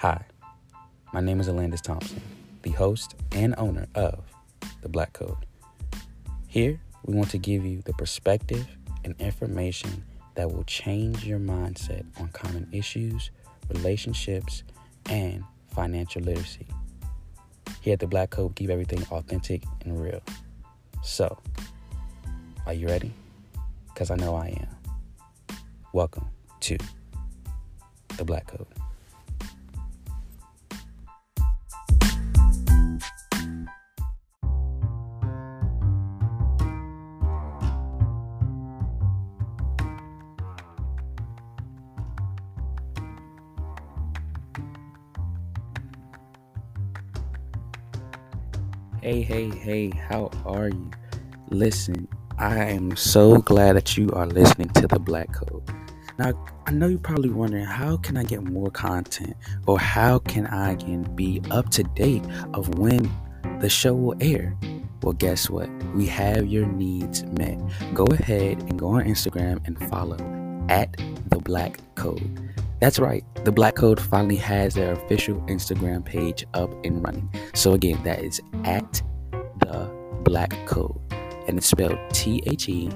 Hi, 0.00 0.24
my 1.12 1.20
name 1.20 1.40
is 1.40 1.48
Alandis 1.48 1.82
Thompson, 1.82 2.22
the 2.62 2.70
host 2.70 3.16
and 3.32 3.54
owner 3.58 3.86
of 3.94 4.24
The 4.80 4.88
Black 4.88 5.12
Code. 5.12 5.44
Here, 6.48 6.80
we 7.04 7.14
want 7.14 7.28
to 7.32 7.36
give 7.36 7.66
you 7.66 7.82
the 7.82 7.92
perspective 7.92 8.66
and 9.04 9.14
information 9.20 10.02
that 10.36 10.50
will 10.50 10.64
change 10.64 11.26
your 11.26 11.38
mindset 11.38 12.06
on 12.18 12.28
common 12.28 12.66
issues, 12.72 13.30
relationships, 13.68 14.62
and 15.10 15.44
financial 15.74 16.22
literacy. 16.22 16.66
Here 17.82 17.92
at 17.92 18.00
The 18.00 18.06
Black 18.06 18.30
Code, 18.30 18.56
keep 18.56 18.70
everything 18.70 19.04
authentic 19.10 19.64
and 19.84 20.02
real. 20.02 20.22
So, 21.02 21.36
are 22.64 22.72
you 22.72 22.88
ready? 22.88 23.12
Because 23.92 24.10
I 24.10 24.14
know 24.14 24.34
I 24.34 24.46
am. 24.46 25.56
Welcome 25.92 26.24
to 26.60 26.78
The 28.16 28.24
Black 28.24 28.46
Code. 28.46 28.66
Hey, 49.30 49.48
hey, 49.48 49.90
how 49.90 50.28
are 50.44 50.70
you? 50.70 50.90
Listen, 51.50 52.08
I 52.36 52.64
am 52.64 52.96
so 52.96 53.38
glad 53.38 53.76
that 53.76 53.96
you 53.96 54.10
are 54.10 54.26
listening 54.26 54.70
to 54.70 54.88
the 54.88 54.98
Black 54.98 55.32
Code. 55.32 55.62
Now, 56.18 56.32
I 56.66 56.72
know 56.72 56.88
you're 56.88 56.98
probably 56.98 57.30
wondering 57.30 57.64
how 57.64 57.96
can 57.98 58.16
I 58.16 58.24
get 58.24 58.42
more 58.42 58.72
content 58.72 59.36
or 59.68 59.78
how 59.78 60.18
can 60.18 60.48
I 60.48 60.72
again 60.72 61.04
be 61.14 61.40
up 61.52 61.70
to 61.70 61.84
date 61.84 62.24
of 62.54 62.76
when 62.76 63.08
the 63.60 63.68
show 63.68 63.94
will 63.94 64.16
air? 64.20 64.58
Well, 65.00 65.12
guess 65.12 65.48
what? 65.48 65.70
We 65.94 66.06
have 66.06 66.48
your 66.48 66.66
needs 66.66 67.22
met. 67.22 67.56
Go 67.94 68.06
ahead 68.06 68.58
and 68.64 68.76
go 68.76 68.88
on 68.88 69.04
Instagram 69.04 69.64
and 69.64 69.78
follow 69.88 70.16
at 70.68 70.96
the 71.28 71.38
Black 71.38 71.78
Code. 71.94 72.52
That's 72.80 72.98
right, 72.98 73.22
the 73.44 73.52
Black 73.52 73.76
Code 73.76 74.00
finally 74.00 74.36
has 74.36 74.74
their 74.74 74.92
official 74.92 75.36
Instagram 75.42 76.04
page 76.04 76.44
up 76.54 76.72
and 76.84 77.00
running. 77.04 77.30
So, 77.54 77.74
again, 77.74 78.02
that 78.02 78.24
is 78.24 78.40
at 78.64 79.02
Black 80.24 80.54
Code, 80.66 81.00
and 81.48 81.56
it's 81.56 81.66
spelled 81.66 81.98
T 82.12 82.42
H 82.46 82.68
E 82.68 82.90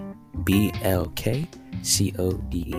B 0.44 0.70
L 0.82 1.06
K 1.16 1.48
C 1.82 2.12
O 2.18 2.32
D 2.32 2.58
E. 2.58 2.76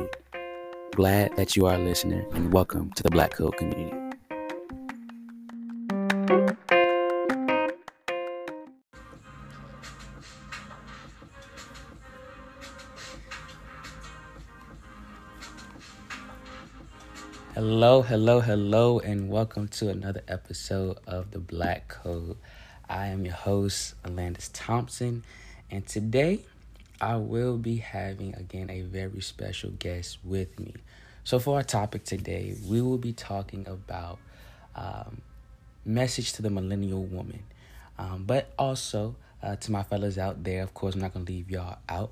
Glad 0.93 1.35
that 1.35 1.55
you 1.55 1.65
are 1.65 1.73
a 1.73 1.77
listener, 1.79 2.23
and 2.33 2.53
welcome 2.53 2.91
to 2.91 3.01
the 3.01 3.09
Black 3.09 3.33
Code 3.33 3.57
community. 3.57 3.97
Hello, 17.55 18.03
hello, 18.03 18.41
hello, 18.41 18.99
and 18.99 19.29
welcome 19.29 19.67
to 19.69 19.89
another 19.89 20.21
episode 20.27 20.99
of 21.07 21.31
The 21.31 21.39
Black 21.39 21.87
Code. 21.87 22.37
I 22.89 23.07
am 23.07 23.25
your 23.25 23.33
host, 23.33 23.95
Alandis 24.03 24.49
Thompson, 24.53 25.23
and 25.71 25.85
today 25.87 26.41
I 27.01 27.15
will 27.15 27.57
be 27.57 27.77
having 27.77 28.35
again 28.35 28.69
a 28.69 28.81
very 28.81 29.21
special 29.21 29.71
guest 29.71 30.19
with 30.23 30.59
me. 30.59 30.73
So, 31.23 31.39
for 31.39 31.55
our 31.55 31.63
topic 31.63 32.03
today, 32.03 32.55
we 32.67 32.81
will 32.81 32.99
be 32.99 33.11
talking 33.11 33.67
about 33.67 34.19
um, 34.75 35.21
message 35.83 36.33
to 36.33 36.43
the 36.43 36.51
millennial 36.51 37.03
woman, 37.03 37.43
um, 37.97 38.23
but 38.27 38.51
also 38.59 39.15
uh, 39.41 39.55
to 39.55 39.71
my 39.71 39.81
fellas 39.81 40.19
out 40.19 40.43
there. 40.43 40.61
Of 40.61 40.73
course, 40.75 40.93
I'm 40.93 41.01
not 41.01 41.13
gonna 41.13 41.25
leave 41.25 41.49
y'all 41.49 41.79
out. 41.89 42.11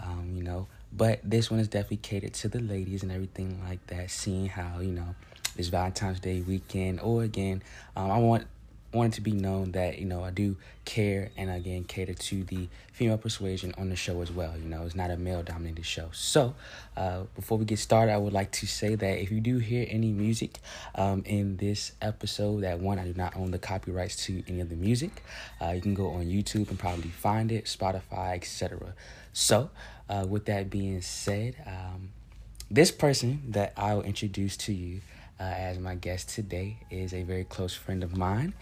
Um, 0.00 0.34
you 0.36 0.44
know, 0.44 0.68
but 0.92 1.20
this 1.24 1.50
one 1.50 1.58
is 1.58 1.68
definitely 1.68 1.98
catered 1.98 2.34
to 2.34 2.48
the 2.48 2.60
ladies 2.60 3.02
and 3.02 3.10
everything 3.10 3.60
like 3.68 3.84
that. 3.88 4.10
Seeing 4.10 4.46
how 4.46 4.78
you 4.78 4.92
know 4.92 5.16
this 5.56 5.66
Valentine's 5.68 6.20
Day 6.20 6.40
weekend, 6.40 7.00
or 7.00 7.24
again, 7.24 7.62
um, 7.96 8.10
I 8.10 8.18
want 8.18 8.46
want 8.92 9.12
it 9.12 9.16
to 9.16 9.20
be 9.20 9.32
known 9.32 9.72
that 9.72 9.98
you 9.98 10.04
know 10.04 10.22
I 10.22 10.30
do 10.30 10.56
care 10.84 11.30
and 11.36 11.50
again 11.50 11.84
cater 11.84 12.14
to 12.14 12.44
the 12.44 12.68
female 12.92 13.18
persuasion 13.18 13.74
on 13.78 13.88
the 13.88 13.96
show 13.96 14.20
as 14.20 14.30
well. 14.30 14.54
You 14.56 14.68
know, 14.68 14.82
it's 14.82 14.94
not 14.94 15.10
a 15.10 15.16
male 15.16 15.42
dominated 15.42 15.84
show. 15.84 16.08
So, 16.12 16.54
uh, 16.96 17.22
before 17.34 17.58
we 17.58 17.64
get 17.64 17.78
started, 17.78 18.12
I 18.12 18.18
would 18.18 18.32
like 18.32 18.52
to 18.52 18.66
say 18.66 18.94
that 18.94 19.18
if 19.18 19.30
you 19.30 19.40
do 19.40 19.58
hear 19.58 19.86
any 19.88 20.12
music 20.12 20.58
um, 20.94 21.22
in 21.26 21.56
this 21.56 21.92
episode, 22.00 22.62
that 22.62 22.80
one 22.80 22.98
I 22.98 23.04
do 23.04 23.14
not 23.14 23.36
own 23.36 23.50
the 23.50 23.58
copyrights 23.58 24.16
to 24.26 24.42
any 24.48 24.60
of 24.60 24.68
the 24.68 24.76
music. 24.76 25.22
Uh, 25.60 25.70
you 25.70 25.80
can 25.80 25.94
go 25.94 26.10
on 26.10 26.26
YouTube 26.26 26.68
and 26.70 26.78
probably 26.78 27.10
find 27.10 27.50
it, 27.50 27.64
Spotify, 27.64 28.34
etc. 28.34 28.94
So, 29.32 29.70
uh, 30.08 30.26
with 30.28 30.44
that 30.46 30.68
being 30.68 31.00
said, 31.00 31.56
um, 31.66 32.10
this 32.70 32.90
person 32.90 33.42
that 33.48 33.72
I 33.76 33.94
will 33.94 34.02
introduce 34.02 34.56
to 34.58 34.72
you 34.72 35.00
uh, 35.38 35.42
as 35.42 35.78
my 35.78 35.94
guest 35.94 36.28
today 36.28 36.76
is 36.90 37.12
a 37.12 37.22
very 37.22 37.44
close 37.44 37.74
friend 37.74 38.04
of 38.04 38.16
mine, 38.16 38.54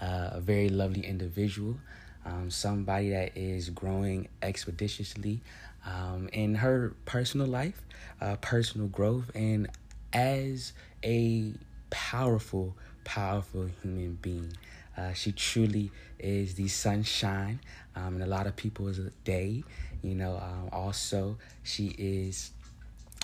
uh, 0.00 0.30
a 0.32 0.40
very 0.40 0.68
lovely 0.68 1.04
individual, 1.06 1.76
um, 2.24 2.50
somebody 2.50 3.10
that 3.10 3.36
is 3.36 3.70
growing 3.70 4.28
expeditiously 4.42 5.40
um, 5.86 6.28
in 6.32 6.54
her 6.56 6.94
personal 7.04 7.46
life, 7.46 7.82
uh, 8.20 8.36
personal 8.36 8.88
growth, 8.88 9.30
and 9.34 9.68
as 10.12 10.72
a 11.04 11.52
powerful, 11.90 12.76
powerful 13.04 13.68
human 13.82 14.18
being. 14.20 14.52
Uh, 14.96 15.12
she 15.12 15.32
truly 15.32 15.90
is 16.18 16.54
the 16.54 16.68
sunshine 16.68 17.60
um, 17.96 18.16
in 18.16 18.22
a 18.22 18.26
lot 18.26 18.46
of 18.46 18.56
people's 18.56 18.98
day. 19.24 19.62
You 20.02 20.14
know, 20.14 20.36
um, 20.36 20.68
also 20.72 21.38
she 21.62 21.94
is 21.98 22.50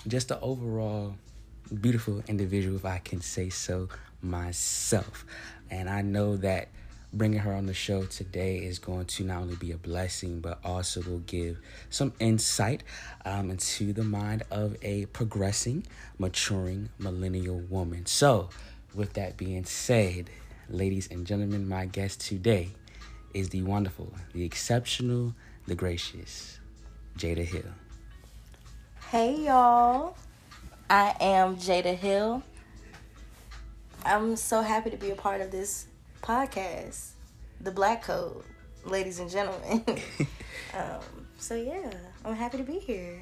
just 0.07 0.31
an 0.31 0.37
overall 0.41 1.15
beautiful 1.81 2.23
individual, 2.27 2.77
if 2.77 2.85
I 2.85 2.99
can 2.99 3.21
say 3.21 3.49
so 3.49 3.89
myself. 4.21 5.25
And 5.69 5.89
I 5.89 6.01
know 6.01 6.37
that 6.37 6.69
bringing 7.13 7.39
her 7.39 7.53
on 7.53 7.65
the 7.65 7.73
show 7.73 8.03
today 8.03 8.57
is 8.57 8.79
going 8.79 9.05
to 9.05 9.23
not 9.23 9.41
only 9.41 9.55
be 9.55 9.71
a 9.71 9.77
blessing, 9.77 10.39
but 10.39 10.59
also 10.63 11.01
will 11.01 11.19
give 11.19 11.59
some 11.89 12.13
insight 12.19 12.83
um, 13.25 13.49
into 13.49 13.93
the 13.93 14.03
mind 14.03 14.43
of 14.51 14.75
a 14.81 15.05
progressing, 15.07 15.85
maturing 16.19 16.89
millennial 16.99 17.59
woman. 17.69 18.05
So, 18.05 18.49
with 18.93 19.13
that 19.13 19.37
being 19.37 19.65
said, 19.65 20.29
ladies 20.69 21.07
and 21.09 21.25
gentlemen, 21.25 21.67
my 21.67 21.85
guest 21.85 22.21
today 22.21 22.69
is 23.33 23.49
the 23.49 23.61
wonderful, 23.61 24.13
the 24.33 24.43
exceptional, 24.43 25.33
the 25.67 25.75
gracious 25.75 26.59
Jada 27.17 27.45
Hill. 27.45 27.63
Hey 29.11 29.45
y'all, 29.45 30.17
I 30.89 31.15
am 31.19 31.57
Jada 31.57 31.95
Hill. 31.95 32.43
I'm 34.07 34.37
so 34.37 34.61
happy 34.61 34.89
to 34.89 34.95
be 34.95 35.09
a 35.09 35.15
part 35.15 35.41
of 35.41 35.51
this 35.51 35.87
podcast, 36.21 37.09
The 37.59 37.71
Black 37.71 38.03
Code, 38.03 38.41
ladies 38.85 39.19
and 39.19 39.29
gentlemen. 39.29 39.83
um, 40.73 41.01
so 41.37 41.55
yeah, 41.55 41.91
I'm 42.23 42.33
happy 42.33 42.57
to 42.57 42.63
be 42.63 42.79
here. 42.79 43.19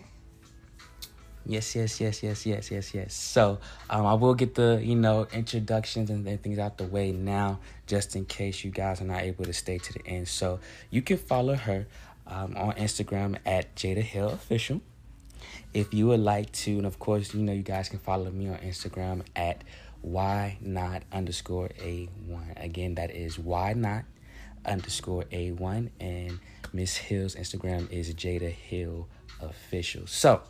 Yes, 1.44 1.75
yes, 1.75 2.00
yes, 2.00 2.22
yes, 2.22 2.45
yes, 2.45 2.69
yes, 2.69 2.94
yes. 2.94 3.16
So 3.16 3.57
um, 3.90 4.06
I 4.06 4.13
will 4.13 4.35
get 4.35 4.53
the 4.53 4.79
you 4.79 4.95
know 4.95 5.25
introductions 5.34 6.12
and, 6.12 6.28
and 6.28 6.41
things 6.44 6.59
out 6.59 6.78
the 6.78 6.84
way 6.84 7.12
now, 7.12 7.62
just 7.88 8.16
in 8.16 8.25
case 8.25 8.63
you 8.63 8.69
guys 8.69 9.01
are 9.01 9.06
not 9.06 9.24
able 9.24 9.45
to 9.45 9.53
stay 9.53 9.79
to 9.79 9.94
the 9.94 10.06
end. 10.06 10.28
So 10.28 10.59
you 10.91 11.01
can 11.01 11.18
follow 11.18 11.56
her 11.56 11.88
um, 12.28 12.56
on 12.56 12.74
Instagram 12.74 13.38
at 13.44 13.75
Jada 13.75 14.03
Hill 14.03 14.29
Official. 14.29 14.81
If 15.74 15.95
you 15.95 16.07
would 16.07 16.19
like 16.19 16.51
to, 16.51 16.78
and 16.78 16.85
of 16.85 17.00
course, 17.00 17.34
you 17.34 17.41
know 17.41 17.53
you 17.53 17.63
guys 17.63 17.90
can 17.90 18.00
follow 18.00 18.29
me 18.29 18.50
on 18.50 18.57
Instagram 18.59 19.24
at 19.35 19.63
why 20.06 20.56
not 20.62 21.02
underscore 21.12 21.72
a 21.81 22.07
one. 22.28 22.54
Again, 22.57 22.94
that 22.96 23.10
is 23.10 23.40
why 23.40 23.74
not 23.74 24.04
underscore 24.63 25.25
a 25.31 25.52
one, 25.52 25.90
and 26.00 26.40
Miss 26.72 26.96
Hill's 26.96 27.36
Instagram 27.36 27.92
is 27.92 28.13
Jada 28.13 28.52
Hill 28.52 29.07
Official. 29.42 30.06
So 30.06 30.42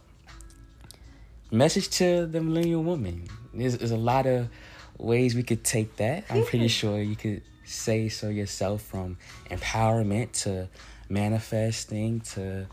message 1.52 1.90
to 1.92 2.26
the 2.26 2.42
millennial 2.42 2.84
woman. 2.84 3.30
There's, 3.54 3.78
there's 3.78 3.92
a 3.92 3.98
lot 3.98 4.26
of 4.26 4.50
ways 4.98 5.36
we 5.36 5.44
could 5.44 5.64
take 5.64 5.96
that. 5.98 6.26
I'm 6.30 6.44
pretty 6.46 6.68
sure 6.68 7.02
you 7.02 7.16
could 7.16 7.42
say 7.64 8.10
so 8.10 8.28
yourself 8.28 8.82
from 8.82 9.18
empowerment 9.50 10.34
to 10.44 10.68
manifesting 11.08 12.20
to 12.20 12.68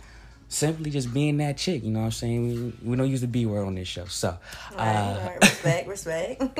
simply 0.52 0.90
just 0.90 1.12
being 1.12 1.38
that 1.38 1.56
chick. 1.56 1.82
You 1.82 1.90
know 1.90 2.00
what 2.00 2.06
I'm 2.06 2.12
saying? 2.12 2.74
We, 2.82 2.90
we 2.90 2.96
don't 2.96 3.10
use 3.10 3.20
the 3.20 3.26
B 3.26 3.46
word 3.46 3.66
on 3.66 3.74
this 3.74 3.88
show. 3.88 4.04
So, 4.06 4.36
Right, 4.76 4.78
uh, 4.78 5.26
right. 5.26 5.38
respect, 5.42 5.88
respect. 5.88 6.58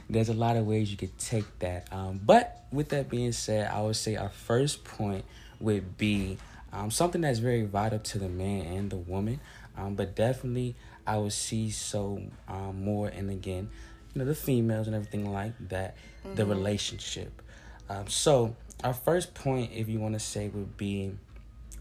there's 0.10 0.28
a 0.28 0.34
lot 0.34 0.56
of 0.56 0.66
ways 0.66 0.90
you 0.90 0.96
could 0.96 1.16
take 1.18 1.58
that. 1.60 1.92
Um, 1.92 2.20
but 2.24 2.64
with 2.72 2.90
that 2.90 3.08
being 3.08 3.32
said, 3.32 3.70
I 3.70 3.82
would 3.82 3.96
say 3.96 4.16
our 4.16 4.30
first 4.30 4.84
point 4.84 5.24
would 5.60 5.96
be 5.96 6.38
um, 6.72 6.90
something 6.90 7.20
that's 7.20 7.38
very 7.38 7.64
vital 7.64 7.98
to 7.98 8.18
the 8.18 8.28
man 8.28 8.66
and 8.66 8.90
the 8.90 8.96
woman. 8.96 9.40
Um, 9.76 9.94
but 9.94 10.16
definitely, 10.16 10.74
I 11.06 11.18
would 11.18 11.32
see 11.32 11.70
so 11.70 12.22
um, 12.48 12.82
more 12.84 13.08
and 13.08 13.30
again 13.30 13.68
you 14.16 14.20
know 14.20 14.24
the 14.24 14.34
females 14.34 14.86
and 14.86 14.96
everything 14.96 15.30
like 15.30 15.52
that, 15.68 15.94
mm-hmm. 16.24 16.36
the 16.36 16.46
relationship. 16.46 17.42
Um, 17.90 18.08
so 18.08 18.56
our 18.82 18.94
first 18.94 19.34
point, 19.34 19.72
if 19.74 19.90
you 19.90 20.00
want 20.00 20.14
to 20.14 20.20
say, 20.20 20.48
would 20.48 20.78
be, 20.78 21.12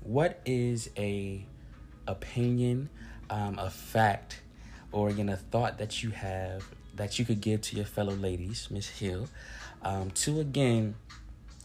what 0.05 0.39
is 0.45 0.89
a 0.97 1.45
opinion, 2.07 2.89
um, 3.29 3.57
a 3.59 3.69
fact, 3.69 4.41
or 4.91 5.09
again 5.09 5.29
a 5.29 5.35
thought 5.35 5.79
that 5.79 6.03
you 6.03 6.11
have 6.11 6.63
that 6.95 7.19
you 7.19 7.25
could 7.25 7.41
give 7.41 7.61
to 7.61 7.75
your 7.75 7.85
fellow 7.85 8.13
ladies, 8.13 8.69
Miss 8.71 8.87
Hill, 8.87 9.27
um, 9.81 10.11
to 10.11 10.39
again 10.39 10.95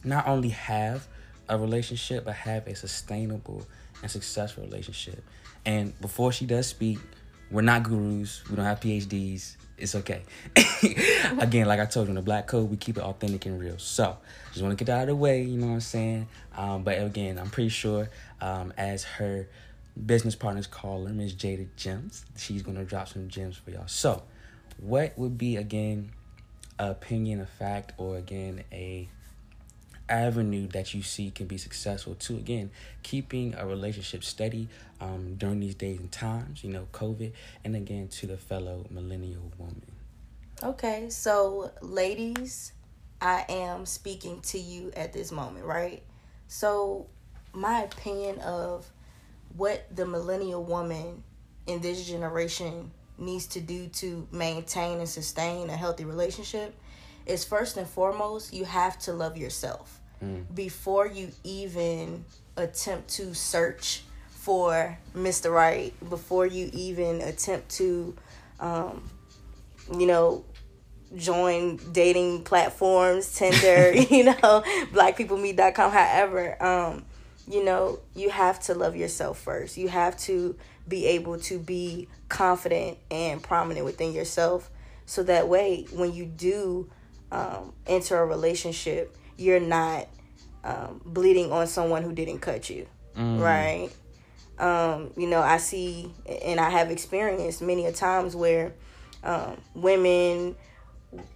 not 0.03 0.27
only 0.27 0.49
have 0.49 1.07
a 1.49 1.59
relationship 1.59 2.25
but 2.25 2.35
have 2.35 2.67
a 2.67 2.75
sustainable 2.75 3.67
and 4.03 4.11
successful 4.11 4.65
relationship. 4.65 5.23
And 5.67 5.99
before 6.01 6.33
she 6.33 6.47
does 6.47 6.67
speak, 6.67 6.99
we're 7.51 7.63
not 7.63 7.83
gurus. 7.83 8.43
We 8.49 8.57
don't 8.57 8.65
have 8.65 8.81
PhDs. 8.81 9.57
It's 9.81 9.95
okay. 9.95 10.23
Again, 11.39 11.67
like 11.67 11.81
I 11.81 11.87
told 11.87 12.07
you, 12.07 12.11
in 12.11 12.17
the 12.17 12.23
black 12.23 12.47
code, 12.47 12.71
we 12.71 12.77
keep 12.77 12.97
it 12.97 13.03
authentic 13.03 13.47
and 13.47 13.59
real. 13.59 13.79
So, 13.79 14.19
just 14.51 14.63
want 14.63 14.77
to 14.77 14.85
get 14.85 14.93
out 14.93 15.03
of 15.03 15.09
the 15.09 15.17
way, 15.17 15.43
you 15.43 15.59
know 15.59 15.69
what 15.69 15.73
I'm 15.75 15.81
saying? 15.81 16.29
Um, 16.57 16.83
but 16.83 17.01
again, 17.01 17.39
I'm 17.39 17.51
pretty 17.51 17.71
sure 17.71 18.11
um, 18.41 18.73
as 18.77 19.05
her 19.05 19.49
business 20.07 20.35
partners 20.35 20.67
call 20.67 21.07
her, 21.07 21.13
Miss 21.13 21.33
Jada 21.33 21.67
Gems, 21.77 22.25
she's 22.37 22.63
going 22.63 22.77
to 22.77 22.85
drop 22.85 23.09
some 23.09 23.29
gems 23.29 23.57
for 23.57 23.71
y'all. 23.71 23.87
So, 23.87 24.23
what 24.79 25.19
would 25.19 25.39
be, 25.39 25.57
again, 25.57 26.11
opinion, 26.79 27.41
a 27.41 27.47
fact, 27.47 27.93
or 27.99 28.17
again, 28.17 28.65
a 28.73 29.09
avenue 30.11 30.67
that 30.69 30.93
you 30.93 31.03
see 31.03 31.31
can 31.31 31.47
be 31.47 31.57
successful 31.57 32.15
to 32.17 32.37
again 32.37 32.71
keeping 33.03 33.55
a 33.55 33.67
relationship 33.67 34.25
steady 34.25 34.69
um, 35.01 35.37
during 35.37 35.61
these 35.61 35.75
days 35.75 35.99
and 35.99 36.11
times 36.11 36.63
you 36.65 36.71
know 36.71 36.87
covid 36.93 37.33
and 37.65 37.77
again 37.77 38.09
to 38.09 38.27
the 38.27 38.37
fellow 38.37 38.87
millennial 38.91 39.51
woman. 39.59 39.83
Okay 40.63 41.09
so 41.09 41.71
ladies 41.81 42.73
i 43.21 43.45
am 43.49 43.87
speaking 43.87 44.41
to 44.43 44.59
you 44.59 44.93
at 44.97 45.13
this 45.13 45.33
moment 45.33 45.65
right? 45.65 46.03
So 46.49 47.07
my 47.53 47.83
opinion 47.83 48.39
of 48.41 48.91
what 49.57 49.85
the 49.95 50.07
millennial 50.07 50.65
woman 50.65 51.23
in 51.67 51.81
this 51.81 52.07
generation 52.07 52.91
needs 53.19 53.47
to 53.49 53.61
do 53.61 53.87
to 53.89 54.27
maintain 54.33 54.99
and 54.99 55.09
sustain 55.09 55.69
a 55.71 55.77
healthy 55.77 56.05
relationship 56.05 56.75
is 57.27 57.45
first 57.45 57.77
and 57.77 57.87
foremost 57.87 58.53
you 58.53 58.65
have 58.65 58.99
to 58.99 59.13
love 59.13 59.37
yourself 59.37 60.00
mm. 60.23 60.45
before 60.55 61.07
you 61.07 61.31
even 61.45 62.25
attempt 62.57 63.09
to 63.11 63.35
search 63.35 64.03
for 64.31 64.99
Mr. 65.15 65.53
Right, 65.53 65.93
before 66.09 66.47
you 66.47 66.71
even 66.73 67.21
attempt 67.21 67.71
to, 67.73 68.17
um, 68.59 69.09
you 69.97 70.07
know, 70.07 70.45
join 71.17 71.79
dating 71.93 72.45
platforms, 72.45 73.35
Tinder, 73.37 73.93
you 74.11 74.25
know, 74.25 74.63
blackpeoplemeet.com, 74.93 75.91
however, 75.93 76.63
um, 76.63 77.05
you 77.49 77.65
know, 77.65 77.99
you 78.15 78.31
have 78.31 78.61
to 78.61 78.75
love 78.75 78.97
yourself 78.97 79.39
first. 79.39 79.77
You 79.77 79.89
have 79.89 80.17
to 80.21 80.57
be 80.89 81.07
able 81.07 81.39
to 81.39 81.59
be 81.59 82.09
confident 82.29 82.99
and 83.11 83.43
prominent 83.43 83.85
within 83.85 84.13
yourself 84.13 84.71
so 85.07 85.23
that 85.25 85.49
way 85.49 85.87
when 85.93 86.13
you 86.13 86.25
do 86.25 86.89
um, 87.33 87.73
enter 87.87 88.19
a 88.19 88.25
relationship 88.25 89.17
you're 89.41 89.61
not 89.61 90.07
um, 90.63 91.01
bleeding 91.05 91.51
on 91.53 91.67
someone 91.67 92.03
who 92.03 92.13
didn't 92.13 92.41
cut 92.41 92.69
you, 92.69 92.87
mm. 93.17 93.41
right? 93.41 93.89
Um, 94.59 95.11
you 95.17 95.27
know, 95.27 95.41
I 95.41 95.57
see 95.57 96.13
and 96.43 96.61
I 96.61 96.69
have 96.69 96.91
experienced 96.91 97.63
many 97.63 97.87
a 97.87 97.93
times 97.93 98.37
where 98.37 98.75
um, 99.25 99.57
women, 99.75 100.55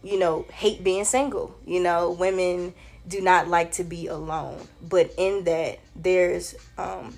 you 0.02 0.18
know, 0.18 0.44
hate 0.52 0.84
being 0.84 1.04
single. 1.04 1.56
You 1.66 1.80
know, 1.80 2.10
women 2.10 2.74
do 3.08 3.22
not 3.22 3.48
like 3.48 3.72
to 3.72 3.84
be 3.84 4.06
alone, 4.08 4.60
but 4.82 5.12
in 5.16 5.44
that 5.44 5.78
there's 5.96 6.54
um, 6.76 7.16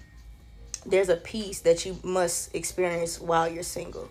there's 0.85 1.09
a 1.09 1.17
peace 1.17 1.61
that 1.61 1.85
you 1.85 1.99
must 2.05 2.55
experience 2.55 3.21
while 3.21 3.49
you're 3.49 3.65
single. 3.65 4.09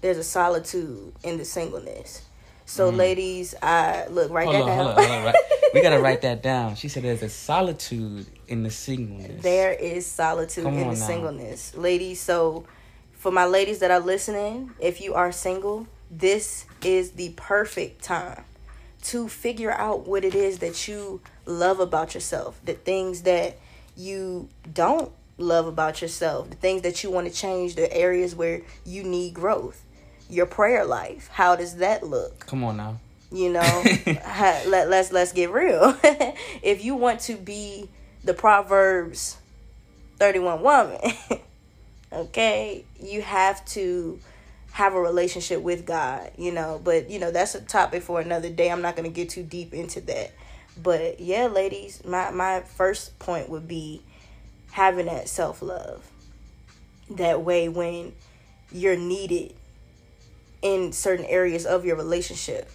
There's 0.00 0.18
a 0.18 0.24
solitude 0.24 1.14
in 1.24 1.38
the 1.38 1.44
singleness 1.44 2.22
so, 2.66 2.90
mm. 2.90 2.96
ladies, 2.96 3.54
I 3.62 4.06
look 4.08 4.30
write 4.30 4.46
hold 4.46 4.56
that 4.56 4.62
on, 4.62 4.68
down. 4.68 4.76
Hold 4.76 4.88
on, 4.88 5.04
hold 5.04 5.10
on, 5.10 5.24
right. 5.26 5.34
we 5.74 5.82
gotta 5.82 6.00
write 6.00 6.22
that 6.22 6.42
down. 6.42 6.76
She 6.76 6.88
said 6.88 7.02
there's 7.02 7.22
a 7.22 7.28
solitude 7.28 8.26
in 8.48 8.62
the 8.62 8.70
singleness. 8.70 9.42
There 9.42 9.72
is 9.72 10.06
solitude 10.06 10.64
Come 10.64 10.74
in 10.74 10.88
the 10.88 10.94
now. 10.96 11.06
singleness, 11.06 11.74
ladies. 11.74 12.20
So, 12.20 12.64
for 13.12 13.30
my 13.30 13.44
ladies 13.44 13.80
that 13.80 13.90
are 13.90 14.00
listening, 14.00 14.72
if 14.80 15.00
you 15.00 15.14
are 15.14 15.30
single, 15.30 15.86
this 16.10 16.64
is 16.82 17.12
the 17.12 17.34
perfect 17.36 18.02
time 18.02 18.44
to 19.02 19.28
figure 19.28 19.70
out 19.70 20.06
what 20.06 20.24
it 20.24 20.34
is 20.34 20.60
that 20.60 20.88
you 20.88 21.20
love 21.44 21.80
about 21.80 22.14
yourself, 22.14 22.58
the 22.64 22.72
things 22.72 23.22
that 23.22 23.58
you 23.96 24.48
don't 24.72 25.12
love 25.36 25.66
about 25.66 26.00
yourself, 26.00 26.48
the 26.48 26.56
things 26.56 26.82
that 26.82 27.02
you 27.02 27.10
want 27.10 27.26
to 27.26 27.32
change, 27.32 27.74
the 27.74 27.92
areas 27.94 28.34
where 28.34 28.62
you 28.86 29.02
need 29.02 29.34
growth 29.34 29.84
your 30.28 30.46
prayer 30.46 30.84
life. 30.84 31.28
How 31.32 31.56
does 31.56 31.76
that 31.76 32.02
look? 32.02 32.46
Come 32.46 32.64
on 32.64 32.76
now. 32.76 33.00
You 33.32 33.52
know, 33.52 33.84
let 34.06 34.88
let's 34.88 35.12
let's 35.12 35.32
get 35.32 35.50
real. 35.50 35.96
if 36.62 36.84
you 36.84 36.94
want 36.94 37.20
to 37.20 37.36
be 37.36 37.88
the 38.22 38.34
Proverbs 38.34 39.36
31 40.18 40.62
woman, 40.62 41.00
okay, 42.12 42.84
you 43.02 43.22
have 43.22 43.64
to 43.66 44.20
have 44.72 44.94
a 44.94 45.00
relationship 45.00 45.62
with 45.62 45.86
God, 45.86 46.30
you 46.36 46.52
know, 46.52 46.80
but 46.82 47.10
you 47.10 47.18
know, 47.18 47.30
that's 47.30 47.54
a 47.54 47.60
topic 47.60 48.02
for 48.02 48.20
another 48.20 48.50
day. 48.50 48.70
I'm 48.70 48.82
not 48.82 48.96
going 48.96 49.08
to 49.08 49.14
get 49.14 49.30
too 49.30 49.42
deep 49.42 49.72
into 49.72 50.00
that. 50.02 50.32
But 50.80 51.20
yeah, 51.20 51.46
ladies, 51.46 52.04
my 52.04 52.30
my 52.30 52.60
first 52.60 53.18
point 53.18 53.48
would 53.48 53.68
be 53.68 54.02
having 54.72 55.06
that 55.06 55.28
self-love. 55.28 56.04
That 57.10 57.42
way 57.42 57.68
when 57.68 58.12
you're 58.72 58.96
needed 58.96 59.54
in 60.64 60.92
certain 60.92 61.26
areas 61.26 61.66
of 61.66 61.84
your 61.84 61.94
relationship, 61.94 62.70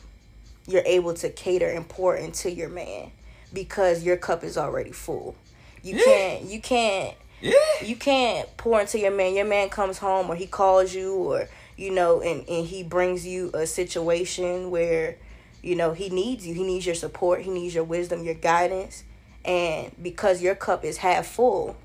you're 0.68 0.84
able 0.86 1.16
to 1.16 1.30
cater 1.30 1.68
and 1.68 1.90
pour 1.90 2.16
into 2.16 2.52
your 2.52 2.70
man 2.70 3.12
because 3.52 4.04
your 4.04 4.16
cup 4.16 4.44
is 4.44 4.58
already 4.58 4.92
full. 4.92 5.36
You 5.82 5.98
yeah. 5.98 6.04
can't 6.04 6.44
you 6.44 6.62
can't 6.62 7.18
yeah. 7.42 7.54
you 7.84 7.96
can't 7.96 8.48
pour 8.58 8.80
into 8.80 9.00
your 9.00 9.12
man. 9.12 9.34
Your 9.34 9.46
man 9.46 9.70
comes 9.70 9.98
home 9.98 10.30
or 10.30 10.36
he 10.36 10.46
calls 10.46 10.94
you 10.94 11.16
or 11.16 11.50
you 11.78 11.90
know 11.90 12.22
and, 12.22 12.48
and 12.48 12.68
he 12.68 12.84
brings 12.84 13.26
you 13.26 13.50
a 13.56 13.66
situation 13.66 14.70
where 14.70 15.18
you 15.64 15.76
know 15.76 15.94
he 15.94 16.10
needs 16.10 16.46
you. 16.46 16.54
He 16.54 16.64
needs 16.64 16.86
your 16.86 16.96
support, 16.96 17.42
he 17.42 17.50
needs 17.50 17.74
your 17.74 17.84
wisdom, 17.84 18.24
your 18.24 18.36
guidance. 18.36 19.04
And 19.44 19.92
because 20.00 20.44
your 20.44 20.54
cup 20.54 20.86
is 20.86 20.98
half 20.98 21.26
full, 21.26 21.76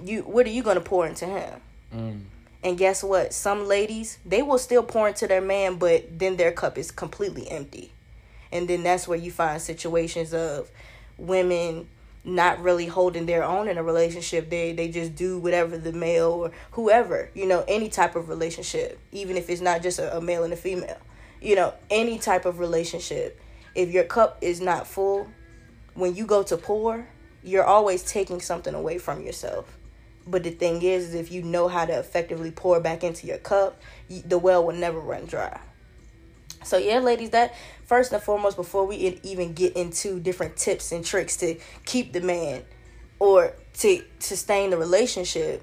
you 0.00 0.20
what 0.22 0.46
are 0.46 0.50
you 0.50 0.62
gonna 0.62 0.80
pour 0.80 1.04
into 1.04 1.26
him? 1.26 1.60
Mm. 1.92 2.20
And 2.64 2.78
guess 2.78 3.04
what? 3.04 3.34
Some 3.34 3.68
ladies, 3.68 4.18
they 4.24 4.40
will 4.40 4.56
still 4.56 4.82
pour 4.82 5.06
into 5.06 5.26
their 5.26 5.42
man, 5.42 5.76
but 5.76 6.18
then 6.18 6.36
their 6.36 6.50
cup 6.50 6.78
is 6.78 6.90
completely 6.90 7.48
empty. 7.50 7.92
And 8.50 8.66
then 8.66 8.82
that's 8.82 9.06
where 9.06 9.18
you 9.18 9.30
find 9.30 9.60
situations 9.60 10.32
of 10.32 10.70
women 11.18 11.88
not 12.24 12.58
really 12.62 12.86
holding 12.86 13.26
their 13.26 13.44
own 13.44 13.68
in 13.68 13.76
a 13.76 13.82
relationship. 13.82 14.48
They 14.48 14.72
they 14.72 14.88
just 14.88 15.14
do 15.14 15.38
whatever 15.38 15.76
the 15.76 15.92
male 15.92 16.30
or 16.30 16.52
whoever, 16.70 17.28
you 17.34 17.46
know, 17.46 17.64
any 17.68 17.90
type 17.90 18.16
of 18.16 18.30
relationship, 18.30 18.98
even 19.12 19.36
if 19.36 19.50
it's 19.50 19.60
not 19.60 19.82
just 19.82 19.98
a, 19.98 20.16
a 20.16 20.20
male 20.22 20.42
and 20.42 20.52
a 20.52 20.56
female. 20.56 20.96
You 21.42 21.56
know, 21.56 21.74
any 21.90 22.18
type 22.18 22.46
of 22.46 22.58
relationship. 22.58 23.38
If 23.74 23.90
your 23.90 24.04
cup 24.04 24.38
is 24.40 24.62
not 24.62 24.86
full, 24.86 25.28
when 25.92 26.14
you 26.14 26.24
go 26.24 26.42
to 26.44 26.56
pour, 26.56 27.06
you're 27.42 27.64
always 27.64 28.02
taking 28.02 28.40
something 28.40 28.72
away 28.72 28.96
from 28.96 29.22
yourself. 29.22 29.76
But 30.26 30.42
the 30.42 30.50
thing 30.50 30.82
is, 30.82 31.08
is 31.08 31.14
if 31.14 31.30
you 31.30 31.42
know 31.42 31.68
how 31.68 31.84
to 31.84 31.98
effectively 31.98 32.50
pour 32.50 32.80
back 32.80 33.04
into 33.04 33.26
your 33.26 33.38
cup, 33.38 33.80
the 34.08 34.38
well 34.38 34.64
will 34.64 34.74
never 34.74 34.98
run 34.98 35.26
dry. 35.26 35.60
So 36.64 36.78
yeah, 36.78 36.98
ladies, 36.98 37.30
that 37.30 37.54
first 37.84 38.12
and 38.12 38.22
foremost, 38.22 38.56
before 38.56 38.86
we 38.86 38.96
even 39.22 39.52
get 39.52 39.76
into 39.76 40.18
different 40.18 40.56
tips 40.56 40.92
and 40.92 41.04
tricks 41.04 41.36
to 41.38 41.58
keep 41.84 42.12
the 42.12 42.20
man 42.20 42.62
or 43.18 43.52
to 43.80 44.02
sustain 44.18 44.70
the 44.70 44.78
relationship, 44.78 45.62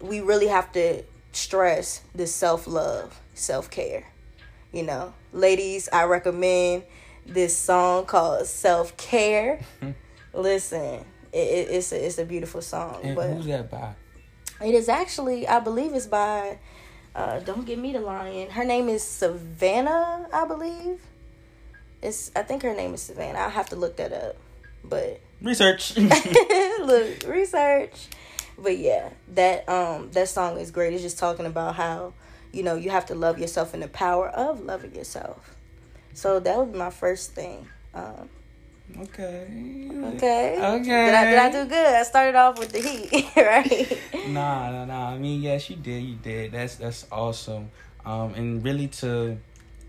we 0.00 0.20
really 0.20 0.48
have 0.48 0.72
to 0.72 1.04
stress 1.32 2.02
the 2.14 2.26
self 2.26 2.66
love, 2.66 3.20
self 3.34 3.70
care. 3.70 4.04
You 4.72 4.82
know, 4.82 5.14
ladies, 5.32 5.88
I 5.92 6.04
recommend 6.04 6.82
this 7.24 7.56
song 7.56 8.06
called 8.06 8.46
Self 8.46 8.96
Care. 8.96 9.60
Listen, 10.34 11.04
it, 11.36 11.68
it's 11.70 11.92
a, 11.92 12.06
it's 12.06 12.18
a 12.18 12.24
beautiful 12.24 12.62
song. 12.62 13.00
And 13.02 13.16
but 13.16 13.30
who's 13.30 13.46
that 13.46 13.70
by? 13.70 13.94
It 14.64 14.74
is 14.74 14.88
actually, 14.88 15.46
I 15.46 15.60
believe, 15.60 15.94
it's 15.94 16.06
by. 16.06 16.58
Uh, 17.14 17.40
don't 17.40 17.64
give 17.64 17.78
me 17.78 17.92
the 17.92 18.00
lion. 18.00 18.50
Her 18.50 18.64
name 18.64 18.88
is 18.88 19.02
Savannah, 19.02 20.28
I 20.32 20.46
believe. 20.46 21.00
It's 22.02 22.30
I 22.36 22.42
think 22.42 22.62
her 22.62 22.74
name 22.74 22.94
is 22.94 23.02
Savannah. 23.02 23.38
I'll 23.38 23.50
have 23.50 23.70
to 23.70 23.76
look 23.76 23.96
that 23.96 24.12
up. 24.12 24.36
But 24.84 25.20
research. 25.40 25.96
look, 25.96 27.24
research. 27.26 28.08
But 28.58 28.78
yeah, 28.78 29.10
that 29.34 29.68
um 29.68 30.10
that 30.12 30.28
song 30.28 30.58
is 30.58 30.70
great. 30.70 30.92
It's 30.92 31.02
just 31.02 31.18
talking 31.18 31.46
about 31.46 31.76
how 31.76 32.12
you 32.56 32.62
know, 32.62 32.74
you 32.74 32.90
have 32.90 33.06
to 33.06 33.14
love 33.14 33.38
yourself 33.38 33.74
and 33.74 33.82
the 33.82 33.88
power 33.88 34.28
of 34.28 34.60
loving 34.62 34.94
yourself. 34.94 35.54
So 36.14 36.40
that 36.40 36.56
would 36.56 36.72
be 36.72 36.78
my 36.78 36.90
first 36.90 37.32
thing. 37.32 37.68
Um, 37.94 38.30
Okay. 38.98 39.46
okay. 39.90 40.56
Okay. 40.56 41.04
Did 41.06 41.14
I, 41.14 41.24
did 41.24 41.38
I 41.38 41.50
do 41.50 41.68
good? 41.68 41.86
I 41.94 42.02
started 42.04 42.34
off 42.36 42.58
with 42.58 42.70
the 42.72 42.80
heat, 42.80 43.30
right? 43.36 43.98
Nah, 44.28 44.70
nah, 44.70 44.84
nah. 44.84 45.10
I 45.10 45.18
mean, 45.18 45.42
yes, 45.42 45.68
you 45.68 45.76
did. 45.76 46.02
You 46.02 46.14
did. 46.16 46.52
That's 46.52 46.76
that's 46.76 47.06
awesome. 47.10 47.70
Um, 48.04 48.34
and 48.34 48.64
really 48.64 48.88
to 49.02 49.36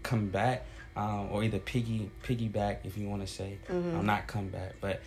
combat, 0.04 0.66
um, 0.96 1.30
or 1.32 1.44
either 1.44 1.60
piggy 1.60 2.10
piggyback, 2.24 2.78
if 2.84 2.98
you 2.98 3.08
want 3.08 3.22
to 3.22 3.28
say, 3.28 3.60
Mhm. 3.70 4.00
um, 4.00 4.06
not 4.06 4.26
comeback, 4.28 4.74
but 4.82 5.00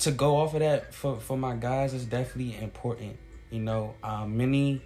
to 0.00 0.10
go 0.10 0.36
off 0.36 0.54
of 0.54 0.60
that 0.60 0.92
for 0.92 1.16
for 1.20 1.36
my 1.38 1.54
guys 1.54 1.94
is 1.94 2.04
definitely 2.04 2.56
important. 2.60 3.16
You 3.50 3.60
know, 3.60 3.94
um, 4.02 4.36
many 4.36 4.82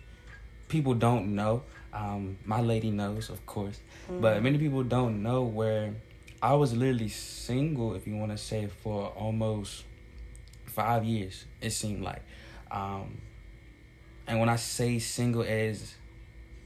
people 0.69 0.95
don't 0.95 1.35
know. 1.35 1.62
Um, 1.93 2.37
my 2.45 2.61
lady 2.61 2.90
knows, 2.90 3.31
of 3.31 3.45
course, 3.47 3.81
but 4.21 4.43
many 4.43 4.59
people 4.59 4.83
don't 4.83 5.23
know 5.23 5.43
where 5.45 5.95
I 6.47 6.55
was 6.55 6.73
literally 6.76 7.09
single, 7.09 7.97
if 7.97 8.07
you 8.07 8.15
want 8.17 8.31
to 8.31 8.38
say, 8.38 8.69
for 8.69 9.09
almost 9.09 9.83
five 10.65 11.03
years. 11.03 11.45
It 11.61 11.71
seemed 11.71 12.05
like, 12.05 12.23
um, 12.71 13.21
and 14.29 14.38
when 14.38 14.49
I 14.49 14.55
say 14.55 15.00
single, 15.00 15.43
as 15.43 15.97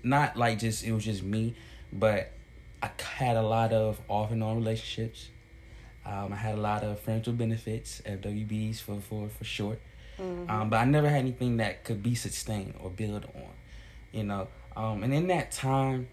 not 0.03 0.37
like 0.37 0.59
just 0.59 0.85
it 0.85 0.93
was 0.93 1.07
just 1.07 1.23
me, 1.23 1.55
but 1.91 2.31
I 2.83 2.91
had 3.03 3.37
a 3.39 3.43
lot 3.43 3.73
of 3.73 3.99
off 4.07 4.31
and 4.33 4.43
on 4.43 4.57
relationships. 4.57 5.31
Um, 6.05 6.35
I 6.35 6.37
had 6.37 6.57
a 6.57 6.61
lot 6.61 6.83
of 6.85 7.01
with 7.01 7.39
benefits, 7.39 8.03
FWBs 8.05 8.83
for 8.83 9.01
for 9.01 9.31
for 9.31 9.45
short. 9.45 9.81
Mhm. 10.19 10.51
Um, 10.51 10.69
but 10.69 10.77
I 10.77 10.85
never 10.85 11.09
had 11.09 11.21
anything 11.21 11.57
that 11.57 11.85
could 11.85 12.03
be 12.03 12.15
sustained 12.15 12.75
or 12.81 12.91
build 12.91 13.25
on, 13.35 13.55
you 14.13 14.25
know. 14.25 14.49
Um, 14.77 15.03
and 15.03 15.15
in 15.15 15.29
that 15.29 15.53
time, 15.53 16.09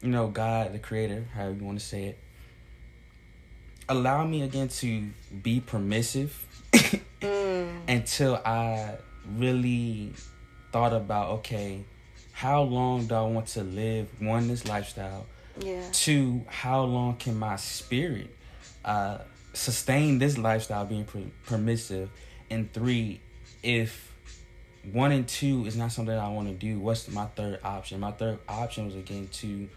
you 0.00 0.08
know, 0.08 0.26
God, 0.26 0.72
the 0.72 0.80
Creator, 0.80 1.26
however 1.32 1.54
you 1.54 1.64
want 1.64 1.78
to 1.78 1.84
say 1.84 2.06
it, 2.06 2.18
allowed 3.88 4.26
me 4.26 4.42
again 4.42 4.68
to 4.68 5.08
be 5.42 5.60
permissive 5.60 6.46
Mm. 7.20 7.88
until 7.88 8.36
I 8.44 8.96
really 9.36 10.12
thought 10.72 10.92
about 10.92 11.30
okay, 11.38 11.84
how 12.32 12.62
long 12.62 13.06
do 13.06 13.14
I 13.14 13.22
want 13.22 13.46
to 13.48 13.62
live 13.62 14.08
one 14.20 14.48
this 14.48 14.66
lifestyle? 14.66 15.26
Yeah. 15.60 15.82
Two, 15.92 16.44
how 16.48 16.82
long 16.82 17.16
can 17.16 17.38
my 17.38 17.56
spirit 17.56 18.34
uh, 18.84 19.18
sustain 19.52 20.18
this 20.18 20.36
lifestyle 20.38 20.84
being 20.84 21.04
per- 21.04 21.20
permissive? 21.46 22.10
And 22.50 22.72
three, 22.72 23.20
if 23.62 24.12
one 24.90 25.12
and 25.12 25.28
two 25.28 25.64
is 25.66 25.76
not 25.76 25.92
something 25.92 26.16
I 26.16 26.28
want 26.30 26.48
to 26.48 26.54
do, 26.54 26.80
what's 26.80 27.08
my 27.08 27.26
third 27.26 27.60
option? 27.62 28.00
My 28.00 28.10
third 28.10 28.40
option 28.48 28.86
was 28.86 28.96
again 28.96 29.28
to 29.34 29.68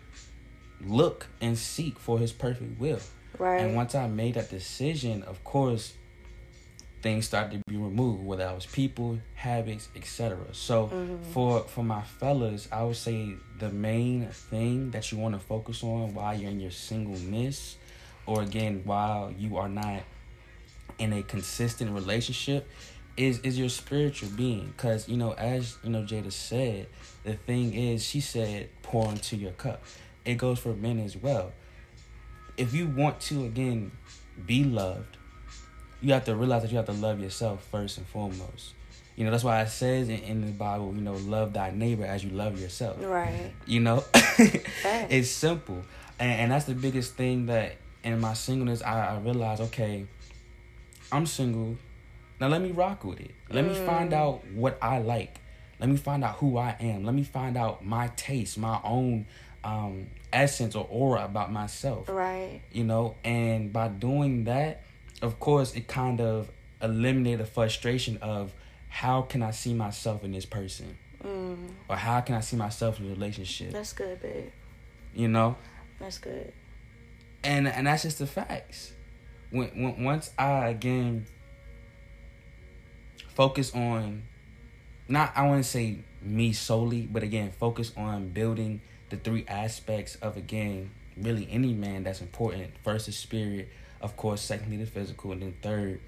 look 0.81 1.27
and 1.41 1.55
seek 1.57 1.99
for 1.99 2.17
His 2.17 2.31
perfect 2.31 2.79
will. 2.79 2.99
Right. 3.39 3.61
And 3.61 3.75
once 3.75 3.95
I 3.95 4.07
made 4.07 4.35
that 4.35 4.49
decision, 4.49 5.23
of 5.23 5.43
course, 5.43 5.93
things 7.01 7.27
started 7.27 7.51
to 7.57 7.71
be 7.71 7.77
removed, 7.77 8.25
whether 8.25 8.47
it 8.47 8.55
was 8.55 8.65
people, 8.65 9.19
habits, 9.35 9.89
etc. 9.95 10.37
So 10.53 10.87
Mhm. 10.87 11.23
for 11.31 11.59
for 11.61 11.83
my 11.83 12.01
fellas, 12.01 12.67
I 12.71 12.83
would 12.83 12.95
say 12.95 13.35
the 13.59 13.69
main 13.69 14.27
thing 14.27 14.91
that 14.91 15.11
you 15.11 15.19
want 15.19 15.35
to 15.35 15.39
focus 15.39 15.83
on 15.83 16.15
while 16.15 16.35
you're 16.35 16.49
in 16.49 16.59
your 16.59 16.71
singleness, 16.71 17.77
or 18.25 18.41
again 18.41 18.81
while 18.85 19.31
you 19.37 19.57
are 19.57 19.69
not 19.69 20.01
in 20.97 21.13
a 21.13 21.21
consistent 21.21 21.91
relationship, 21.91 22.67
is 23.17 23.37
is 23.39 23.57
your 23.59 23.69
spiritual 23.69 24.29
being. 24.29 24.73
Because 24.75 25.07
you 25.07 25.17
know, 25.17 25.33
as 25.33 25.77
you 25.83 25.91
know, 25.91 26.01
Jada 26.01 26.31
said, 26.31 26.87
the 27.23 27.33
thing 27.33 27.73
is, 27.75 28.03
she 28.03 28.19
said, 28.19 28.69
pour 28.81 29.09
into 29.09 29.35
your 29.35 29.51
cup. 29.51 29.83
It 30.25 30.35
goes 30.35 30.57
for 30.57 30.73
men 30.73 30.97
as 30.99 31.15
well 31.15 31.53
if 32.57 32.73
you 32.73 32.87
want 32.87 33.19
to 33.21 33.45
again 33.45 33.91
be 34.45 34.63
loved, 34.63 35.17
you 36.01 36.13
have 36.13 36.25
to 36.25 36.35
realize 36.35 36.61
that 36.63 36.71
you 36.71 36.77
have 36.77 36.85
to 36.87 36.91
love 36.93 37.19
yourself 37.19 37.65
first 37.71 37.97
and 37.97 38.05
foremost. 38.07 38.73
You 39.15 39.23
know, 39.23 39.31
that's 39.31 39.43
why 39.45 39.61
it 39.61 39.69
says 39.69 40.09
in, 40.09 40.19
in 40.19 40.41
the 40.45 40.51
Bible, 40.51 40.93
you 40.93 41.01
know, 41.01 41.13
love 41.13 41.53
thy 41.53 41.71
neighbor 41.71 42.03
as 42.05 42.23
you 42.23 42.31
love 42.31 42.59
yourself. 42.59 42.97
Right. 43.01 43.51
You 43.65 43.79
know, 43.79 44.03
it's 44.13 45.29
simple, 45.29 45.83
and, 46.19 46.31
and 46.41 46.51
that's 46.51 46.65
the 46.65 46.73
biggest 46.75 47.13
thing 47.15 47.45
that 47.45 47.77
in 48.03 48.19
my 48.19 48.33
singleness 48.33 48.81
I, 48.83 49.15
I 49.15 49.19
realized. 49.19 49.61
Okay, 49.61 50.05
I'm 51.11 51.25
single. 51.25 51.77
Now 52.41 52.47
let 52.49 52.61
me 52.61 52.71
rock 52.71 53.05
with 53.05 53.21
it. 53.21 53.31
Let 53.49 53.63
me 53.65 53.73
find 53.73 54.11
Mm. 54.11 54.15
out 54.17 54.45
what 54.53 54.77
I 54.81 54.99
like. 54.99 55.39
Let 55.79 55.89
me 55.89 55.97
find 55.97 56.23
out 56.23 56.35
who 56.35 56.57
I 56.57 56.75
am. 56.79 57.03
Let 57.05 57.15
me 57.15 57.23
find 57.23 57.55
out 57.57 57.85
my 57.85 58.09
taste, 58.17 58.57
my 58.57 58.79
own 58.83 59.25
um, 59.65 60.07
essence 60.31 60.75
or 60.75 60.85
aura 60.89 61.25
about 61.25 61.51
myself 61.51 62.07
Right. 62.07 62.61
you 62.71 62.83
know 62.83 63.15
and 63.23 63.73
by 63.73 63.87
doing 63.87 64.43
that 64.45 64.83
of 65.21 65.39
course 65.39 65.73
it 65.75 65.87
kind 65.87 66.21
of 66.21 66.49
eliminated 66.81 67.39
the 67.39 67.45
frustration 67.45 68.17
of 68.21 68.53
how 68.89 69.23
can 69.23 69.41
i 69.41 69.51
see 69.51 69.73
myself 69.73 70.23
in 70.23 70.31
this 70.31 70.45
person 70.45 70.97
Mm. 71.23 71.57
or 71.89 71.95
how 71.95 72.21
can 72.21 72.35
i 72.35 72.41
see 72.41 72.55
myself 72.55 72.99
in 72.99 73.07
a 73.07 73.09
relationship 73.09 73.71
That's 73.71 73.93
good, 73.93 74.21
babe. 74.21 74.51
you 75.15 75.27
know 75.27 75.55
That's 75.99 76.19
good. 76.19 76.53
and 77.43 77.67
and 77.67 77.87
that's 77.87 78.03
just 78.03 78.19
the 78.19 78.27
facts 78.27 78.91
when, 79.49 79.69
when 79.69 80.03
once 80.03 80.31
i 80.37 80.67
again 80.67 81.25
focus 83.29 83.73
on 83.73 84.23
not 85.07 85.31
i 85.35 85.47
want 85.47 85.63
to 85.63 85.69
say 85.69 85.99
me 86.21 86.53
solely 86.53 87.01
but 87.11 87.23
again 87.23 87.51
focus 87.51 87.91
on 87.97 88.29
building 88.29 88.81
the 89.09 89.17
three 89.17 89.45
aspects 89.47 90.15
of 90.15 90.37
again 90.37 90.91
really 91.17 91.47
any 91.49 91.73
man 91.73 92.03
that's 92.03 92.21
important 92.21 92.71
first 92.83 93.05
the 93.05 93.11
spirit 93.11 93.69
of 94.01 94.17
course 94.17 94.41
secondly 94.41 94.77
the 94.77 94.85
physical 94.85 95.31
and 95.31 95.41
then 95.41 95.55
third 95.61 95.99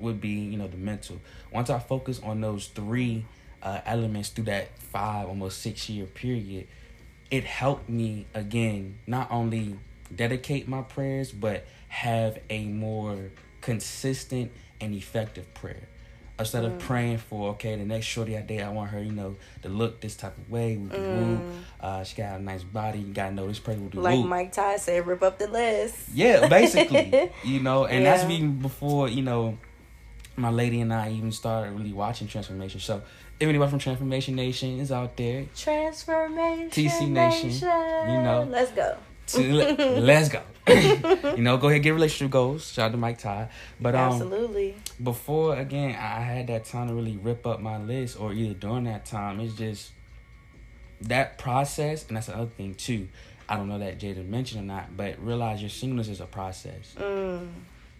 would 0.00 0.20
be 0.20 0.30
you 0.30 0.58
know 0.58 0.66
the 0.66 0.76
mental. 0.76 1.20
Once 1.52 1.70
i 1.70 1.78
focus 1.78 2.20
on 2.22 2.40
those 2.40 2.66
three 2.68 3.24
uh, 3.62 3.80
elements 3.86 4.28
through 4.28 4.44
that 4.44 4.76
five 4.78 5.28
almost 5.28 5.62
six 5.62 5.88
year 5.88 6.06
period 6.06 6.66
it 7.30 7.44
helped 7.44 7.88
me 7.88 8.26
again 8.34 8.98
not 9.06 9.30
only 9.30 9.78
dedicate 10.14 10.68
my 10.68 10.82
prayers 10.82 11.32
but 11.32 11.64
have 11.88 12.38
a 12.50 12.66
more 12.66 13.30
consistent 13.60 14.52
and 14.80 14.94
effective 14.94 15.52
prayer 15.54 15.88
instead 16.38 16.64
of 16.64 16.78
praying 16.80 17.18
for 17.18 17.50
okay 17.50 17.76
the 17.76 17.84
next 17.84 18.06
shorty 18.06 18.36
I 18.36 18.42
date 18.42 18.60
I 18.60 18.68
want 18.70 18.90
her 18.90 19.00
you 19.02 19.12
know 19.12 19.36
to 19.62 19.68
look 19.68 20.00
this 20.00 20.16
type 20.16 20.36
of 20.36 20.50
way 20.50 20.76
woo, 20.76 20.88
woo, 20.88 21.40
uh 21.80 22.02
she 22.02 22.16
got 22.16 22.40
a 22.40 22.42
nice 22.42 22.64
body 22.64 22.98
you 22.98 23.12
gotta 23.14 23.32
know 23.34 23.46
this 23.46 23.60
person 23.60 23.82
will 23.82 23.90
do 23.90 24.00
Like. 24.00 24.24
Mike 24.24 24.52
Todd 24.52 24.80
said, 24.80 25.06
rip 25.06 25.22
up 25.22 25.38
the 25.38 25.46
list. 25.46 26.08
Yeah, 26.12 26.48
basically, 26.48 27.30
you 27.44 27.60
know, 27.60 27.86
and 27.86 28.04
that's 28.04 28.24
even 28.24 28.58
before 28.58 29.08
you 29.08 29.22
know, 29.22 29.58
my 30.36 30.50
lady 30.50 30.80
and 30.80 30.92
I 30.92 31.10
even 31.12 31.30
started 31.30 31.72
really 31.72 31.92
watching 31.92 32.26
Transformation. 32.26 32.80
So 32.80 33.02
if 33.38 33.48
anybody 33.48 33.70
from 33.70 33.78
Transformation 33.78 34.34
Nation 34.34 34.80
is 34.80 34.90
out 34.90 35.16
there, 35.16 35.46
Transformation. 35.56 36.70
TC 36.70 37.08
Nation, 37.08 37.50
you 37.50 38.22
know. 38.22 38.46
Let's 38.48 38.72
go. 38.72 38.96
To, 39.28 39.52
let's 40.00 40.28
go. 40.28 40.42
you 40.68 41.42
know, 41.42 41.58
go 41.58 41.68
ahead 41.68 41.82
get 41.82 41.92
relationship 41.92 42.30
goals. 42.30 42.72
Shout 42.72 42.86
out 42.86 42.92
to 42.92 42.96
Mike 42.96 43.18
Todd. 43.18 43.48
But 43.80 43.94
um, 43.94 44.12
Absolutely. 44.12 44.76
before 45.02 45.56
again, 45.56 45.90
I 45.90 46.20
had 46.20 46.46
that 46.46 46.64
time 46.64 46.88
to 46.88 46.94
really 46.94 47.16
rip 47.16 47.46
up 47.46 47.60
my 47.60 47.78
list, 47.78 48.18
or 48.18 48.32
either 48.32 48.54
during 48.54 48.84
that 48.84 49.04
time, 49.04 49.40
it's 49.40 49.54
just 49.54 49.92
that 51.02 51.38
process, 51.38 52.06
and 52.08 52.16
that's 52.16 52.28
the 52.28 52.36
other 52.36 52.50
thing 52.50 52.74
too. 52.74 53.08
I 53.48 53.56
don't 53.56 53.68
know 53.68 53.78
that 53.78 53.98
Jada 53.98 54.26
mentioned 54.26 54.62
or 54.62 54.66
not, 54.66 54.96
but 54.96 55.22
realize 55.22 55.60
your 55.60 55.70
singleness 55.70 56.08
is 56.08 56.20
a 56.20 56.26
process. 56.26 56.94
Mm. 56.96 57.48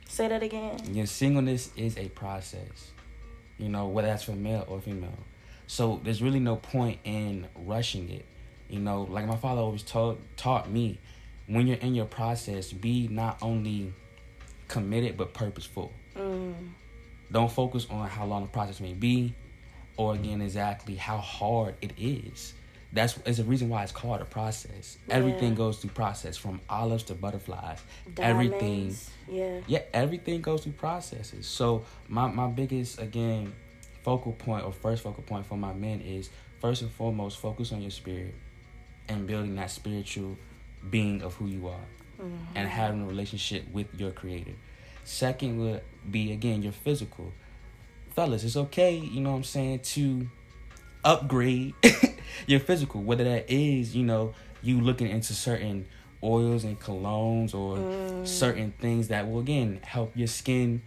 Say 0.09 0.29
that 0.29 0.43
again. 0.43 0.79
Your 0.95 1.07
singleness 1.07 1.71
is 1.77 1.99
a 1.99 2.09
process, 2.09 2.93
you 3.59 3.69
know, 3.69 3.89
whether 3.89 4.09
that's 4.09 4.25
for 4.25 4.33
male 4.33 4.65
or 4.69 4.81
female. 4.81 5.19
So 5.67 6.01
there's 6.03 6.23
really 6.23 6.41
no 6.41 6.57
point 6.57 7.01
in 7.05 7.47
rushing 7.55 8.11
it. 8.11 8.25
You 8.69 8.81
know, 8.81 9.03
like 9.03 9.27
my 9.27 9.37
father 9.37 9.61
always 9.61 9.83
taught 9.83 10.19
taught 10.37 10.71
me, 10.71 10.99
when 11.47 11.67
you're 11.67 11.79
in 11.79 11.95
your 11.95 12.07
process, 12.07 12.73
be 12.73 13.09
not 13.09 13.39
only 13.43 13.93
committed 14.69 15.17
but 15.17 15.35
purposeful. 15.35 15.93
Mm. 16.17 16.55
Don't 17.31 17.51
focus 17.51 17.87
on 17.91 18.09
how 18.09 18.25
long 18.25 18.43
the 18.43 18.49
process 18.49 18.81
may 18.81 18.93
be, 18.93 19.35
or 19.97 20.15
again 20.15 20.41
exactly 20.41 20.95
how 20.95 21.19
hard 21.19 21.75
it 21.83 21.93
is. 21.99 22.55
That's 22.93 23.19
is 23.27 23.39
the 23.39 23.45
reason 23.45 23.69
why 23.69 23.83
it's 23.83 23.91
called 23.91 24.21
a 24.21 24.25
process. 24.25 24.99
Everything 25.11 25.57
goes 25.57 25.79
through 25.79 25.91
process, 25.91 26.37
from 26.37 26.61
olives 26.71 27.03
to 27.05 27.15
butterflies. 27.15 27.81
Everything 28.19 28.59
Diamonds. 28.61 29.11
Yeah. 29.29 29.61
yeah, 29.67 29.83
everything 29.93 30.41
goes 30.41 30.63
through 30.63 30.75
processes. 30.75 31.47
So 31.47 31.85
my 32.09 32.29
my 32.29 32.47
biggest 32.47 33.01
again 33.01 33.53
focal 34.05 34.33
point 34.33 34.65
or 34.65 34.73
first 34.73 35.03
focal 35.03 35.25
point 35.25 35.45
for 35.45 35.57
my 35.57 35.73
men 35.73 36.01
is 36.03 36.31
first 36.61 36.83
and 36.83 36.91
foremost 36.93 37.39
focus 37.39 37.73
on 37.73 37.83
your 37.83 37.91
spirit 37.91 38.35
and 39.09 39.27
building 39.27 39.57
that 39.57 39.71
spiritual 39.71 40.37
being 40.91 41.23
of 41.23 41.35
who 41.35 41.47
you 41.47 41.69
are 41.69 41.87
Mm-hmm. 42.21 42.37
and 42.55 42.69
having 42.69 43.03
a 43.03 43.07
relationship 43.07 43.65
with 43.73 43.89
your 43.99 44.13
creator. 44.13 44.53
Second 45.03 45.59
would 45.59 45.83
be 46.09 46.31
again 46.31 46.63
your 46.63 46.71
physical. 46.71 47.33
Fellas, 48.15 48.45
it's 48.45 48.57
okay, 48.57 48.95
you 48.95 49.21
know 49.21 49.33
what 49.33 49.39
I'm 49.39 49.45
saying, 49.45 49.81
to 49.81 50.29
upgrade 51.05 51.75
your 52.47 52.61
physical, 52.61 53.03
whether 53.03 53.25
that 53.25 53.51
is, 53.51 53.97
you 53.97 54.05
know, 54.05 54.33
you 54.63 54.81
looking 54.81 55.09
into 55.09 55.35
certain 55.35 55.87
oils 56.23 56.63
and 56.63 56.79
colognes 56.79 57.53
or 57.53 57.79
mm. 57.79 58.27
certain 58.27 58.73
things 58.79 59.09
that 59.09 59.29
will 59.29 59.41
again 59.41 59.81
help 59.83 60.13
your 60.15 60.29
skin 60.29 60.83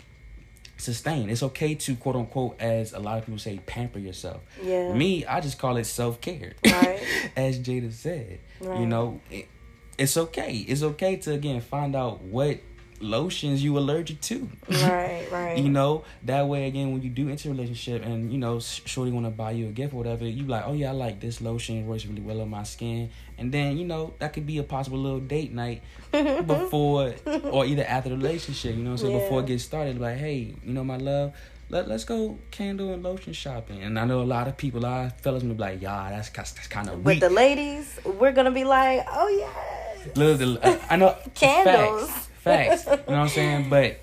sustain. 0.77 1.29
It's 1.29 1.43
okay 1.43 1.75
to 1.75 1.95
quote 1.97 2.15
unquote, 2.15 2.61
as 2.61 2.93
a 2.93 2.99
lot 2.99 3.17
of 3.17 3.25
people 3.25 3.39
say, 3.39 3.59
pamper 3.65 3.99
yourself. 3.99 4.41
Yeah. 4.63 4.93
Me, 4.93 5.25
I 5.25 5.41
just 5.41 5.59
call 5.59 5.75
it 5.75 5.83
self 5.83 6.21
care. 6.21 6.53
Right. 6.65 7.03
as 7.35 7.59
Jada 7.59 7.91
said, 7.91 8.39
right. 8.61 8.79
you 8.79 8.85
know, 8.85 9.19
it, 9.29 9.49
it's 9.97 10.17
okay. 10.17 10.57
It's 10.67 10.83
okay 10.83 11.15
to 11.17 11.33
again 11.33 11.61
find 11.61 11.95
out 11.95 12.21
what 12.21 12.59
lotions 12.99 13.63
you 13.63 13.77
allergic 13.77 14.21
to. 14.21 14.49
Right, 14.69 15.27
right. 15.31 15.57
you 15.57 15.69
know, 15.69 16.03
that 16.23 16.47
way 16.47 16.67
again 16.67 16.91
when 16.91 17.01
you 17.01 17.09
do 17.09 17.29
enter 17.29 17.49
a 17.49 17.51
relationship 17.51 18.03
and 18.03 18.31
you 18.31 18.37
know 18.37 18.59
shorty 18.59 19.11
want 19.11 19.25
to 19.25 19.31
buy 19.31 19.51
you 19.51 19.67
a 19.67 19.71
gift 19.71 19.93
or 19.93 19.97
whatever, 19.97 20.25
you 20.25 20.45
like, 20.45 20.63
oh 20.65 20.73
yeah, 20.73 20.89
I 20.89 20.93
like 20.93 21.19
this 21.19 21.41
lotion, 21.41 21.77
it 21.77 21.85
works 21.85 22.05
really 22.05 22.21
well 22.21 22.41
on 22.41 22.49
my 22.49 22.63
skin, 22.63 23.09
and 23.37 23.51
then 23.51 23.77
you 23.77 23.85
know 23.85 24.13
that 24.19 24.33
could 24.33 24.45
be 24.45 24.57
a 24.57 24.63
possible 24.63 24.99
little 24.99 25.19
date 25.19 25.53
night 25.53 25.81
before 26.11 27.13
or 27.43 27.65
either 27.65 27.83
after 27.83 28.09
the 28.09 28.17
relationship. 28.17 28.75
You 28.75 28.83
know, 28.83 28.95
so 28.95 29.09
yeah. 29.09 29.19
before 29.19 29.41
it 29.41 29.47
gets 29.47 29.63
started, 29.63 29.99
like, 29.99 30.17
hey, 30.17 30.55
you 30.63 30.73
know, 30.73 30.83
my 30.83 30.97
love. 30.97 31.33
Let, 31.69 31.89
let's 31.89 32.05
go 32.05 32.39
candle 32.49 32.93
and 32.93 33.03
lotion 33.03 33.33
shopping. 33.33 33.83
And 33.83 33.99
I 33.99 34.05
know 34.05 34.21
a 34.21 34.23
lot 34.23 34.47
of 34.47 34.55
people, 34.55 34.79
a 34.79 34.85
lot 34.87 35.05
of 35.07 35.19
fellas 35.19 35.43
will 35.43 35.53
be 35.53 35.59
like, 35.59 35.81
yeah, 35.81 36.11
that's, 36.11 36.29
that's 36.29 36.65
kind 36.67 36.87
of 36.87 37.03
weak. 37.03 37.19
But 37.19 37.27
the 37.27 37.35
ladies, 37.35 37.99
we're 38.05 38.31
going 38.31 38.45
to 38.45 38.51
be 38.51 38.63
like, 38.63 39.05
oh, 39.11 39.27
yeah. 39.27 39.76
Little, 40.15 40.57
I 40.89 40.95
know. 40.95 41.15
Candles. 41.33 42.09
Facts 42.09 42.27
Facts. 42.39 42.85
you 42.85 42.91
know 42.91 42.97
what 42.97 43.09
I'm 43.09 43.29
saying? 43.29 43.69
But 43.69 43.99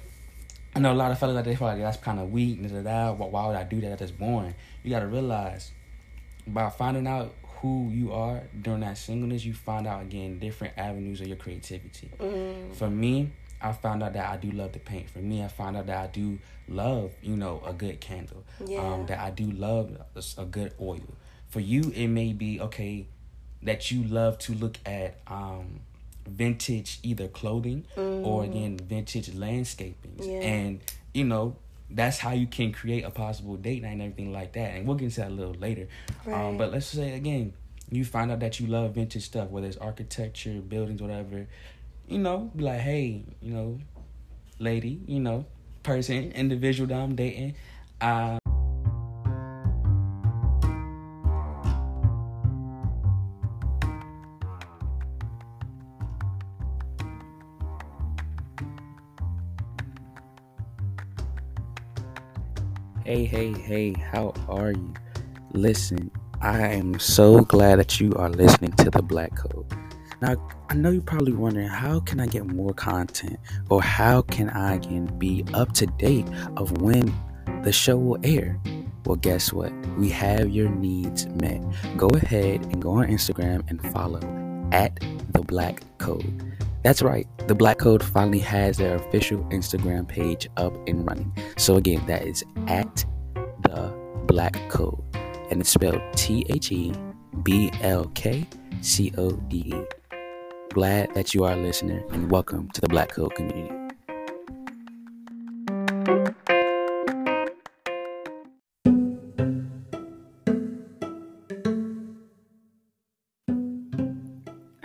I 0.75 0.81
know 0.81 0.93
a 0.93 0.95
lot 0.95 1.13
of 1.13 1.19
fellas 1.19 1.37
out 1.37 1.45
there 1.45 1.57
feel 1.57 1.69
like 1.69 1.79
that's 1.79 1.97
kind 1.99 2.19
of 2.19 2.31
weak. 2.31 2.59
And 2.59 2.87
that, 2.87 3.17
why 3.17 3.47
would 3.47 3.57
I 3.57 3.65
do 3.65 3.81
that? 3.83 3.99
That's 3.99 4.11
boring. 4.11 4.55
You 4.83 4.91
got 4.91 5.01
to 5.01 5.07
realize 5.07 5.73
by 6.47 6.69
finding 6.71 7.07
out 7.07 7.35
who 7.61 7.89
you 7.91 8.13
are 8.13 8.43
during 8.61 8.81
that 8.81 8.99
singleness, 8.99 9.45
you 9.45 9.55
find 9.55 9.87
out 9.87 10.03
again 10.03 10.39
different 10.39 10.75
avenues 10.77 11.21
of 11.21 11.29
your 11.29 11.37
creativity. 11.37 12.11
Mm. 12.19 12.75
For 12.75 12.91
me, 12.91 13.33
I 13.61 13.73
found 13.73 14.03
out 14.03 14.13
that 14.13 14.29
I 14.29 14.37
do 14.37 14.51
love 14.51 14.73
to 14.73 14.79
paint. 14.79 15.09
For 15.09 15.21
me, 15.21 15.43
I 15.43 15.49
found 15.49 15.77
out 15.77 15.87
that 15.87 15.97
I 15.97 16.07
do 16.09 16.39
love, 16.69 17.13
you 17.23 17.37
know, 17.37 17.63
a 17.65 17.73
good 17.73 18.01
candle. 18.01 18.45
Yeah. 18.65 18.81
Um, 18.81 19.07
that 19.07 19.19
I 19.19 19.31
do 19.31 19.51
love 19.51 19.97
a, 20.15 20.43
a 20.43 20.45
good 20.45 20.75
oil. 20.81 21.01
For 21.49 21.61
you, 21.61 21.93
it 21.95 22.09
may 22.09 22.33
be 22.33 22.61
okay 22.61 23.07
that 23.63 23.91
you 23.91 24.05
love 24.05 24.39
to 24.41 24.55
look 24.55 24.79
at 24.85 25.21
um, 25.27 25.81
vintage 26.27 26.99
either 27.03 27.29
clothing 27.29 27.85
mm. 27.97 28.25
or 28.25 28.45
again 28.45 28.79
vintage 28.79 29.33
landscaping 29.35 30.15
yeah. 30.19 30.41
and 30.41 30.81
you 31.13 31.25
know 31.25 31.57
that's 31.91 32.19
how 32.19 32.33
you 32.33 32.47
can 32.47 32.73
create 32.73 33.05
a 33.05 33.11
possible 33.11 33.57
date 33.57 33.83
night 33.83 33.93
and 33.93 34.03
everything 34.03 34.33
like 34.33 34.53
that 34.55 34.75
and 34.75 34.87
we'll 34.87 34.97
get 34.97 35.07
into 35.07 35.21
that 35.21 35.31
a 35.31 35.35
little 35.35 35.55
later 35.55 35.87
um, 36.27 36.33
right. 36.33 36.49
um, 36.49 36.57
but 36.59 36.73
let's 36.73 36.87
say 36.87 37.13
again 37.13 37.53
you 37.91 38.05
find 38.05 38.31
out 38.33 38.41
that 38.41 38.59
you 38.59 38.67
love 38.67 38.95
vintage 38.95 39.25
stuff 39.25 39.51
whether 39.51 39.67
it's 39.67 39.77
architecture 39.77 40.61
buildings 40.61 41.01
whatever 41.01 41.47
you 42.09 42.19
know 42.19 42.51
be 42.57 42.65
like 42.65 42.81
hey 42.81 43.23
you 43.41 43.53
know 43.53 43.79
lady 44.59 45.01
you 45.07 45.21
know 45.21 45.45
person 45.83 46.33
individual 46.33 46.89
that 46.89 46.99
i'm 46.99 47.15
dating 47.15 47.55
uh 48.01 48.39
Hey, 63.35 63.53
hey, 63.53 63.95
how 63.95 64.33
are 64.49 64.71
you? 64.71 64.95
Listen, 65.55 66.09
I 66.41 66.69
am 66.69 67.01
so 67.01 67.41
glad 67.41 67.81
that 67.81 67.99
you 67.99 68.13
are 68.15 68.31
listening 68.31 68.71
to 68.75 68.91
the 68.91 69.03
Black 69.03 69.35
Code. 69.35 69.67
Now, 70.23 70.37
I 70.71 70.75
know 70.75 70.93
you're 70.93 71.03
probably 71.03 71.33
wondering 71.33 71.67
how 71.67 71.99
can 71.99 72.21
I 72.21 72.29
get 72.29 72.47
more 72.47 72.73
content 72.73 73.41
or 73.71 73.83
how 73.83 74.23
can 74.23 74.51
I 74.51 74.77
again 74.77 75.07
be 75.19 75.45
up 75.53 75.73
to 75.73 75.87
date 75.87 76.29
of 76.57 76.81
when 76.81 77.13
the 77.65 77.73
show 77.73 77.97
will 77.97 78.21
air? 78.23 78.57
Well, 79.05 79.17
guess 79.17 79.53
what? 79.53 79.73
We 79.99 80.11
have 80.11 80.51
your 80.51 80.69
needs 80.69 81.27
met. 81.27 81.61
Go 81.97 82.07
ahead 82.11 82.65
and 82.67 82.81
go 82.81 82.93
on 82.93 83.09
Instagram 83.09 83.69
and 83.69 83.83
follow 83.93 84.21
at 84.71 85.01
the 85.33 85.43
Black 85.43 85.83
Code. 85.99 86.55
That's 86.85 87.03
right, 87.03 87.27
the 87.49 87.55
Black 87.57 87.79
Code 87.79 88.05
finally 88.05 88.39
has 88.39 88.77
their 88.77 88.95
official 88.95 89.39
Instagram 89.47 90.07
page 90.07 90.49
up 90.57 90.77
and 90.87 91.05
running. 91.05 91.33
So, 91.57 91.77
again, 91.77 92.07
that 92.07 92.27
is 92.27 92.45
at 92.69 93.05
Black 94.35 94.59
Code, 94.69 95.01
and 95.53 95.61
it's 95.61 95.71
spelled 95.71 96.03
T 96.17 96.45
H 96.49 96.73
E 96.73 96.93
B 97.45 97.71
L 97.83 98.11
K 98.17 98.45
C 98.81 99.13
O 99.17 99.31
D 99.31 99.59
E. 99.59 99.75
Glad 100.71 101.15
that 101.15 101.35
you 101.35 101.45
are 101.45 101.53
a 101.53 101.57
listener, 101.57 102.03
and 102.11 102.29
welcome 102.29 102.69
to 102.71 102.81
the 102.81 102.89
Black 102.89 103.13
Code 103.13 103.33
community. 103.37 103.73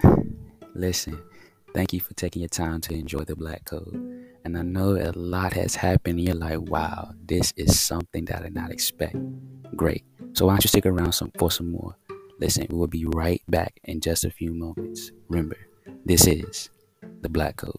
Listen 0.75 1.19
Thank 1.73 1.93
you 1.93 1.99
for 1.99 2.13
taking 2.13 2.41
your 2.41 2.49
time 2.49 2.81
to 2.81 2.93
enjoy 2.93 3.23
the 3.23 3.35
Black 3.35 3.65
Code. 3.65 4.08
And 4.49 4.57
I 4.57 4.63
know 4.63 4.95
a 4.95 5.13
lot 5.13 5.53
has 5.53 5.75
happened. 5.75 6.19
You're 6.19 6.33
like, 6.33 6.59
wow, 6.59 7.11
this 7.23 7.53
is 7.55 7.79
something 7.79 8.25
that 8.25 8.39
I 8.39 8.43
did 8.45 8.55
not 8.55 8.71
expect. 8.71 9.15
Great. 9.75 10.03
So 10.33 10.47
why 10.47 10.53
don't 10.53 10.63
you 10.63 10.69
stick 10.69 10.87
around 10.87 11.11
some, 11.11 11.31
for 11.37 11.51
some 11.51 11.71
more? 11.71 11.95
Listen, 12.39 12.65
we 12.71 12.75
will 12.75 12.87
be 12.87 13.05
right 13.05 13.43
back 13.47 13.79
in 13.83 14.01
just 14.01 14.25
a 14.25 14.31
few 14.31 14.51
moments. 14.51 15.11
Remember, 15.27 15.55
this 16.03 16.25
is 16.25 16.71
the 17.21 17.29
Black 17.29 17.57
Code. 17.57 17.75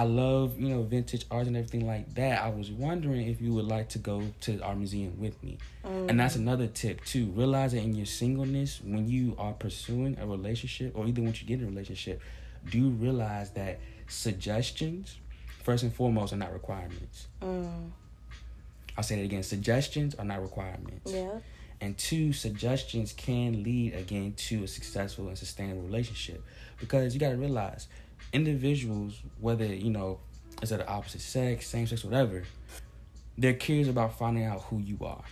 I 0.00 0.04
love, 0.04 0.58
you 0.58 0.70
know, 0.70 0.82
vintage 0.82 1.26
art 1.30 1.46
and 1.46 1.54
everything 1.54 1.86
like 1.86 2.14
that. 2.14 2.42
I 2.42 2.48
was 2.48 2.70
wondering 2.70 3.28
if 3.28 3.38
you 3.42 3.52
would 3.52 3.66
like 3.66 3.90
to 3.90 3.98
go 3.98 4.22
to 4.40 4.58
our 4.62 4.74
museum 4.74 5.20
with 5.20 5.42
me. 5.42 5.58
Mm. 5.84 6.08
And 6.08 6.18
that's 6.18 6.36
mm. 6.36 6.40
another 6.40 6.68
tip 6.68 7.04
too. 7.04 7.26
Realize 7.36 7.72
that 7.72 7.82
in 7.82 7.94
your 7.94 8.06
singleness, 8.06 8.80
when 8.82 9.10
you 9.10 9.34
are 9.36 9.52
pursuing 9.52 10.16
a 10.18 10.26
relationship 10.26 10.96
or 10.96 11.04
even 11.06 11.26
once 11.26 11.42
you 11.42 11.46
get 11.46 11.58
in 11.58 11.66
a 11.66 11.68
relationship, 11.68 12.22
do 12.70 12.88
realize 12.88 13.50
that 13.50 13.78
suggestions, 14.08 15.18
first 15.64 15.82
and 15.82 15.92
foremost, 15.92 16.32
are 16.32 16.36
not 16.36 16.54
requirements. 16.54 17.26
Mm. 17.42 17.90
I'll 18.96 19.04
say 19.04 19.16
that 19.16 19.24
again. 19.24 19.42
Suggestions 19.42 20.14
are 20.14 20.24
not 20.24 20.40
requirements. 20.40 21.12
Yeah. 21.12 21.40
And 21.82 21.98
two, 21.98 22.32
suggestions 22.32 23.12
can 23.12 23.62
lead 23.62 23.92
again 23.92 24.32
to 24.48 24.64
a 24.64 24.66
successful 24.66 25.28
and 25.28 25.36
sustainable 25.36 25.82
relationship. 25.82 26.42
Because 26.78 27.12
you 27.12 27.20
gotta 27.20 27.36
realize 27.36 27.86
individuals, 28.32 29.20
whether 29.40 29.66
you 29.66 29.90
know, 29.90 30.20
is 30.62 30.70
that 30.70 30.78
the 30.78 30.88
opposite 30.88 31.20
sex, 31.20 31.66
same 31.66 31.86
sex, 31.86 32.04
whatever, 32.04 32.44
they're 33.38 33.54
curious 33.54 33.88
about 33.88 34.18
finding 34.18 34.44
out 34.44 34.62
who 34.62 34.78
you 34.78 34.98
are. 35.02 35.24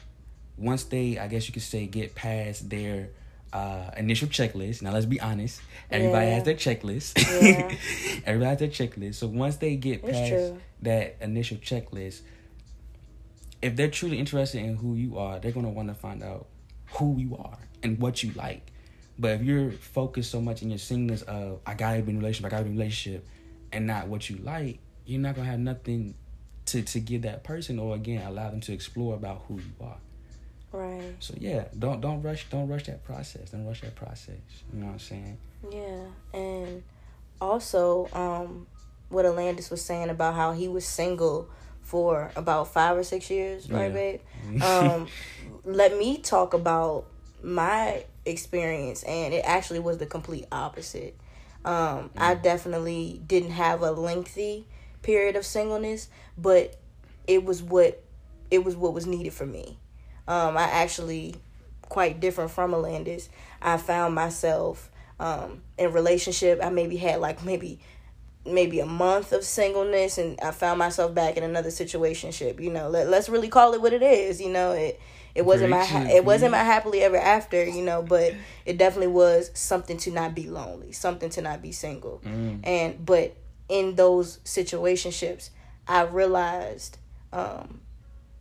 Once 0.57 0.85
they, 0.85 1.19
I 1.19 1.29
guess 1.29 1.47
you 1.47 1.53
could 1.53 1.63
say, 1.63 1.87
get 1.87 2.15
past 2.15 2.69
their 2.69 3.11
uh, 3.53 3.91
initial 3.97 4.29
checklist. 4.29 4.83
Now 4.83 4.93
let's 4.93 5.07
be 5.07 5.21
honest. 5.21 5.61
Everybody 5.91 6.27
yeah. 6.27 6.35
has 6.35 6.45
their 6.45 6.55
checklist. 6.55 7.19
Yeah. 7.43 7.77
everybody 8.27 8.49
has 8.51 8.59
their 8.59 8.69
checklist. 8.69 9.17
So 9.17 9.27
once 9.27 9.57
they 9.57 9.77
get 9.77 10.05
past 10.05 10.55
that 10.83 11.17
initial 11.21 11.59
checklist, 11.59 12.23
if 13.61 13.77
they're 13.77 13.91
truly 13.91 14.19
interested 14.19 14.63
in 14.63 14.77
who 14.77 14.95
you 14.95 15.19
are, 15.19 15.39
they're 15.39 15.53
gonna 15.53 15.71
want 15.71 15.89
to 15.89 15.95
find 15.95 16.23
out 16.23 16.47
who 16.93 17.17
you 17.19 17.37
are 17.37 17.59
and 17.83 17.99
what 17.99 18.23
you 18.23 18.33
like. 18.33 18.63
But 19.19 19.33
if 19.33 19.43
you're 19.43 19.73
focused 19.73 20.31
so 20.31 20.41
much 20.41 20.63
in 20.63 20.71
your 20.71 20.79
singleness 20.79 21.23
of 21.23 21.61
I 21.67 21.75
gotta 21.75 22.03
be 22.03 22.11
in 22.11 22.17
a 22.17 22.21
relationship, 22.21 22.47
I 22.47 22.57
gotta 22.57 22.65
be 22.65 22.71
in 22.71 22.77
a 22.77 22.79
relationship, 22.79 23.27
and 23.73 23.87
not 23.87 24.09
what 24.09 24.31
you 24.31 24.37
like, 24.37 24.79
you're 25.07 25.21
not 25.21 25.35
gonna 25.35 25.51
have 25.51 25.61
nothing 25.61 26.15
to 26.67 26.83
to 26.83 27.01
give 27.01 27.23
that 27.23 27.45
person, 27.45 27.79
or 27.79 27.95
again 27.95 28.27
allow 28.27 28.51
them 28.51 28.61
to 28.61 28.73
explore 28.73 29.15
about 29.15 29.45
who 29.49 29.57
you 29.57 29.87
are. 29.87 29.99
Right. 30.71 31.15
So 31.21 31.35
yeah, 31.39 31.65
don't 31.79 32.01
don't 32.01 32.23
rush 32.23 32.49
don't 32.51 32.69
rush 32.69 32.85
that 32.85 33.05
process. 33.05 33.51
Don't 33.51 33.67
rush 33.67 33.81
that 33.81 33.95
process. 33.95 34.37
You 34.73 34.81
know 34.81 34.87
what 34.87 34.93
I'm 34.93 34.99
saying? 34.99 35.39
Yeah, 35.73 36.39
and 36.39 36.83
also 37.41 38.09
um, 38.13 38.67
what 39.09 39.25
Alandis 39.25 39.71
was 39.71 39.83
saying 39.83 40.11
about 40.11 40.35
how 40.35 40.53
he 40.53 40.69
was 40.69 40.87
single 40.87 41.49
for 41.83 42.31
about 42.37 42.69
five 42.69 42.97
or 42.97 43.03
six 43.03 43.31
years, 43.31 43.71
right, 43.71 43.91
yeah. 43.91 44.19
babe? 44.51 44.63
um, 44.63 45.09
let 45.65 45.97
me 45.97 46.19
talk 46.19 46.53
about 46.53 47.07
my 47.43 48.05
experience 48.29 49.03
and 49.05 49.35
it 49.35 49.43
actually 49.45 49.79
was 49.79 49.99
the 49.99 50.07
complete 50.07 50.47
opposite 50.53 51.17
um, 51.65 52.11
i 52.17 52.35
mm. 52.35 52.43
definitely 52.43 53.21
didn't 53.27 53.51
have 53.51 53.83
a 53.83 53.91
lengthy 53.91 54.67
period 55.03 55.37
of 55.37 55.45
singleness 55.45 56.09
but 56.37 56.77
it 57.27 57.45
was 57.45 57.63
what 57.63 58.03
it 58.51 58.65
was 58.65 58.77
what 58.77 58.95
was 58.95 59.07
needed 59.07 59.33
for 59.33 59.47
me 59.47 59.79
um, 60.27 60.57
i 60.57 60.63
actually 60.63 61.35
quite 61.83 62.21
different 62.21 62.51
from 62.51 62.73
alandis 62.73 63.29
i 63.63 63.77
found 63.77 64.15
myself 64.15 64.91
um, 65.21 65.63
in 65.79 65.93
relationship 65.93 66.61
i 66.63 66.71
maybe 66.71 66.97
had 66.97 67.21
like 67.21 67.45
maybe 67.45 67.81
maybe 68.47 68.81
a 68.81 68.87
month 68.87 69.33
of 69.33 69.45
singleness 69.45 70.19
and 70.19 70.39
I 70.41 70.51
found 70.51 70.79
myself 70.79 71.15
back 71.15 71.37
in 71.37 71.43
another 71.43 71.71
situationship. 71.71 72.61
You 72.61 72.71
know, 72.71 72.89
let, 72.89 73.09
let's 73.09 73.29
really 73.29 73.49
call 73.49 73.75
it 73.75 73.81
what 73.81 73.93
it 73.93 74.03
is. 74.03 74.41
You 74.41 74.51
know, 74.51 74.73
it 74.73 75.01
it 75.39 75.45
wasn't 75.45 75.71
my 75.71 75.85
ha- 75.85 76.09
it 76.11 76.25
wasn't 76.25 76.51
my 76.51 76.65
happily 76.65 77.01
ever 77.03 77.17
after. 77.17 77.65
You 77.65 77.83
know, 77.83 78.03
but 78.03 78.35
it 78.67 78.77
definitely 78.77 79.13
was 79.13 79.53
something 79.55 79.97
to 79.99 80.11
not 80.11 80.35
be 80.35 80.49
lonely, 80.49 80.91
something 80.91 81.31
to 81.31 81.43
not 81.43 81.63
be 81.63 81.71
single. 81.71 82.21
Mm. 82.25 82.61
And 82.65 83.07
but 83.07 83.37
in 83.69 83.95
those 83.95 84.39
situationships, 84.39 85.51
I 85.87 86.03
realized 86.03 86.99
um, 87.33 87.81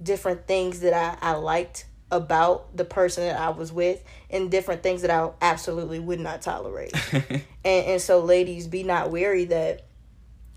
different 0.02 0.48
things 0.48 0.80
that 0.80 0.94
I, 0.94 1.34
I 1.34 1.34
liked 1.34 1.86
about 2.10 2.76
the 2.76 2.86
person 2.86 3.26
that 3.26 3.40
I 3.40 3.50
was 3.50 3.72
with 3.72 4.04
and 4.30 4.50
different 4.50 4.82
things 4.82 5.02
that 5.04 5.12
I 5.12 5.30
absolutely 5.42 6.00
would 6.00 6.20
not 6.20 6.42
tolerate. 6.42 6.94
and 7.14 7.44
and 7.64 8.02
so 8.02 8.22
ladies, 8.22 8.68
be 8.68 8.82
not 8.82 9.12
weary 9.12 9.46
that 9.46 9.87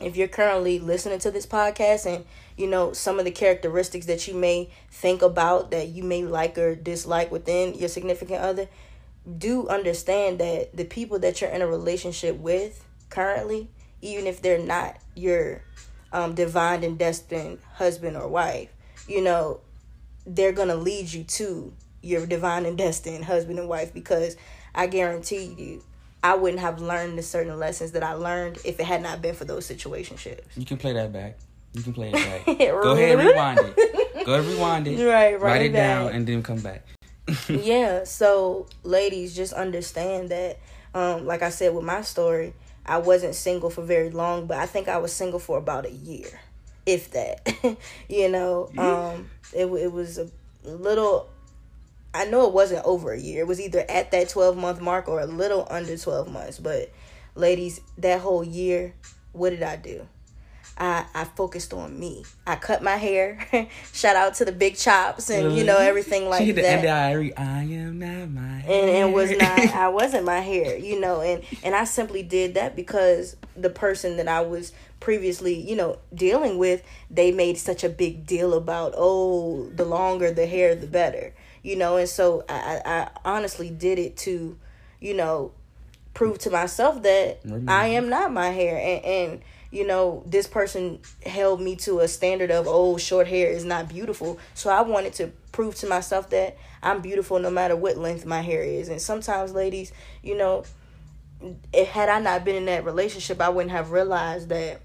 if 0.01 0.17
you're 0.17 0.29
currently 0.29 0.79
listening 0.79 1.19
to 1.21 1.31
this 1.31 1.47
podcast 1.47 2.07
and 2.07 2.25
you 2.57 2.67
know 2.67 2.93
some 2.93 3.19
of 3.19 3.25
the 3.25 3.31
characteristics 3.31 4.07
that 4.07 4.27
you 4.27 4.35
may 4.35 4.71
think 4.91 5.23
about 5.23 5.71
that 5.71 5.89
you 5.89 6.03
may 6.03 6.25
like 6.25 6.57
or 6.59 6.75
dislike 6.75 7.31
within 7.31 7.75
your 7.75 7.89
significant 7.89 8.41
other, 8.41 8.69
do 9.39 9.69
understand 9.69 10.39
that 10.39 10.77
the 10.77 10.85
people 10.85 11.19
that 11.19 11.41
you're 11.41 11.51
in 11.51 11.63
a 11.63 11.67
relationship 11.67 12.37
with 12.37 12.85
currently, 13.11 13.69
even 14.01 14.27
if 14.27 14.41
they're 14.41 14.59
not 14.59 14.97
your 15.15 15.63
um, 16.13 16.35
divine 16.35 16.83
and 16.83 16.99
destined 16.99 17.59
husband 17.75 18.17
or 18.17 18.29
wife, 18.29 18.71
you 19.07 19.23
know, 19.23 19.61
they're 20.27 20.53
gonna 20.53 20.77
lead 20.77 21.13
you 21.13 21.25
to 21.25 21.73
your 22.03 22.27
divine 22.27 22.65
and 22.65 22.79
destined 22.79 23.25
husband 23.25 23.59
and 23.59 23.69
wife 23.69 23.93
because 23.93 24.37
I 24.75 24.87
guarantee 24.87 25.55
you 25.59 25.83
I 26.23 26.35
wouldn't 26.35 26.61
have 26.61 26.81
learned 26.81 27.19
the 27.19 27.23
certain 27.23 27.59
lessons 27.59 27.93
that 27.93 28.03
I 28.03 28.13
learned 28.13 28.59
if 28.65 28.79
it 28.79 28.85
had 28.85 29.03
not 29.03 29.23
been 29.23 29.35
for 29.35 29.45
those 29.45 29.69
situationships. 29.69 30.43
You 30.57 30.67
can 30.67 30.77
play 30.77 30.93
that 30.93 31.13
back. 31.13 31.39
You 31.73 31.83
can 31.83 31.93
play 31.93 32.11
it 32.13 32.47
back. 32.47 32.59
Go 32.59 32.93
ahead 32.93 33.19
and 33.19 33.29
rewind 33.29 33.61
it. 33.61 33.77
Go 34.27 34.35
ahead 34.35 34.45
and 34.45 34.55
rewind 34.55 34.89
it. 34.89 35.05
Right, 35.05 35.33
write, 35.33 35.43
Write 35.43 35.63
it 35.63 35.67
it 35.67 35.73
down 35.73 36.13
and 36.13 36.27
then 36.27 36.43
come 36.43 36.61
back. 36.61 36.85
yeah, 37.49 38.05
so 38.05 38.67
ladies, 38.83 39.35
just 39.35 39.53
understand 39.53 40.31
that, 40.31 40.59
um, 40.95 41.27
like 41.27 41.43
I 41.43 41.51
said 41.51 41.75
with 41.75 41.85
my 41.85 42.03
story, 42.03 42.55
I 42.85 42.99
wasn't 42.99 43.35
single 43.35 43.71
for 43.71 43.83
very 43.83 44.11
long, 44.11 44.47
but 44.47 44.59
I 44.59 44.67
think 44.67 44.89
I 44.89 44.99
was 44.99 45.13
single 45.13 45.39
for 45.39 45.59
about 45.59 45.87
a 45.87 45.91
year, 45.91 46.41
if 46.87 47.13
that. 47.13 47.77
you 48.09 48.29
know, 48.29 48.71
um, 48.77 49.31
it 49.53 49.67
it 49.67 49.93
was 49.93 50.19
a 50.19 50.29
little. 50.65 51.29
I 52.13 52.25
know 52.25 52.47
it 52.47 52.53
wasn't 52.53 52.85
over 52.85 53.13
a 53.13 53.19
year. 53.19 53.41
It 53.43 53.47
was 53.47 53.61
either 53.61 53.85
at 53.89 54.11
that 54.11 54.29
twelve 54.29 54.57
month 54.57 54.81
mark 54.81 55.09
or 55.09 55.21
a 55.21 55.27
little 55.27 55.67
under 55.71 55.97
twelve 55.97 56.31
months. 56.31 56.59
But 56.59 56.91
ladies, 57.35 57.81
that 57.99 58.21
whole 58.21 58.45
year, 58.45 58.95
what 59.33 59.51
did 59.51 59.63
I 59.63 59.77
do? 59.77 60.07
I, 60.81 61.05
I 61.15 61.25
focused 61.25 61.75
on 61.75 62.01
me. 62.01 62.25
I 62.47 62.57
cut 62.57 62.83
my 62.83 62.97
hair. 62.97 63.47
Shout 63.93 64.17
out 64.17 64.35
to 64.37 64.47
the 64.47 64.53
big 64.53 64.77
chops 64.77 65.29
and 65.29 65.55
you 65.55 65.63
know 65.63 65.77
everything 65.77 66.27
like 66.27 66.41
she 66.41 66.47
hit 66.47 66.57
the 66.57 66.63
that 66.63 66.85
end. 66.85 67.35
I 67.37 67.63
am 67.65 67.99
not 67.99 68.31
my 68.31 68.63
and 68.63 68.89
it 68.89 69.13
was 69.13 69.31
not 69.31 69.59
I 69.75 69.89
wasn't 69.91 70.25
my 70.25 70.41
hair, 70.41 70.79
you 70.79 70.99
know, 70.99 71.21
and 71.21 71.45
and 71.63 71.75
I 71.75 71.85
simply 71.85 72.23
did 72.23 72.55
that 72.55 72.75
because 72.77 73.37
the 73.55 73.69
person 73.69 74.17
that 74.17 74.27
I 74.27 74.41
was 74.41 74.73
previously, 75.01 75.55
you 75.55 75.77
know, 75.77 75.99
dealing 76.15 76.59
with, 76.59 76.83
they 77.11 77.33
made 77.33 77.59
such 77.59 77.83
a 77.83 77.89
big 77.89 78.27
deal 78.27 78.55
about, 78.55 78.95
oh, 78.97 79.69
the 79.75 79.85
longer 79.85 80.31
the 80.31 80.47
hair, 80.47 80.75
the 80.75 80.87
better, 80.87 81.35
you 81.63 81.77
know, 81.77 81.97
and 81.97 82.09
so 82.09 82.45
I 82.49 82.81
I, 82.85 83.09
honestly 83.25 83.71
did 83.71 83.99
it 83.99 84.17
to, 84.19 84.57
you 85.01 85.15
know, 85.15 85.53
prove 86.15 86.39
to 86.41 86.51
myself 86.51 87.03
that 87.03 87.41
I 87.69 87.89
am 87.89 88.09
not 88.09 88.33
my 88.33 88.49
hair, 88.51 88.77
and 88.77 89.05
and 89.05 89.41
you 89.71 89.87
know 89.87 90.23
this 90.27 90.47
person 90.47 90.99
held 91.25 91.61
me 91.61 91.77
to 91.77 92.01
a 92.01 92.09
standard 92.09 92.51
of 92.51 92.67
oh 92.69 92.97
short 92.99 93.29
hair 93.29 93.51
is 93.51 93.65
not 93.65 93.89
beautiful. 93.89 94.39
So 94.55 94.71
i 94.71 94.81
wanted 94.81 95.15
to 95.15 95.29
prove 95.53 95.75
to 95.77 95.87
myself 95.87 96.31
that 96.31 96.57
i'm 96.83 97.01
beautiful 97.01 97.39
no 97.39 97.51
matter 97.51 97.77
what 97.77 97.97
length 97.97 98.27
my 98.27 98.41
hair 98.41 98.63
is. 98.63 98.89
And 98.89 99.01
sometimes 99.01 99.53
ladies 99.53 99.93
you 100.23 100.37
know 100.37 100.65
it, 101.73 101.89
had 101.89 102.09
i 102.09 102.21
not 102.21 102.45
been 102.45 102.57
in 102.57 102.67
that 102.67 102.85
relationship 102.85 103.41
i 103.41 103.49
wouldn't 103.49 103.73
have 103.73 103.93
realized 103.93 104.49
that 104.51 104.81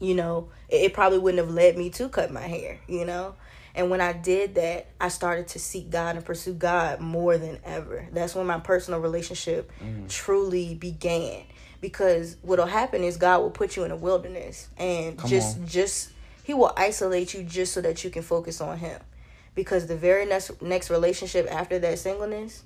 you 0.00 0.14
know 0.14 0.48
it, 0.68 0.76
it 0.76 0.92
probably 0.92 1.18
wouldn't 1.18 1.44
have 1.44 1.54
led 1.54 1.76
me 1.76 1.90
to 1.90 2.08
cut 2.08 2.32
my 2.32 2.40
hair 2.40 2.78
you 2.88 3.04
know 3.04 3.34
and 3.78 3.88
when 3.90 4.00
i 4.00 4.12
did 4.12 4.56
that 4.56 4.88
i 5.00 5.08
started 5.08 5.48
to 5.48 5.58
seek 5.58 5.88
god 5.90 6.16
and 6.16 6.24
pursue 6.24 6.52
god 6.52 7.00
more 7.00 7.38
than 7.38 7.58
ever 7.64 8.06
that's 8.12 8.34
when 8.34 8.46
my 8.46 8.58
personal 8.58 9.00
relationship 9.00 9.70
mm-hmm. 9.80 10.06
truly 10.08 10.74
began 10.74 11.42
because 11.80 12.36
what'll 12.42 12.66
happen 12.66 13.02
is 13.02 13.16
God 13.16 13.40
will 13.40 13.50
put 13.50 13.76
you 13.76 13.84
in 13.84 13.90
a 13.90 13.96
wilderness 13.96 14.68
and 14.76 15.18
Come 15.18 15.30
just 15.30 15.58
on. 15.58 15.66
just 15.66 16.10
he 16.44 16.54
will 16.54 16.72
isolate 16.76 17.34
you 17.34 17.42
just 17.42 17.72
so 17.74 17.80
that 17.82 18.02
you 18.04 18.10
can 18.10 18.22
focus 18.22 18.60
on 18.60 18.78
him. 18.78 19.00
Because 19.54 19.86
the 19.86 19.96
very 19.96 20.24
next 20.24 20.62
next 20.62 20.90
relationship 20.90 21.46
after 21.50 21.78
that 21.78 21.98
singleness, 21.98 22.62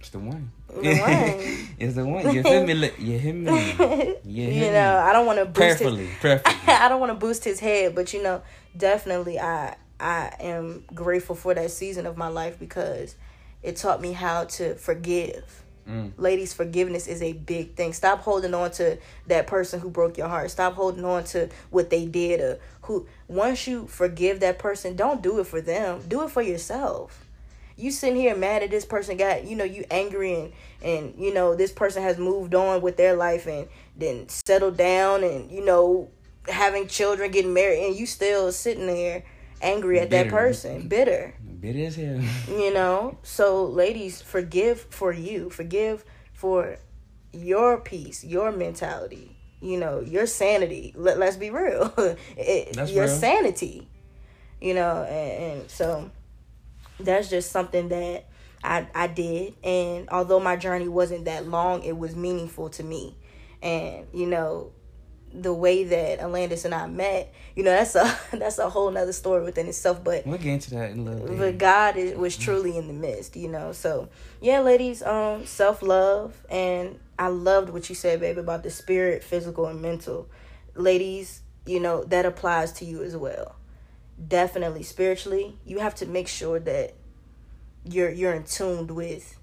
It's 0.00 0.10
the 0.10 0.18
one. 0.18 0.50
The 0.68 0.74
one. 0.74 1.68
it's 1.78 1.94
the 1.94 2.06
one. 2.06 2.32
You 2.34 2.42
feel 2.42 2.64
me? 2.66 2.90
You 2.98 3.18
hear 3.18 3.34
me? 3.34 3.50
You, 4.24 4.46
hear 4.50 4.66
you 4.66 4.72
know, 4.72 4.98
I 4.98 5.12
don't 5.12 5.26
want 5.26 5.40
to 5.40 5.44
boost 5.46 5.80
his, 5.80 5.80
Prayerfully, 5.80 6.08
prayerfully. 6.20 6.54
I 6.68 6.88
don't 6.88 7.00
want 7.00 7.10
to 7.10 7.18
boost 7.18 7.44
his 7.44 7.58
head, 7.58 7.94
but 7.94 8.12
you 8.12 8.22
know, 8.22 8.42
definitely 8.76 9.38
I 9.38 9.76
I 9.98 10.34
am 10.40 10.84
grateful 10.94 11.36
for 11.36 11.54
that 11.54 11.70
season 11.70 12.06
of 12.06 12.16
my 12.16 12.28
life 12.28 12.58
because 12.58 13.16
it 13.62 13.76
taught 13.76 14.00
me 14.00 14.12
how 14.12 14.44
to 14.44 14.74
forgive. 14.74 15.62
Mm. 15.88 16.12
Ladies, 16.16 16.52
forgiveness 16.52 17.06
is 17.06 17.20
a 17.22 17.32
big 17.32 17.74
thing. 17.74 17.92
Stop 17.92 18.20
holding 18.20 18.54
on 18.54 18.70
to 18.72 18.98
that 19.26 19.46
person 19.46 19.80
who 19.80 19.90
broke 19.90 20.16
your 20.16 20.28
heart. 20.28 20.50
Stop 20.50 20.74
holding 20.74 21.04
on 21.04 21.24
to 21.24 21.48
what 21.70 21.90
they 21.90 22.06
did 22.06 22.40
or 22.40 22.58
who 22.82 23.06
once 23.28 23.66
you 23.66 23.86
forgive 23.86 24.40
that 24.40 24.58
person, 24.58 24.96
don't 24.96 25.22
do 25.22 25.40
it 25.40 25.46
for 25.46 25.60
them. 25.60 26.02
Do 26.06 26.22
it 26.22 26.30
for 26.30 26.42
yourself. 26.42 27.26
You 27.76 27.90
sitting 27.90 28.16
here 28.16 28.36
mad 28.36 28.62
at 28.62 28.70
this 28.70 28.84
person 28.84 29.16
got, 29.16 29.44
you 29.44 29.56
know, 29.56 29.64
you 29.64 29.84
angry 29.90 30.34
and 30.34 30.52
and 30.82 31.14
you 31.18 31.34
know, 31.34 31.54
this 31.54 31.72
person 31.72 32.02
has 32.02 32.18
moved 32.18 32.54
on 32.54 32.82
with 32.82 32.96
their 32.96 33.16
life 33.16 33.46
and 33.46 33.68
then 33.96 34.28
settled 34.28 34.76
down 34.76 35.24
and 35.24 35.50
you 35.50 35.64
know, 35.64 36.08
having 36.48 36.86
children, 36.86 37.30
getting 37.30 37.54
married 37.54 37.86
and 37.86 37.96
you 37.96 38.06
still 38.06 38.52
sitting 38.52 38.86
there 38.86 39.24
angry 39.62 40.00
at 40.00 40.10
that 40.10 40.28
person, 40.28 40.88
bitter. 40.88 41.34
Bitter 41.60 41.86
as 41.86 41.96
hell. 41.96 42.20
you 42.48 42.72
know? 42.72 43.18
So 43.22 43.66
ladies 43.66 44.22
forgive 44.22 44.80
for 44.90 45.12
you. 45.12 45.50
Forgive 45.50 46.04
for 46.32 46.78
your 47.32 47.78
peace 47.80 48.24
your 48.24 48.52
mentality. 48.52 49.36
You 49.60 49.78
know 49.78 50.00
your 50.00 50.26
sanity. 50.26 50.92
Let, 50.96 51.18
let's 51.18 51.36
be 51.36 51.50
real. 51.50 51.92
It, 52.36 52.76
your 52.90 53.04
real. 53.04 53.08
sanity. 53.08 53.88
You 54.60 54.74
know 54.74 55.02
and, 55.04 55.60
and 55.60 55.70
so 55.70 56.10
that's 56.98 57.28
just 57.28 57.50
something 57.50 57.88
that 57.88 58.26
I, 58.62 58.86
I 58.94 59.06
did. 59.06 59.54
And 59.64 60.08
although 60.10 60.40
my 60.40 60.56
journey 60.56 60.88
wasn't 60.88 61.26
that 61.26 61.46
long 61.46 61.82
it 61.82 61.96
was 61.96 62.16
meaningful 62.16 62.70
to 62.70 62.82
me. 62.82 63.16
And 63.62 64.06
you 64.12 64.26
know 64.26 64.72
the 65.32 65.52
way 65.54 65.84
that 65.84 66.20
Alandis 66.20 66.64
and 66.64 66.74
I 66.74 66.86
met, 66.86 67.32
you 67.54 67.62
know, 67.62 67.70
that's 67.70 67.94
a 67.94 68.18
that's 68.36 68.58
a 68.58 68.68
whole 68.68 68.90
nother 68.90 69.12
story 69.12 69.44
within 69.44 69.68
itself. 69.68 70.02
But 70.02 70.26
We'll 70.26 70.38
get 70.38 70.54
into 70.54 70.70
that 70.70 70.90
in 70.90 71.00
a 71.00 71.02
little 71.10 71.28
bit. 71.28 71.38
but 71.38 71.58
God 71.58 71.96
is, 71.96 72.16
was 72.16 72.36
truly 72.36 72.76
in 72.76 72.86
the 72.86 72.92
midst, 72.92 73.36
you 73.36 73.48
know. 73.48 73.72
So 73.72 74.08
yeah, 74.40 74.60
ladies, 74.60 75.02
um, 75.02 75.46
self 75.46 75.82
love, 75.82 76.34
and 76.50 76.98
I 77.18 77.28
loved 77.28 77.70
what 77.70 77.88
you 77.88 77.94
said, 77.94 78.20
baby, 78.20 78.40
about 78.40 78.62
the 78.62 78.70
spirit, 78.70 79.22
physical, 79.22 79.66
and 79.66 79.80
mental. 79.80 80.28
Ladies, 80.74 81.42
you 81.66 81.80
know 81.80 82.04
that 82.04 82.24
applies 82.26 82.72
to 82.74 82.84
you 82.84 83.02
as 83.02 83.16
well. 83.16 83.56
Definitely, 84.26 84.82
spiritually, 84.82 85.56
you 85.64 85.78
have 85.78 85.94
to 85.96 86.06
make 86.06 86.28
sure 86.28 86.58
that 86.60 86.94
you're 87.84 88.10
you're 88.10 88.32
in 88.34 88.44
tuned 88.44 88.90
with 88.90 89.38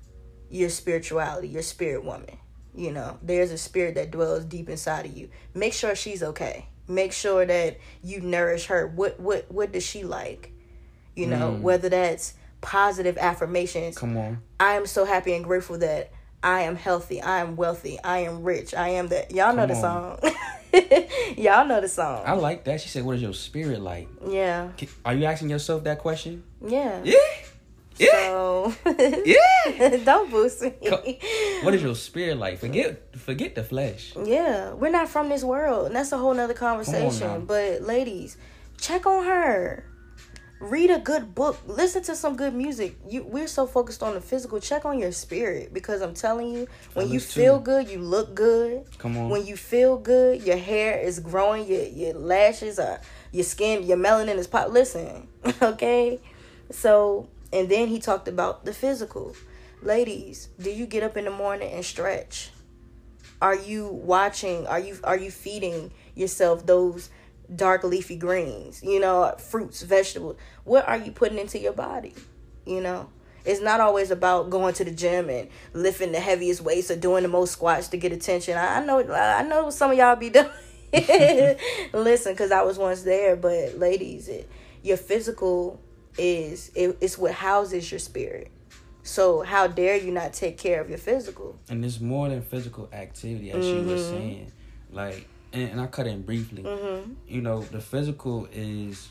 your 0.49 0.69
spirituality, 0.69 1.47
your 1.47 1.61
spirit 1.63 2.03
woman. 2.03 2.37
You 2.77 2.91
know, 2.91 3.17
there's 3.23 3.51
a 3.51 3.57
spirit 3.57 3.95
that 3.95 4.11
dwells 4.11 4.45
deep 4.45 4.69
inside 4.69 5.07
of 5.07 5.17
you. 5.17 5.29
Make 5.55 5.73
sure 5.73 5.95
she's 5.95 6.21
okay. 6.21 6.67
Make 6.87 7.11
sure 7.11 7.43
that 7.43 7.77
you 8.03 8.21
nourish 8.21 8.67
her. 8.67 8.85
What 8.87 9.19
what 9.19 9.51
what 9.51 9.71
does 9.71 9.83
she 9.83 10.03
like? 10.03 10.51
You 11.15 11.25
know, 11.25 11.53
Mm. 11.53 11.61
whether 11.61 11.89
that's 11.89 12.35
positive 12.61 13.17
affirmations. 13.17 13.97
Come 13.97 14.15
on. 14.15 14.41
I 14.59 14.73
am 14.73 14.85
so 14.85 15.05
happy 15.05 15.33
and 15.33 15.43
grateful 15.43 15.79
that 15.79 16.11
I 16.43 16.61
am 16.61 16.75
healthy. 16.75 17.19
I 17.19 17.39
am 17.39 17.55
wealthy. 17.55 17.99
I 18.03 18.19
am 18.19 18.43
rich. 18.43 18.75
I 18.75 18.89
am 18.89 19.07
that. 19.07 19.31
Y'all 19.31 19.55
know 19.55 19.65
Come 19.67 19.69
the 19.69 19.75
song. 19.75 20.19
Y'all 21.37 21.65
know 21.65 21.81
the 21.81 21.89
song. 21.89 22.21
I 22.27 22.33
like 22.33 22.63
that. 22.65 22.79
She 22.81 22.89
said, 22.89 23.03
"What 23.03 23.15
is 23.15 23.21
your 23.23 23.33
spirit 23.33 23.81
like?" 23.81 24.07
yeah. 24.27 24.69
Are 25.03 25.15
you 25.15 25.25
asking 25.25 25.49
yourself 25.49 25.83
that 25.85 25.97
question? 25.97 26.43
Yeah. 26.63 27.01
Yeah. 27.03 27.15
Yeah. 27.99 28.09
So 28.11 28.73
Yeah. 29.25 29.97
don't 30.05 30.29
boost 30.29 30.61
me. 30.61 31.19
What 31.63 31.73
is 31.73 31.81
your 31.81 31.95
spirit 31.95 32.37
like? 32.37 32.59
Forget, 32.59 33.15
forget 33.17 33.55
the 33.55 33.63
flesh. 33.63 34.13
Yeah, 34.23 34.73
we're 34.73 34.91
not 34.91 35.09
from 35.09 35.29
this 35.29 35.43
world, 35.43 35.87
and 35.87 35.95
that's 35.95 36.11
a 36.11 36.17
whole 36.17 36.33
nother 36.33 36.53
conversation. 36.53 37.45
But 37.45 37.81
ladies, 37.81 38.37
check 38.79 39.05
on 39.05 39.25
her. 39.25 39.83
read 40.59 40.89
a 40.89 40.97
good 40.97 41.35
book 41.35 41.55
listen 41.67 42.01
to 42.01 42.15
some 42.15 42.35
good 42.35 42.51
music 42.53 42.97
you 43.07 43.23
we're 43.23 43.47
so 43.47 43.67
focused 43.67 44.01
on 44.01 44.15
the 44.15 44.21
physical 44.21 44.59
check 44.59 44.85
on 44.85 44.97
your 44.97 45.11
spirit 45.11 45.71
because 45.71 46.01
i'm 46.01 46.15
telling 46.15 46.49
you 46.49 46.67
when 46.95 47.07
you 47.09 47.19
feel 47.19 47.59
too. 47.59 47.65
good 47.65 47.87
you 47.87 47.99
look 47.99 48.33
good 48.33 48.83
come 48.97 49.15
on 49.17 49.29
when 49.29 49.45
you 49.45 49.55
feel 49.55 49.97
good 49.97 50.41
your 50.41 50.57
hair 50.57 50.97
is 50.97 51.19
growing 51.19 51.67
your 51.67 51.83
your 51.83 52.13
lashes 52.15 52.79
are 52.79 52.99
your 53.31 53.43
skin 53.43 53.83
your 53.83 53.97
melanin 53.97 54.37
is 54.37 54.47
pop 54.47 54.71
listen 54.71 55.27
okay 55.61 56.19
so 56.71 57.27
and 57.53 57.69
then 57.69 57.87
he 57.87 57.99
talked 57.99 58.27
about 58.27 58.65
the 58.65 58.73
physical 58.73 59.35
ladies 59.81 60.49
do 60.59 60.71
you 60.71 60.85
get 60.85 61.03
up 61.03 61.15
in 61.17 61.25
the 61.25 61.31
morning 61.31 61.71
and 61.71 61.85
stretch 61.85 62.49
are 63.41 63.55
you 63.55 63.87
watching 63.87 64.65
are 64.67 64.79
you 64.79 64.97
are 65.03 65.17
you 65.17 65.29
feeding 65.29 65.91
yourself 66.15 66.65
those 66.65 67.09
dark 67.53 67.83
leafy 67.83 68.17
greens, 68.17 68.83
you 68.83 68.99
know, 68.99 69.33
fruits, 69.37 69.81
vegetables. 69.83 70.37
What 70.63 70.87
are 70.87 70.97
you 70.97 71.11
putting 71.11 71.37
into 71.37 71.59
your 71.59 71.73
body? 71.73 72.13
You 72.65 72.81
know, 72.81 73.09
it's 73.45 73.61
not 73.61 73.79
always 73.79 74.11
about 74.11 74.49
going 74.49 74.73
to 74.75 74.83
the 74.83 74.91
gym 74.91 75.29
and 75.29 75.49
lifting 75.73 76.11
the 76.11 76.19
heaviest 76.19 76.61
weights 76.61 76.91
or 76.91 76.95
doing 76.95 77.23
the 77.23 77.29
most 77.29 77.53
squats 77.53 77.87
to 77.89 77.97
get 77.97 78.11
attention. 78.11 78.57
I, 78.57 78.77
I 78.77 78.85
know, 78.85 78.99
I 79.13 79.43
know 79.43 79.69
some 79.69 79.91
of 79.91 79.97
y'all 79.97 80.15
be 80.15 80.29
doing. 80.29 80.49
Listen, 81.93 82.33
because 82.33 82.51
I 82.51 82.61
was 82.61 82.77
once 82.77 83.03
there, 83.03 83.35
but 83.35 83.77
ladies, 83.77 84.27
it, 84.27 84.49
your 84.83 84.97
physical 84.97 85.79
is 86.17 86.71
it, 86.75 86.97
it's 87.01 87.17
what 87.17 87.33
houses 87.33 87.91
your 87.91 87.99
spirit. 87.99 88.51
So 89.03 89.41
how 89.41 89.67
dare 89.67 89.95
you 89.95 90.11
not 90.11 90.33
take 90.33 90.57
care 90.57 90.81
of 90.81 90.89
your 90.89 90.97
physical? 90.97 91.55
And 91.69 91.83
it's 91.85 92.01
more 92.01 92.27
than 92.27 92.41
physical 92.41 92.89
activity, 92.91 93.51
as 93.51 93.63
mm-hmm. 93.63 93.87
she 93.87 93.93
was 93.93 94.05
saying. 94.05 94.51
Like 94.91 95.27
and, 95.53 95.71
and 95.71 95.81
I 95.81 95.87
cut 95.87 96.07
in 96.07 96.21
briefly. 96.21 96.63
Mm-hmm. 96.63 97.13
You 97.27 97.41
know, 97.41 97.61
the 97.61 97.79
physical 97.79 98.47
is, 98.51 99.09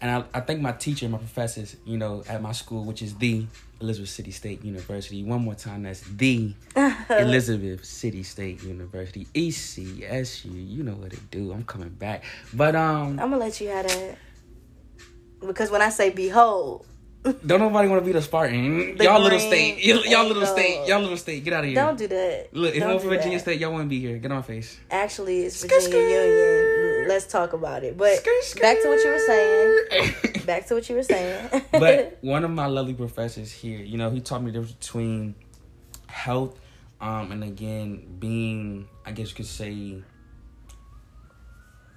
and 0.00 0.10
I, 0.10 0.24
I 0.34 0.40
think 0.40 0.60
my 0.60 0.72
teacher, 0.72 1.08
my 1.08 1.18
professors, 1.18 1.76
you 1.84 1.98
know, 1.98 2.22
at 2.28 2.42
my 2.42 2.52
school, 2.52 2.84
which 2.84 3.02
is 3.02 3.14
the 3.16 3.46
Elizabeth 3.80 4.10
City 4.10 4.30
State 4.30 4.64
University. 4.64 5.24
One 5.24 5.42
more 5.42 5.54
time, 5.54 5.82
that's 5.82 6.02
the 6.02 6.54
Elizabeth 7.10 7.84
City 7.84 8.22
State 8.22 8.62
University, 8.62 9.26
ECSU. 9.34 10.50
You 10.68 10.82
know 10.84 10.94
what 10.94 11.12
it 11.12 11.30
do. 11.30 11.52
I'm 11.52 11.64
coming 11.64 11.88
back, 11.88 12.24
but 12.54 12.76
um, 12.76 13.18
I'm 13.18 13.30
gonna 13.30 13.38
let 13.38 13.60
you 13.60 13.68
have 13.68 13.88
that 13.88 14.18
because 15.46 15.70
when 15.70 15.82
I 15.82 15.90
say 15.90 16.10
behold, 16.10 16.86
don't 17.24 17.60
nobody 17.60 17.88
want 17.88 18.02
to 18.02 18.06
be 18.06 18.12
the 18.12 18.22
Spartan. 18.22 18.96
The 18.98 19.04
y'all 19.04 19.20
little 19.20 19.38
state. 19.38 19.84
Y'all, 19.84 20.04
y'all 20.04 20.26
little 20.26 20.46
state. 20.46 20.86
Y'all 20.88 21.00
little 21.00 21.16
state. 21.16 21.44
Get 21.44 21.52
out 21.52 21.60
of 21.60 21.66
here. 21.66 21.76
Don't 21.76 21.96
do 21.96 22.08
that. 22.08 22.48
Look, 22.52 22.74
if 22.74 22.82
it's 22.82 23.04
Virginia 23.04 23.38
that. 23.38 23.42
State, 23.42 23.60
y'all 23.60 23.72
want 23.72 23.84
to 23.84 23.88
be 23.88 24.00
here. 24.00 24.18
Get 24.18 24.32
on 24.32 24.38
my 24.38 24.42
face. 24.42 24.78
Actually, 24.90 25.42
it's 25.44 25.62
Virginia 25.62 25.88
skr, 25.88 26.96
Union. 26.96 27.08
Let's 27.08 27.26
talk 27.26 27.52
about 27.52 27.84
it. 27.84 27.96
But 27.96 28.24
skr, 28.24 28.60
back 28.60 28.82
to 28.82 28.88
what 28.88 29.04
you 29.04 29.10
were 29.10 29.18
saying. 29.18 30.46
back 30.46 30.66
to 30.66 30.74
what 30.74 30.88
you 30.88 30.96
were 30.96 31.02
saying. 31.02 31.62
but 31.72 32.18
one 32.22 32.44
of 32.44 32.50
my 32.50 32.66
lovely 32.66 32.94
professors 32.94 33.52
here, 33.52 33.78
you 33.78 33.98
know, 33.98 34.10
he 34.10 34.20
taught 34.20 34.42
me 34.42 34.50
the 34.50 34.58
difference 34.58 34.72
between 34.72 35.36
health, 36.08 36.58
um, 37.00 37.30
and 37.30 37.44
again 37.44 38.16
being, 38.18 38.88
I 39.06 39.12
guess 39.12 39.30
you 39.30 39.36
could 39.36 39.46
say, 39.46 40.02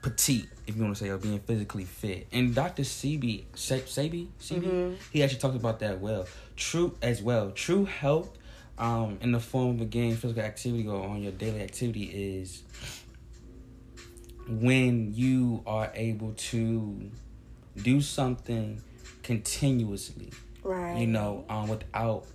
petite, 0.04 0.48
if 0.68 0.76
you 0.76 0.84
want 0.84 0.96
to 0.96 1.04
say, 1.04 1.10
or 1.10 1.18
being 1.18 1.40
physically 1.40 1.86
fit. 1.86 2.28
And 2.32 2.56
Dr. 2.56 2.84
Sebi, 2.84 3.44
Sebi, 3.56 3.84
Sebi, 3.86 4.28
mm-hmm. 4.40 4.94
he 5.12 5.24
actually 5.24 5.40
talked 5.40 5.56
about 5.56 5.80
that 5.80 6.00
well. 6.00 6.28
True 6.56 6.96
as 7.02 7.22
well. 7.22 7.52
True 7.52 7.86
health, 7.86 8.38
um, 8.78 9.18
in 9.22 9.32
the 9.32 9.40
form 9.40 9.76
of 9.76 9.82
again 9.82 10.16
physical 10.16 10.44
activity 10.44 10.88
or 10.88 11.08
on 11.08 11.22
your 11.22 11.32
daily 11.32 11.62
activity 11.62 12.04
is 12.04 12.64
when 14.48 15.14
you 15.14 15.64
are 15.66 15.92
able 15.96 16.34
to 16.34 17.10
do 17.82 18.02
something 18.02 18.82
continuously. 19.24 20.32
Right. 20.64 20.98
You 20.98 21.08
know, 21.08 21.46
um, 21.48 21.68
without 21.68 22.26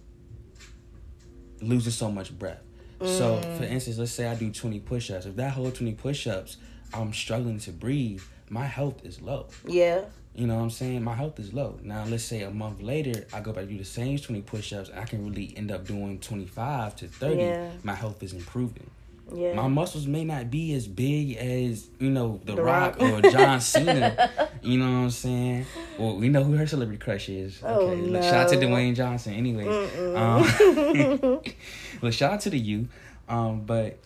losing 1.61 1.93
so 1.93 2.11
much 2.11 2.37
breath. 2.37 2.63
Mm. 3.01 3.19
So, 3.19 3.41
for 3.57 3.65
instance, 3.65 3.99
let's 3.99 4.13
say 4.13 4.27
I 4.27 4.35
do 4.35 4.51
20 4.51 4.81
push 4.81 5.11
ups. 5.11 5.27
If 5.27 5.37
that 5.37 5.53
whole 5.53 5.71
20 5.71 5.93
push 5.95 6.27
ups 6.27 6.57
I'm 6.95 7.13
struggling 7.13 7.59
to 7.61 7.73
breathe, 7.73 8.23
my 8.49 8.67
health 8.67 9.05
is 9.05 9.21
low. 9.21 9.47
Yeah. 9.67 10.03
You 10.35 10.47
know 10.47 10.57
what 10.57 10.63
I'm 10.63 10.71
saying? 10.71 11.03
My 11.03 11.15
health 11.15 11.39
is 11.41 11.53
low. 11.53 11.79
Now, 11.83 12.05
let's 12.05 12.25
say 12.25 12.43
a 12.43 12.51
month 12.51 12.81
later, 12.81 13.27
I 13.33 13.41
go 13.41 13.53
back 13.53 13.65
to 13.65 13.71
do 13.71 13.79
the 13.79 13.85
same 13.85 14.19
20 14.19 14.43
push 14.43 14.73
ups, 14.73 14.91
I 14.95 15.05
can 15.05 15.29
really 15.29 15.53
end 15.57 15.71
up 15.71 15.87
doing 15.87 16.19
25 16.19 16.97
to 16.97 17.09
30. 17.09 17.37
Yeah. 17.37 17.71
My 17.83 17.95
health 17.95 18.23
is 18.23 18.33
improving. 18.33 18.91
Yeah. 19.33 19.55
My 19.55 19.69
muscles 19.69 20.07
may 20.07 20.25
not 20.25 20.51
be 20.51 20.75
as 20.75 20.87
big 20.87 21.37
as, 21.37 21.89
you 21.99 22.11
know, 22.11 22.41
The, 22.45 22.55
the 22.55 22.63
Rock, 22.63 23.01
Rock, 23.01 23.25
or 23.25 23.31
John 23.31 23.61
Cena. 23.61 24.31
you 24.63 24.79
know 24.79 24.87
what 24.87 24.99
I'm 24.99 25.11
saying? 25.11 25.67
Well, 25.99 26.17
we 26.17 26.29
know 26.29 26.43
who 26.43 26.55
her 26.55 26.67
celebrity 26.67 26.99
crush 26.99 27.29
is. 27.29 27.61
Oh, 27.63 27.89
okay. 27.89 28.01
No. 28.01 28.13
Look, 28.13 28.23
shout 28.23 28.47
out 28.47 28.49
to 28.51 28.57
Dwayne 28.57 28.95
Johnson 28.95 29.35
anyway. 29.35 29.67
Um, 30.15 31.41
well, 32.03 32.11
shout 32.11 32.33
out 32.33 32.41
to 32.41 32.51
the 32.51 32.59
you. 32.59 32.89
Um, 33.29 33.61
but 33.61 33.99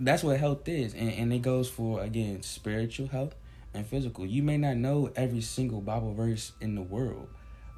that's 0.00 0.22
what 0.22 0.38
health 0.38 0.66
is 0.66 0.94
and, 0.94 1.12
and 1.12 1.32
it 1.32 1.42
goes 1.42 1.68
for 1.68 2.02
again 2.02 2.42
spiritual 2.42 3.06
health 3.08 3.34
and 3.74 3.86
physical 3.86 4.26
you 4.26 4.42
may 4.42 4.56
not 4.56 4.76
know 4.76 5.10
every 5.14 5.40
single 5.40 5.80
bible 5.80 6.14
verse 6.14 6.52
in 6.60 6.74
the 6.74 6.82
world 6.82 7.28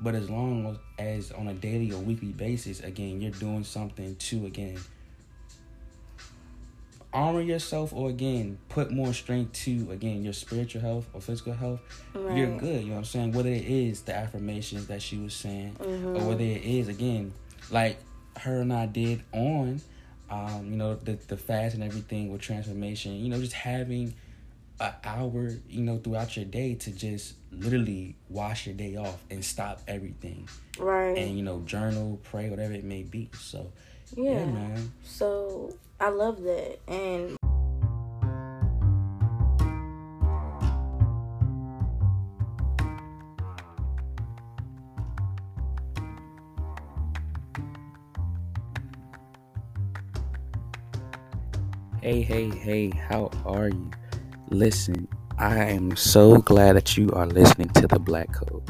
but 0.01 0.15
as 0.15 0.31
long 0.31 0.79
as 0.99 1.31
on 1.33 1.49
a 1.49 1.55
daily 1.55 1.93
or 1.93 1.99
weekly 1.99 2.33
basis 2.33 2.81
again 2.81 3.21
you're 3.21 3.31
doing 3.33 3.65
something 3.65 4.15
to 4.17 4.47
again 4.47 4.79
armor 7.13 7.43
yourself 7.43 7.93
or 7.93 8.09
again 8.09 8.57
put 8.69 8.91
more 8.91 9.13
strength 9.13 9.53
to 9.53 9.89
again 9.91 10.25
your 10.25 10.33
spiritual 10.33 10.81
health 10.81 11.07
or 11.13 11.21
physical 11.21 11.53
health 11.53 11.81
right. 12.15 12.39
you're 12.39 12.57
good 12.59 12.83
you 12.83 12.87
know 12.87 12.93
what 12.93 12.99
i'm 12.99 13.05
saying 13.05 13.33
whether 13.33 13.51
it 13.51 13.65
is 13.65 14.03
the 14.03 14.15
affirmations 14.15 14.87
that 14.87 15.03
she 15.03 15.19
was 15.19 15.35
saying 15.35 15.77
mm-hmm. 15.79 16.17
or 16.17 16.29
whether 16.29 16.45
it 16.45 16.63
is 16.63 16.89
again 16.89 17.33
like 17.71 17.99
her 18.39 18.61
and 18.61 18.73
i 18.73 18.87
did 18.87 19.23
on 19.33 19.81
um, 20.33 20.71
you 20.71 20.77
know, 20.77 20.95
the 20.95 21.13
the 21.29 21.37
fast 21.37 21.75
and 21.75 21.85
everything 21.85 22.33
with 22.33 22.41
transformation, 22.41 23.13
you 23.17 23.29
know, 23.29 23.39
just 23.39 23.53
having 23.53 24.15
an 24.81 24.93
hour, 25.05 25.51
you 25.69 25.83
know, 25.83 25.99
throughout 25.99 26.35
your 26.37 26.47
day 26.47 26.75
to 26.75 26.91
just 26.91 27.35
literally 27.53 28.17
wash 28.31 28.67
your 28.67 28.75
day 28.75 28.97
off 28.97 29.23
and 29.31 29.45
stop 29.45 29.83
everything. 29.87 30.49
Right. 30.79 31.19
And, 31.19 31.37
you 31.37 31.43
know, 31.43 31.61
journal, 31.61 32.19
pray, 32.25 32.49
whatever 32.49 32.73
it 32.73 32.85
may 32.85 33.03
be. 33.03 33.29
So 33.39 33.73
yeah, 34.17 34.39
yeah 34.39 34.47
man. 34.47 34.93
So 35.05 35.77
I 36.01 36.09
love 36.09 36.43
that. 36.45 36.79
And 36.89 37.37
Hey, 52.03 52.23
hey, 52.23 52.51
hey, 52.51 52.91
how 52.91 53.31
are 53.47 53.69
you? 53.69 53.89
Listen, 54.51 55.07
I 55.39 55.67
am 55.67 55.95
so 55.95 56.39
glad 56.39 56.75
that 56.75 56.97
you 56.97 57.09
are 57.13 57.29
listening 57.29 57.69
to 57.75 57.87
the 57.87 58.01
Black 58.01 58.33
Code. 58.33 58.69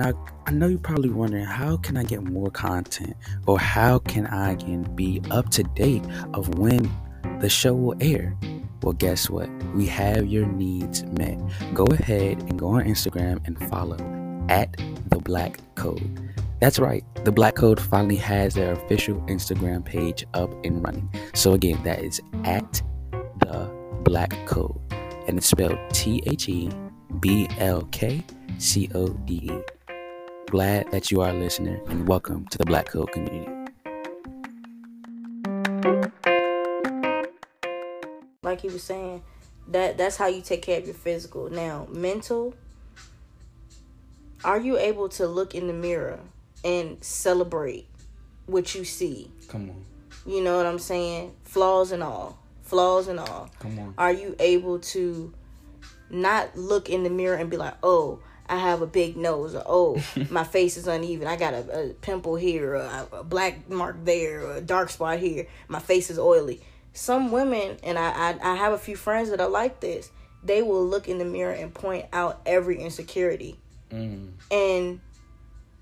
Now, 0.00 0.12
I 0.48 0.50
know 0.50 0.66
you're 0.66 0.80
probably 0.80 1.10
wondering 1.10 1.44
how 1.44 1.76
can 1.76 1.96
I 1.96 2.02
get 2.02 2.24
more 2.24 2.50
content 2.50 3.14
or 3.46 3.56
how 3.60 4.00
can 4.00 4.26
I 4.26 4.50
again 4.50 4.82
be 4.96 5.22
up 5.30 5.50
to 5.50 5.62
date 5.62 6.02
of 6.34 6.58
when 6.58 6.90
the 7.38 7.48
show 7.48 7.72
will 7.72 7.94
air? 8.00 8.36
Well, 8.82 8.94
guess 8.94 9.30
what? 9.30 9.48
We 9.76 9.86
have 9.86 10.26
your 10.26 10.46
needs 10.46 11.04
met. 11.04 11.38
Go 11.74 11.84
ahead 11.84 12.42
and 12.48 12.58
go 12.58 12.70
on 12.70 12.82
Instagram 12.86 13.46
and 13.46 13.56
follow 13.70 13.96
at 14.48 14.76
the 15.08 15.20
Black 15.20 15.58
Code. 15.76 16.20
That's 16.62 16.78
right, 16.78 17.02
the 17.24 17.32
Black 17.32 17.56
Code 17.56 17.80
finally 17.80 18.14
has 18.14 18.54
their 18.54 18.74
official 18.74 19.16
Instagram 19.22 19.84
page 19.84 20.24
up 20.32 20.48
and 20.64 20.80
running. 20.80 21.12
So, 21.34 21.54
again, 21.54 21.82
that 21.82 22.04
is 22.04 22.20
at 22.44 22.80
the 23.40 23.68
Black 24.04 24.30
Code, 24.46 24.78
and 25.26 25.36
it's 25.36 25.48
spelled 25.48 25.76
T 25.92 26.22
H 26.24 26.48
E 26.48 26.70
B 27.18 27.48
L 27.58 27.82
K 27.90 28.24
C 28.58 28.88
O 28.94 29.08
D 29.08 29.40
E. 29.42 29.92
Glad 30.50 30.88
that 30.92 31.10
you 31.10 31.20
are 31.20 31.30
a 31.30 31.32
listener, 31.32 31.80
and 31.88 32.06
welcome 32.06 32.46
to 32.46 32.58
the 32.58 32.64
Black 32.64 32.88
Code 32.88 33.10
community. 33.10 33.50
Like 38.44 38.60
he 38.60 38.68
was 38.68 38.84
saying, 38.84 39.24
that 39.66 39.98
that's 39.98 40.16
how 40.16 40.28
you 40.28 40.40
take 40.40 40.62
care 40.62 40.78
of 40.78 40.86
your 40.86 40.94
physical. 40.94 41.50
Now, 41.50 41.88
mental. 41.90 42.54
Are 44.44 44.60
you 44.60 44.78
able 44.78 45.08
to 45.08 45.26
look 45.26 45.56
in 45.56 45.66
the 45.66 45.72
mirror 45.72 46.20
and 46.64 47.02
celebrate 47.02 47.88
what 48.46 48.74
you 48.74 48.84
see. 48.84 49.30
Come 49.48 49.70
on. 49.70 49.84
You 50.26 50.42
know 50.42 50.56
what 50.56 50.66
I'm 50.66 50.78
saying? 50.78 51.34
Flaws 51.44 51.92
and 51.92 52.02
all. 52.02 52.38
Flaws 52.62 53.08
and 53.08 53.18
all. 53.18 53.50
Come 53.58 53.78
on. 53.78 53.94
Are 53.98 54.12
you 54.12 54.36
able 54.38 54.78
to 54.78 55.32
not 56.10 56.56
look 56.56 56.88
in 56.88 57.02
the 57.02 57.10
mirror 57.10 57.36
and 57.36 57.50
be 57.50 57.56
like, 57.56 57.74
oh, 57.82 58.20
I 58.48 58.56
have 58.56 58.82
a 58.82 58.86
big 58.86 59.16
nose, 59.16 59.54
or 59.54 59.62
oh, 59.66 60.02
my 60.30 60.44
face 60.44 60.76
is 60.76 60.86
uneven. 60.86 61.26
I 61.26 61.36
got 61.36 61.54
a, 61.54 61.90
a 61.90 61.94
pimple 61.94 62.36
here, 62.36 62.76
or 62.76 63.06
a, 63.12 63.24
black 63.24 63.68
mark 63.70 64.04
there, 64.04 64.46
or 64.46 64.56
a 64.56 64.60
dark 64.60 64.90
spot 64.90 65.18
here. 65.18 65.46
My 65.68 65.78
face 65.78 66.10
is 66.10 66.18
oily. 66.18 66.60
Some 66.92 67.32
women, 67.32 67.78
and 67.82 67.98
I, 67.98 68.10
I, 68.10 68.52
I 68.52 68.54
have 68.56 68.74
a 68.74 68.78
few 68.78 68.96
friends 68.96 69.30
that 69.30 69.40
are 69.40 69.48
like 69.48 69.80
this. 69.80 70.10
they 70.44 70.60
will 70.60 70.84
look 70.84 71.08
in 71.08 71.18
the 71.18 71.24
mirror 71.24 71.52
and 71.52 71.72
point 71.72 72.06
out 72.12 72.42
every 72.44 72.78
insecurity. 72.78 73.58
Mm. 73.90 74.32
And 74.50 75.00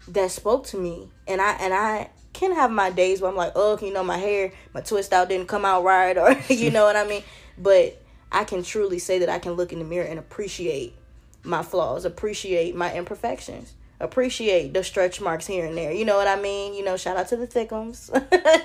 that 0.09 0.31
spoke 0.31 0.67
to 0.67 0.79
me. 0.79 1.09
And 1.27 1.41
I 1.41 1.53
and 1.53 1.73
I 1.75 2.11
can 2.33 2.55
have 2.55 2.71
my 2.71 2.91
days 2.91 3.21
where 3.21 3.31
I'm 3.31 3.37
like, 3.37 3.53
oh, 3.55 3.79
you 3.81 3.93
know, 3.93 4.05
my 4.05 4.19
hair, 4.19 4.53
my 4.75 4.81
twist 4.81 5.13
out 5.13 5.29
didn't 5.29 5.49
come 5.49 5.65
out 5.65 5.85
right, 5.85 6.17
or 6.17 6.37
you 6.53 6.71
know 6.71 6.85
what 6.85 6.97
I 6.97 7.07
mean. 7.07 7.23
But 7.59 8.01
I 8.33 8.45
can 8.45 8.63
truly 8.63 8.99
say 8.99 9.19
that 9.21 9.29
I 9.29 9.39
can 9.39 9.53
look 9.53 9.73
in 9.73 9.79
the 9.79 9.85
mirror 9.85 10.07
and 10.07 10.19
appreciate 10.19 10.95
my 11.43 11.63
flaws, 11.63 12.05
appreciate 12.05 12.77
my 12.77 12.95
imperfections, 12.95 13.75
appreciate 13.99 14.73
the 14.73 14.85
stretch 14.85 15.21
marks 15.21 15.47
here 15.47 15.67
and 15.67 15.77
there. 15.77 15.93
You 15.93 16.05
know 16.05 16.17
what 16.17 16.29
I 16.29 16.41
mean? 16.41 16.75
You 16.75 16.85
know, 16.85 16.97
shout 16.97 17.17
out 17.17 17.29
to 17.29 17.37
the 17.37 17.47
thickums, 17.47 18.11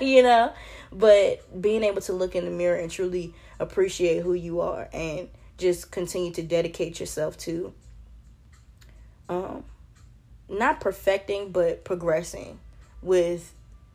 you 0.00 0.22
know. 0.22 0.52
But 0.92 1.60
being 1.60 1.82
able 1.82 2.02
to 2.02 2.12
look 2.12 2.34
in 2.36 2.44
the 2.44 2.50
mirror 2.50 2.76
and 2.76 2.90
truly 2.90 3.34
appreciate 3.58 4.22
who 4.22 4.34
you 4.34 4.60
are 4.60 4.88
and 4.92 5.28
just 5.58 5.90
continue 5.90 6.32
to 6.32 6.42
dedicate 6.42 7.00
yourself 7.00 7.38
to 7.38 7.72
um 9.28 9.64
not 10.48 10.80
perfecting 10.80 11.50
but 11.50 11.84
progressing 11.84 12.58
with 13.02 13.52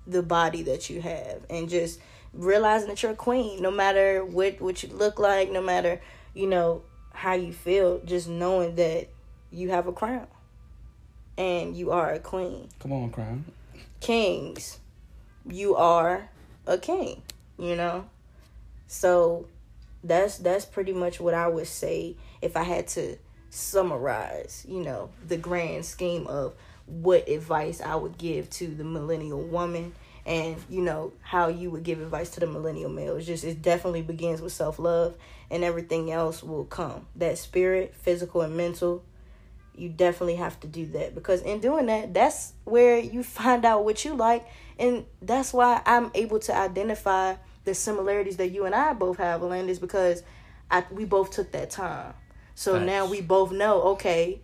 the 0.07 0.21
body 0.23 0.63
that 0.63 0.89
you 0.89 1.01
have 1.01 1.45
and 1.49 1.69
just 1.69 1.99
realizing 2.33 2.89
that 2.89 3.01
you're 3.03 3.11
a 3.11 3.15
queen 3.15 3.61
no 3.61 3.71
matter 3.71 4.23
what 4.25 4.59
what 4.61 4.81
you 4.83 4.89
look 4.89 5.19
like 5.19 5.51
no 5.51 5.61
matter 5.61 6.01
you 6.33 6.47
know 6.47 6.81
how 7.13 7.33
you 7.33 7.51
feel 7.53 7.99
just 8.05 8.27
knowing 8.27 8.75
that 8.75 9.07
you 9.51 9.69
have 9.69 9.87
a 9.87 9.91
crown 9.91 10.27
and 11.37 11.75
you 11.75 11.91
are 11.91 12.11
a 12.13 12.19
queen 12.19 12.67
Come 12.79 12.93
on, 12.93 13.09
crown. 13.11 13.45
kings 13.99 14.79
you 15.45 15.75
are 15.75 16.29
a 16.67 16.77
king 16.77 17.21
you 17.57 17.75
know 17.75 18.05
so 18.87 19.45
that's 20.03 20.37
that's 20.37 20.65
pretty 20.65 20.93
much 20.93 21.19
what 21.19 21.33
i 21.33 21.47
would 21.47 21.67
say 21.67 22.15
if 22.41 22.55
i 22.55 22.63
had 22.63 22.87
to 22.87 23.17
summarize 23.51 24.65
you 24.67 24.81
know 24.81 25.09
the 25.27 25.37
grand 25.37 25.85
scheme 25.85 26.25
of 26.27 26.53
what 26.85 27.27
advice 27.29 27.79
i 27.81 27.95
would 27.95 28.17
give 28.17 28.49
to 28.49 28.67
the 28.67 28.83
millennial 28.83 29.41
woman 29.41 29.93
and 30.25 30.55
you 30.69 30.81
know 30.81 31.11
how 31.21 31.47
you 31.47 31.71
would 31.71 31.83
give 31.83 31.99
advice 31.99 32.29
to 32.31 32.39
the 32.39 32.47
millennial 32.47 32.89
male. 32.89 33.15
It's 33.15 33.25
just 33.25 33.43
it 33.43 33.61
definitely 33.61 34.01
begins 34.01 34.41
with 34.41 34.53
self-love 34.53 35.15
and 35.49 35.63
everything 35.63 36.11
else 36.11 36.43
will 36.43 36.65
come. 36.65 37.07
That 37.15 37.37
spirit 37.37 37.95
physical 37.95 38.41
and 38.41 38.55
mental 38.55 39.03
you 39.73 39.87
definitely 39.87 40.35
have 40.35 40.59
to 40.59 40.67
do 40.67 40.85
that. 40.87 41.15
Because 41.15 41.41
in 41.41 41.59
doing 41.59 41.87
that 41.87 42.13
that's 42.13 42.53
where 42.65 42.97
you 42.99 43.23
find 43.23 43.65
out 43.65 43.83
what 43.83 44.05
you 44.05 44.13
like. 44.13 44.45
And 44.77 45.05
that's 45.21 45.53
why 45.53 45.81
i'm 45.85 46.11
able 46.13 46.39
to 46.39 46.55
identify 46.55 47.35
the 47.63 47.73
similarities 47.73 48.37
that 48.37 48.49
you 48.49 48.65
and 48.65 48.73
i 48.73 48.93
both 48.93 49.17
have 49.17 49.41
Alandis, 49.41 49.79
because 49.79 50.23
I, 50.69 50.83
we 50.89 51.05
both 51.05 51.31
took 51.31 51.51
that 51.51 51.69
time 51.69 52.13
so 52.61 52.77
now 52.83 53.05
we 53.05 53.19
both 53.21 53.51
know 53.51 53.81
okay 53.93 54.39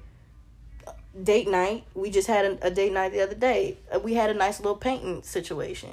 date 1.23 1.47
night 1.47 1.83
we 1.95 2.09
just 2.09 2.27
had 2.27 2.45
a, 2.45 2.67
a 2.67 2.71
date 2.71 2.93
night 2.93 3.11
the 3.11 3.21
other 3.21 3.35
day 3.35 3.77
Uh, 3.93 3.99
we 3.99 4.13
had 4.13 4.29
a 4.29 4.33
nice 4.33 4.59
little 4.59 4.75
painting 4.75 5.21
situation 5.23 5.91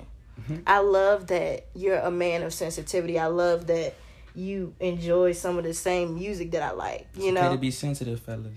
i 0.66 0.78
love 0.78 1.26
that 1.28 1.66
you're 1.74 1.96
a 1.98 2.10
man 2.10 2.42
of 2.42 2.52
sensitivity 2.52 3.18
i 3.18 3.26
love 3.26 3.66
that 3.66 3.94
you 4.34 4.74
enjoy 4.80 5.32
some 5.32 5.56
of 5.58 5.64
the 5.64 5.72
same 5.72 6.14
music 6.14 6.50
that 6.50 6.62
i 6.62 6.72
like 6.72 7.06
you 7.14 7.28
It's 7.28 7.36
okay 7.38 7.46
know 7.46 7.52
to 7.52 7.58
be 7.58 7.70
sensitive, 7.70 8.20
fellas. 8.20 8.52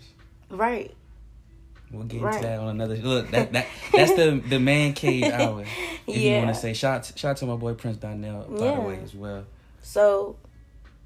right 0.50 0.94
We'll 1.90 2.04
get 2.04 2.22
Right. 2.22 2.34
into 2.36 2.46
that 2.48 2.60
on 2.60 2.68
another. 2.68 2.98
Look, 2.98 3.30
that, 3.32 3.54
that 3.54 3.66
that's 3.96 4.12
the 4.12 4.44
the 4.50 4.60
man 4.60 4.92
cave 4.92 5.32
hour. 5.32 5.64
If 6.06 6.22
you 6.22 6.36
want 6.36 6.50
to 6.50 6.54
say, 6.54 6.74
shout 6.74 7.14
shout 7.16 7.38
to 7.38 7.46
my 7.46 7.56
boy 7.56 7.76
Prince 7.76 7.96
Donnell 7.96 8.44
by 8.50 8.66
Yeah. 8.66 8.72
the 8.76 8.82
way 8.82 9.00
as 9.02 9.16
well. 9.16 9.46
So, 9.82 10.36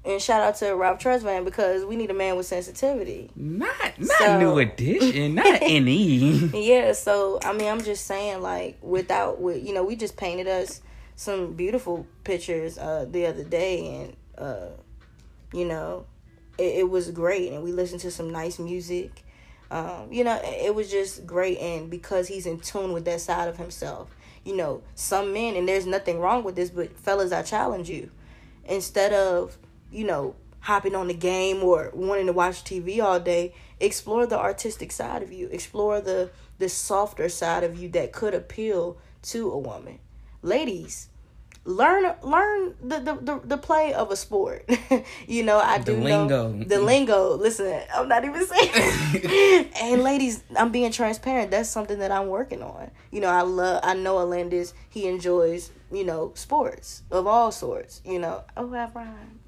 and 0.04 0.20
shout 0.20 0.42
out 0.42 0.56
to 0.56 0.72
Ralph 0.74 0.98
Tresvant 0.98 1.44
because 1.44 1.84
we 1.84 1.96
need 1.96 2.10
a 2.10 2.14
man 2.14 2.36
with 2.36 2.46
sensitivity. 2.46 3.30
Not 3.36 3.98
not 3.98 4.08
So- 4.18 4.38
new 4.38 4.58
edition, 4.58 5.34
not 5.36 5.58
any. 5.62 6.48
Yeah, 6.54 6.92
so 6.92 7.38
I 7.44 7.52
mean, 7.52 7.68
I'm 7.68 7.82
just 7.82 8.06
saying, 8.06 8.40
like, 8.42 8.78
without, 8.82 9.40
with 9.40 9.64
you 9.64 9.72
know, 9.74 9.84
we 9.84 9.96
just 9.96 10.16
painted 10.16 10.48
us 10.48 10.80
some 11.14 11.52
beautiful 11.52 12.06
pictures 12.24 12.78
uh 12.78 13.06
the 13.08 13.26
other 13.26 13.44
day, 13.44 13.94
and 14.02 14.16
uh, 14.38 14.68
you 15.52 15.64
know, 15.66 16.06
it, 16.58 16.78
it 16.80 16.90
was 16.90 17.10
great, 17.10 17.52
and 17.52 17.62
we 17.62 17.70
listened 17.72 18.00
to 18.00 18.10
some 18.10 18.30
nice 18.30 18.58
music. 18.58 19.24
Um, 19.70 20.08
you 20.12 20.22
know, 20.24 20.34
it, 20.42 20.66
it 20.66 20.74
was 20.74 20.90
just 20.90 21.24
great, 21.26 21.58
and 21.58 21.88
because 21.90 22.28
he's 22.28 22.44
in 22.46 22.58
tune 22.60 22.92
with 22.92 23.04
that 23.06 23.20
side 23.20 23.48
of 23.48 23.56
himself, 23.56 24.14
you 24.44 24.54
know, 24.56 24.82
some 24.94 25.32
men, 25.32 25.54
and 25.56 25.66
there's 25.68 25.86
nothing 25.86 26.18
wrong 26.18 26.42
with 26.44 26.56
this, 26.56 26.68
but 26.70 26.94
fellas, 26.98 27.32
I 27.32 27.42
challenge 27.42 27.88
you, 27.88 28.10
instead 28.66 29.12
of 29.12 29.56
you 29.92 30.04
know 30.06 30.34
hopping 30.60 30.94
on 30.94 31.08
the 31.08 31.14
game 31.14 31.62
or 31.62 31.90
wanting 31.92 32.26
to 32.26 32.32
watch 32.32 32.62
TV 32.64 33.02
all 33.02 33.18
day, 33.18 33.52
explore 33.80 34.26
the 34.26 34.38
artistic 34.38 34.92
side 34.92 35.22
of 35.22 35.32
you. 35.32 35.48
Explore 35.48 36.00
the 36.00 36.30
the 36.58 36.68
softer 36.68 37.28
side 37.28 37.64
of 37.64 37.76
you 37.76 37.88
that 37.90 38.12
could 38.12 38.34
appeal 38.34 38.96
to 39.22 39.50
a 39.50 39.58
woman. 39.58 39.98
Ladies, 40.42 41.08
learn 41.64 42.14
learn 42.22 42.74
the 42.82 42.98
the, 43.00 43.14
the, 43.20 43.40
the 43.44 43.58
play 43.58 43.92
of 43.92 44.10
a 44.10 44.16
sport. 44.16 44.68
you 45.26 45.42
know, 45.42 45.58
I 45.58 45.78
The 45.78 45.92
do 45.94 46.00
lingo. 46.00 46.52
know 46.52 46.64
the 46.64 46.80
lingo. 46.80 47.36
Listen, 47.36 47.80
I'm 47.94 48.08
not 48.08 48.24
even 48.24 48.46
saying. 48.46 49.68
and 49.80 50.02
ladies, 50.02 50.42
I'm 50.56 50.70
being 50.72 50.92
transparent. 50.92 51.50
That's 51.50 51.68
something 51.68 51.98
that 51.98 52.10
I'm 52.12 52.28
working 52.28 52.62
on. 52.62 52.90
You 53.10 53.20
know, 53.20 53.28
I 53.28 53.42
love. 53.42 53.80
I 53.82 53.94
know 53.94 54.16
Alandis. 54.16 54.72
He 54.88 55.06
enjoys. 55.06 55.70
You 55.90 56.04
know, 56.04 56.32
sports 56.34 57.02
of 57.10 57.26
all 57.26 57.52
sorts. 57.52 58.00
You 58.04 58.18
know, 58.18 58.44
oh, 58.56 58.72
I 58.74 58.88
rhymed. 58.94 59.38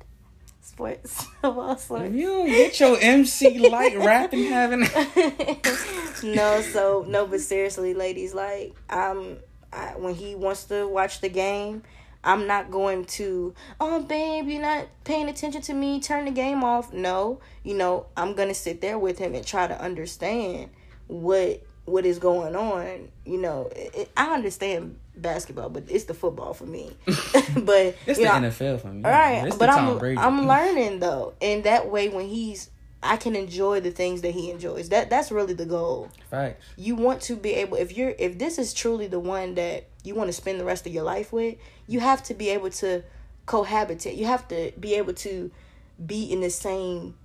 Sports 0.74 1.28
of 1.44 1.56
all 1.56 1.76
sorts. 1.76 2.12
You 2.12 2.46
get 2.46 2.80
your 2.80 2.98
MC 3.00 3.70
Lyte 3.70 3.96
rapping 3.96 4.42
having 4.46 4.80
no, 6.24 6.60
so 6.62 7.04
no, 7.06 7.28
but 7.28 7.40
seriously, 7.40 7.94
ladies, 7.94 8.34
like 8.34 8.74
um, 8.90 9.36
I, 9.72 9.92
when 9.96 10.14
he 10.14 10.34
wants 10.34 10.64
to 10.64 10.88
watch 10.88 11.20
the 11.20 11.28
game, 11.28 11.84
I'm 12.24 12.48
not 12.48 12.72
going 12.72 13.04
to. 13.04 13.54
Oh, 13.80 14.02
babe, 14.02 14.48
you're 14.48 14.60
not 14.60 14.88
paying 15.04 15.28
attention 15.28 15.62
to 15.62 15.74
me. 15.74 16.00
Turn 16.00 16.24
the 16.24 16.32
game 16.32 16.64
off. 16.64 16.92
No, 16.92 17.38
you 17.62 17.74
know, 17.74 18.06
I'm 18.16 18.34
gonna 18.34 18.52
sit 18.52 18.80
there 18.80 18.98
with 18.98 19.18
him 19.18 19.36
and 19.36 19.46
try 19.46 19.68
to 19.68 19.80
understand 19.80 20.70
what 21.06 21.62
what 21.84 22.04
is 22.04 22.18
going 22.18 22.56
on. 22.56 23.10
You 23.24 23.40
know, 23.40 23.70
it, 23.76 24.10
I 24.16 24.34
understand 24.34 24.98
basketball, 25.16 25.68
but 25.70 25.84
it's 25.88 26.04
the 26.04 26.14
football 26.14 26.54
for 26.54 26.66
me. 26.66 26.92
but 27.06 27.96
It's 28.06 28.18
you 28.18 28.26
the 28.26 28.40
know, 28.40 28.48
NFL 28.48 28.80
for 28.80 28.88
me. 28.88 29.04
all 29.04 29.10
right, 29.10 29.52
but 29.58 29.68
I'm 29.68 29.98
Brady. 29.98 30.18
I'm 30.18 30.46
learning 30.54 31.00
though, 31.00 31.34
and 31.40 31.64
that 31.64 31.88
way 31.90 32.08
when 32.08 32.28
he's, 32.28 32.70
I 33.02 33.16
can 33.16 33.36
enjoy 33.36 33.80
the 33.80 33.90
things 33.90 34.22
that 34.22 34.32
he 34.32 34.50
enjoys. 34.50 34.88
That 34.88 35.10
that's 35.10 35.30
really 35.30 35.54
the 35.54 35.66
goal. 35.66 36.08
Facts. 36.30 36.64
You 36.76 36.96
want 36.96 37.20
to 37.22 37.36
be 37.36 37.54
able, 37.54 37.76
if 37.76 37.96
you're, 37.96 38.14
if 38.18 38.38
this 38.38 38.58
is 38.58 38.72
truly 38.74 39.06
the 39.06 39.20
one 39.20 39.54
that 39.56 39.84
you 40.02 40.14
want 40.14 40.28
to 40.28 40.32
spend 40.32 40.58
the 40.60 40.64
rest 40.64 40.86
of 40.86 40.92
your 40.92 41.04
life 41.04 41.32
with, 41.32 41.56
you 41.86 42.00
have 42.00 42.22
to 42.24 42.34
be 42.34 42.48
able 42.50 42.70
to 42.70 43.02
cohabitate. 43.46 44.16
You 44.16 44.26
have 44.26 44.48
to 44.48 44.72
be 44.80 44.94
able 44.94 45.12
to 45.14 45.50
be 46.04 46.24
in 46.24 46.40
the 46.40 46.50
same 46.50 47.16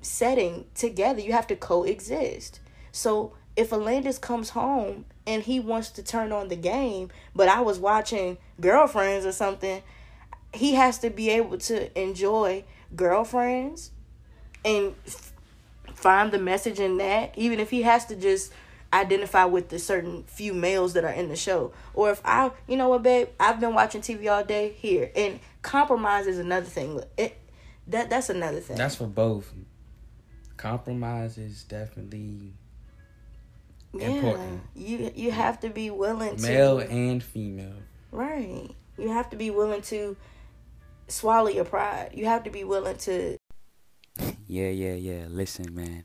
setting 0.00 0.66
together. 0.74 1.20
You 1.20 1.32
have 1.32 1.46
to 1.48 1.56
coexist. 1.56 2.60
So 2.92 3.34
if 3.56 3.70
Alandis 3.70 4.20
comes 4.20 4.50
home 4.50 5.04
and 5.26 5.42
he 5.42 5.60
wants 5.60 5.90
to 5.90 6.02
turn 6.02 6.32
on 6.32 6.48
the 6.48 6.56
game, 6.56 7.10
but 7.34 7.48
I 7.48 7.60
was 7.60 7.78
watching 7.78 8.38
Girlfriends 8.60 9.26
or 9.26 9.32
something, 9.32 9.82
he 10.54 10.74
has 10.74 10.98
to 10.98 11.10
be 11.10 11.30
able 11.30 11.58
to 11.58 12.00
enjoy 12.00 12.64
Girlfriends 12.94 13.90
and 14.64 14.94
find 15.94 16.32
the 16.32 16.38
message 16.38 16.80
in 16.80 16.98
that, 16.98 17.36
even 17.36 17.60
if 17.60 17.70
he 17.70 17.82
has 17.82 18.06
to 18.06 18.16
just 18.16 18.52
identify 18.92 19.44
with 19.44 19.68
the 19.70 19.78
certain 19.78 20.24
few 20.24 20.52
males 20.52 20.92
that 20.92 21.04
are 21.04 21.12
in 21.12 21.28
the 21.28 21.36
show. 21.36 21.72
Or 21.94 22.10
if 22.10 22.20
I, 22.24 22.50
you 22.66 22.76
know 22.76 22.88
what, 22.88 23.02
babe, 23.02 23.28
I've 23.40 23.60
been 23.60 23.74
watching 23.74 24.02
TV 24.02 24.30
all 24.30 24.44
day 24.44 24.74
here, 24.76 25.10
and 25.16 25.40
compromise 25.62 26.26
is 26.26 26.38
another 26.38 26.66
thing. 26.66 27.02
It 27.16 27.38
that 27.88 28.10
that's 28.10 28.30
another 28.30 28.60
thing. 28.60 28.76
That's 28.76 28.96
for 28.96 29.06
both. 29.06 29.52
Compromise 30.56 31.38
is 31.38 31.64
definitely 31.64 32.52
important. 33.94 34.62
You 34.74 35.12
you 35.14 35.30
have 35.30 35.60
to 35.60 35.68
be 35.70 35.90
willing 35.90 36.36
to 36.36 36.42
male 36.42 36.78
and 36.78 37.22
female. 37.22 37.74
right. 38.10 38.70
You 38.98 39.08
have 39.08 39.30
to 39.30 39.36
be 39.36 39.50
willing 39.50 39.82
to 39.82 40.16
swallow 41.08 41.48
your 41.48 41.64
pride. 41.64 42.10
You 42.14 42.26
have 42.26 42.44
to 42.44 42.50
be 42.50 42.62
willing 42.64 42.96
to 42.98 43.38
Yeah, 44.46 44.68
yeah, 44.68 44.94
yeah. 44.94 45.24
Listen, 45.28 45.74
man. 45.74 46.04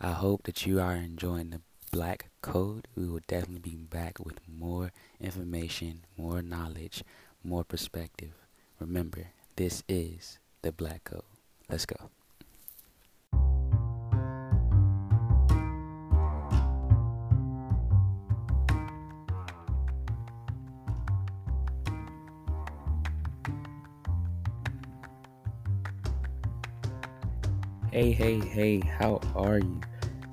I 0.00 0.10
hope 0.12 0.42
that 0.44 0.66
you 0.66 0.80
are 0.80 0.94
enjoying 0.94 1.50
the 1.50 1.60
Black 1.92 2.28
Code. 2.42 2.88
We 2.96 3.08
will 3.08 3.20
definitely 3.26 3.70
be 3.70 3.76
back 3.76 4.18
with 4.18 4.40
more 4.48 4.90
information, 5.20 6.04
more 6.16 6.42
knowledge, 6.42 7.04
more 7.44 7.62
perspective. 7.64 8.32
Remember, 8.80 9.28
this 9.56 9.82
is 9.88 10.38
the 10.62 10.72
Black 10.72 11.04
Code. 11.04 11.22
Let's 11.70 11.86
go. 11.86 12.10
Hey, 27.94 28.10
hey, 28.10 28.40
hey, 28.40 28.80
how 28.80 29.20
are 29.36 29.58
you? 29.58 29.80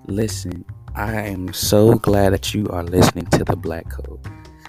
Listen, 0.07 0.65
I 0.95 1.13
am 1.27 1.53
so 1.53 1.93
glad 1.93 2.33
that 2.33 2.55
you 2.55 2.65
are 2.69 2.83
listening 2.83 3.27
to 3.27 3.43
the 3.43 3.55
Black 3.55 3.87
Code. 3.87 4.19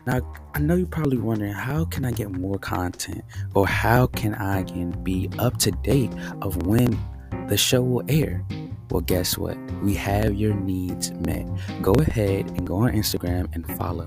Now, 0.07 0.21
I 0.53 0.59
know 0.59 0.75
you're 0.75 0.87
probably 0.87 1.17
wondering 1.17 1.55
how 1.55 1.87
can 1.87 2.05
I 2.05 2.13
get 2.13 2.31
more 2.31 2.59
content 2.59 3.25
or 3.55 3.67
how 3.67 4.09
can 4.09 4.35
I 4.35 4.61
again 4.61 4.91
be 5.03 5.31
up 5.39 5.57
to 5.61 5.71
date 5.71 6.13
of 6.43 6.67
when 6.67 7.03
the 7.49 7.57
show 7.57 7.81
will 7.81 8.05
air? 8.11 8.45
Well, 8.91 9.01
guess 9.01 9.39
what? 9.39 9.57
We 9.83 9.95
have 9.95 10.35
your 10.35 10.53
needs 10.53 11.13
met. 11.13 11.49
Go 11.81 11.95
ahead 11.95 12.51
and 12.51 12.67
go 12.67 12.77
on 12.77 12.93
Instagram 12.93 13.49
and 13.55 13.67
follow 13.79 14.05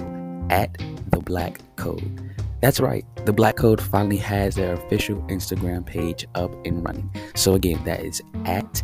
at 0.52 0.78
the 1.10 1.22
Black 1.22 1.58
Code. 1.76 2.22
That's 2.62 2.80
right, 2.80 3.06
the 3.26 3.34
Black 3.34 3.58
Code 3.58 3.82
finally 3.82 4.18
has 4.18 4.56
their 4.56 4.74
official 4.74 5.18
Instagram 5.24 5.86
page 5.86 6.26
up 6.36 6.52
and 6.66 6.84
running. 6.84 7.12
So, 7.36 7.54
again, 7.54 7.84
that 7.84 8.00
is 8.00 8.22
at 8.46 8.82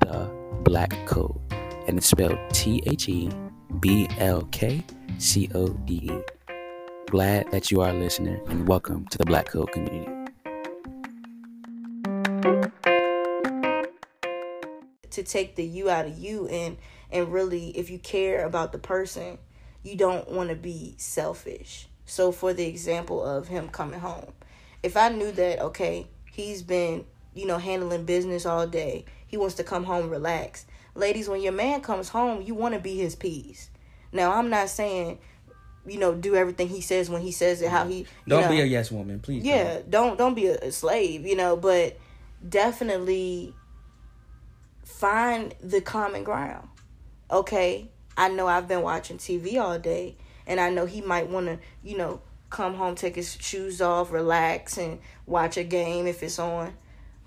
the 0.00 0.30
Black 0.62 0.92
Code, 1.06 1.38
and 1.86 1.96
it's 1.96 2.06
spelled 2.06 2.38
T 2.52 2.82
H 2.86 3.08
E 3.08 3.30
B 3.80 4.08
L 4.18 4.42
K 4.50 4.84
C 5.18 5.48
O 5.54 5.68
D 5.68 5.94
E. 6.02 6.20
Glad 7.08 7.50
that 7.52 7.70
you 7.70 7.80
are 7.80 7.90
a 7.90 7.94
listener, 7.94 8.40
and 8.48 8.66
welcome 8.66 9.06
to 9.06 9.16
the 9.16 9.24
Black 9.24 9.48
Code 9.48 9.70
community. 9.70 10.10
To 15.10 15.22
take 15.22 15.54
the 15.54 15.64
you 15.64 15.88
out 15.88 16.06
of 16.06 16.18
you 16.18 16.48
and 16.48 16.76
and 17.12 17.32
really 17.32 17.68
if 17.70 17.88
you 17.88 18.00
care 18.00 18.44
about 18.44 18.72
the 18.72 18.78
person, 18.78 19.38
you 19.84 19.96
don't 19.96 20.28
want 20.32 20.48
to 20.50 20.56
be 20.56 20.96
selfish 20.98 21.88
so, 22.06 22.32
for 22.32 22.52
the 22.52 22.66
example 22.66 23.24
of 23.24 23.48
him 23.48 23.68
coming 23.68 24.00
home, 24.00 24.32
if 24.82 24.96
I 24.96 25.08
knew 25.08 25.32
that, 25.32 25.60
okay, 25.60 26.06
he's 26.30 26.62
been, 26.62 27.04
you 27.34 27.46
know, 27.46 27.58
handling 27.58 28.04
business 28.04 28.44
all 28.44 28.66
day, 28.66 29.04
he 29.26 29.36
wants 29.36 29.54
to 29.56 29.64
come 29.64 29.84
home, 29.84 30.10
relax. 30.10 30.66
Ladies, 30.94 31.28
when 31.28 31.40
your 31.40 31.52
man 31.52 31.80
comes 31.80 32.10
home, 32.10 32.42
you 32.42 32.54
want 32.54 32.74
to 32.74 32.80
be 32.80 32.96
his 32.96 33.16
peace. 33.16 33.70
Now, 34.12 34.32
I'm 34.32 34.50
not 34.50 34.68
saying, 34.68 35.18
you 35.86 35.98
know, 35.98 36.14
do 36.14 36.36
everything 36.36 36.68
he 36.68 36.80
says 36.80 37.10
when 37.10 37.22
he 37.22 37.32
says 37.32 37.62
it, 37.62 37.70
how 37.70 37.86
he. 37.86 38.06
Don't 38.28 38.42
know, 38.42 38.48
be 38.48 38.60
a 38.60 38.64
yes 38.64 38.92
woman, 38.92 39.18
please. 39.20 39.42
Yeah, 39.42 39.80
don't 39.88 39.90
don't, 39.90 40.18
don't 40.18 40.34
be 40.34 40.46
a, 40.46 40.58
a 40.58 40.72
slave, 40.72 41.26
you 41.26 41.36
know, 41.36 41.56
but 41.56 41.98
definitely 42.46 43.54
find 44.84 45.54
the 45.60 45.80
common 45.80 46.22
ground. 46.22 46.68
Okay, 47.30 47.90
I 48.16 48.28
know 48.28 48.46
I've 48.46 48.68
been 48.68 48.82
watching 48.82 49.18
TV 49.18 49.60
all 49.60 49.78
day 49.78 50.16
and 50.46 50.60
I 50.60 50.70
know 50.70 50.86
he 50.86 51.00
might 51.00 51.28
want 51.28 51.46
to, 51.46 51.58
you 51.82 51.96
know, 51.96 52.20
come 52.50 52.74
home, 52.74 52.94
take 52.94 53.16
his 53.16 53.36
shoes 53.40 53.80
off, 53.80 54.12
relax, 54.12 54.78
and 54.78 55.00
watch 55.26 55.56
a 55.56 55.64
game 55.64 56.06
if 56.06 56.22
it's 56.22 56.38
on. 56.38 56.74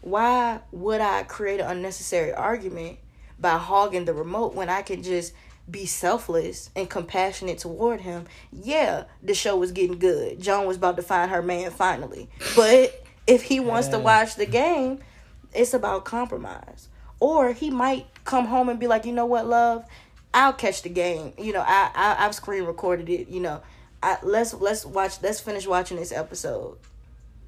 Why 0.02 0.62
would 0.72 1.02
I 1.02 1.24
create 1.24 1.60
an 1.60 1.70
unnecessary 1.70 2.34
argument 2.34 3.00
by 3.40 3.58
hogging 3.58 4.06
the 4.06 4.14
remote 4.14 4.56
when 4.56 4.70
I 4.70 4.82
can 4.82 5.04
just 5.04 5.34
be 5.70 5.86
selfless 5.86 6.70
and 6.76 6.90
compassionate 6.90 7.58
toward 7.58 8.02
him? 8.02 8.26
Yeah, 8.54 9.04
the 9.22 9.34
show 9.34 9.58
was 9.58 9.74
getting 9.74 10.00
good. 10.00 10.42
Joan 10.42 10.66
was 10.66 10.78
about 10.78 10.96
to 10.96 11.04
find 11.04 11.30
her 11.30 11.42
man 11.42 11.72
finally. 11.72 12.30
But 12.56 13.04
if 13.26 13.44
he 13.44 13.60
wants 13.60 13.90
to 13.90 14.00
watch 14.00 14.36
the 14.36 14.46
game, 14.46 15.00
it's 15.54 15.74
about 15.74 16.06
compromise. 16.06 16.88
Or 17.20 17.52
he 17.52 17.70
might 17.70 18.06
come 18.24 18.46
home 18.46 18.70
and 18.70 18.80
be 18.80 18.88
like, 18.88 19.06
you 19.06 19.12
know 19.12 19.26
what, 19.26 19.46
love? 19.48 19.86
I'll 20.38 20.54
catch 20.54 20.84
the 20.84 20.90
game. 20.90 21.34
You 21.40 21.52
know, 21.52 21.64
I, 21.66 21.90
I 21.96 22.26
I've 22.26 22.36
screen 22.36 22.66
recorded 22.66 23.10
it. 23.10 23.28
You 23.28 23.40
know, 23.40 23.62
I 24.04 24.20
let's 24.22 24.54
let's 24.54 24.86
watch. 24.86 25.20
Let's 25.24 25.40
finish 25.40 25.66
watching 25.66 25.98
this 25.98 26.12
episode. 26.12 26.78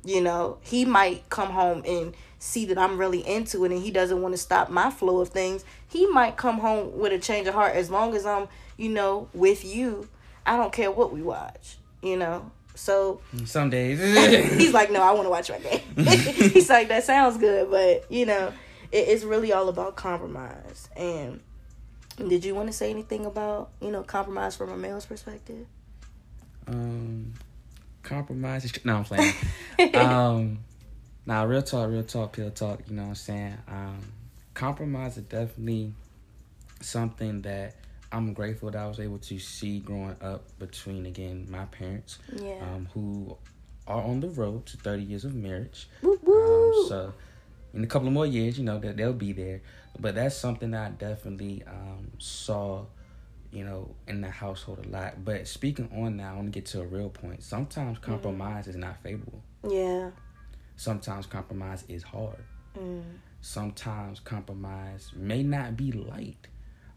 You 0.04 0.22
know, 0.22 0.58
he 0.62 0.86
might 0.86 1.30
come 1.30 1.52
home 1.52 1.84
and 1.86 2.16
see 2.40 2.66
that 2.66 2.80
I'm 2.80 2.98
really 2.98 3.20
into 3.28 3.64
it, 3.64 3.72
and 3.72 3.80
he 3.80 3.92
doesn't 3.92 4.20
want 4.20 4.34
to 4.34 4.40
stop 4.40 4.72
my 4.72 4.90
flow 4.90 5.20
of 5.20 5.30
things. 5.30 5.64
He 5.88 6.08
might 6.08 6.36
come 6.36 6.58
home 6.58 6.98
with 6.98 7.14
a 7.14 7.20
change 7.20 7.48
of 7.48 7.54
heart 7.54 7.76
as 7.76 7.92
long 7.92 8.16
as 8.16 8.26
I'm, 8.26 8.48
you 8.76 8.90
know, 8.90 9.30
with 9.36 9.64
you. 9.64 10.10
I 10.48 10.58
don't 10.58 10.74
care 10.74 10.90
what 10.90 11.14
we 11.14 11.22
watch. 11.22 11.78
You 12.02 12.18
know, 12.18 12.50
so 12.74 13.22
some 13.46 13.70
days 13.70 14.00
he's 14.58 14.74
like, 14.74 14.90
no, 14.90 15.04
I 15.04 15.12
want 15.12 15.28
to 15.28 15.30
watch 15.30 15.52
my 15.52 15.60
game. 15.60 15.82
he's 16.08 16.72
like, 16.72 16.88
that 16.88 17.04
sounds 17.04 17.38
good, 17.38 17.70
but 17.70 18.12
you 18.12 18.26
know, 18.26 18.52
it, 18.92 19.10
it's 19.10 19.24
really 19.24 19.54
all 19.54 19.70
about 19.70 19.96
compromise 19.96 20.90
and 20.98 21.42
did 22.28 22.44
you 22.44 22.56
want 22.56 22.68
to 22.68 22.74
say 22.74 22.90
anything 22.90 23.26
about 23.26 23.70
you 23.82 23.92
know 23.92 24.04
compromise 24.04 24.56
from 24.56 24.72
a 24.72 24.78
male's 24.78 25.06
perspective? 25.06 25.66
Um, 26.68 27.34
compromise. 28.04 28.66
Is, 28.66 28.86
no, 28.86 28.98
I'm 28.98 29.04
playing. 29.04 29.34
um, 29.96 30.60
now 31.26 31.46
real 31.46 31.62
talk, 31.62 31.90
real 31.90 32.04
talk, 32.04 32.34
pill 32.34 32.52
talk. 32.52 32.82
You 32.88 32.96
know 32.96 33.04
what 33.04 33.10
I'm 33.10 33.16
saying? 33.16 33.58
Um, 33.68 34.00
compromise 34.54 35.18
is 35.18 35.24
definitely 35.24 35.94
something 36.82 37.42
that 37.44 37.76
I'm 38.12 38.34
grateful 38.34 38.72
that 38.72 38.82
I 38.82 38.88
was 38.88 39.00
able 39.00 39.20
to 39.20 39.40
see 39.40 39.80
growing 39.80 40.16
up 40.22 40.44
between 40.60 41.06
again 41.06 41.48
my 41.50 41.66
parents, 41.66 42.20
yeah. 42.34 42.62
um, 42.62 42.88
who 42.94 43.38
are 43.88 44.02
on 44.04 44.20
the 44.20 44.30
road 44.30 44.66
to 44.68 44.78
30 44.78 45.04
years 45.04 45.26
of 45.26 45.36
marriage. 45.36 45.88
Woo, 46.02 46.20
woo. 46.24 46.82
Um, 46.84 46.88
so 46.88 47.14
in 47.74 47.84
a 47.84 47.88
couple 47.88 48.08
of 48.08 48.14
more 48.14 48.26
years, 48.26 48.58
you 48.58 48.64
know 48.64 48.80
that 48.80 48.98
they'll 48.98 49.14
be 49.14 49.34
there 49.34 49.62
but 49.98 50.16
that's 50.16 50.36
something 50.36 50.72
that 50.72 50.88
I 50.88 50.90
definitely 50.92 51.64
um, 51.68 52.12
saw, 52.18 52.86
you 53.52 53.64
know, 53.64 53.96
in 54.08 54.22
the 54.22 54.30
household 54.30 54.86
a 54.86 54.90
lot. 54.90 55.24
But 55.24 55.48
speaking 55.48 55.90
on 55.96 56.18
now, 56.18 56.34
I 56.34 56.36
want 56.36 56.48
to 56.48 56.52
get 56.52 56.66
to 56.68 56.82
a 56.82 56.86
real 56.86 57.10
point. 57.10 57.44
Sometimes 57.44 57.98
mm. 57.98 58.02
compromise 58.02 58.66
mm. 58.66 58.70
is 58.70 58.76
not 58.76 59.02
favorable. 59.02 59.42
Yeah. 59.68 60.12
Sometimes 60.76 61.26
compromise 61.26 61.84
is 61.88 62.04
hard. 62.04 62.44
Mm. 62.78 63.04
Sometimes 63.42 64.20
compromise 64.20 65.12
may 65.16 65.44
not 65.44 65.76
be 65.76 65.92
light. 65.92 66.48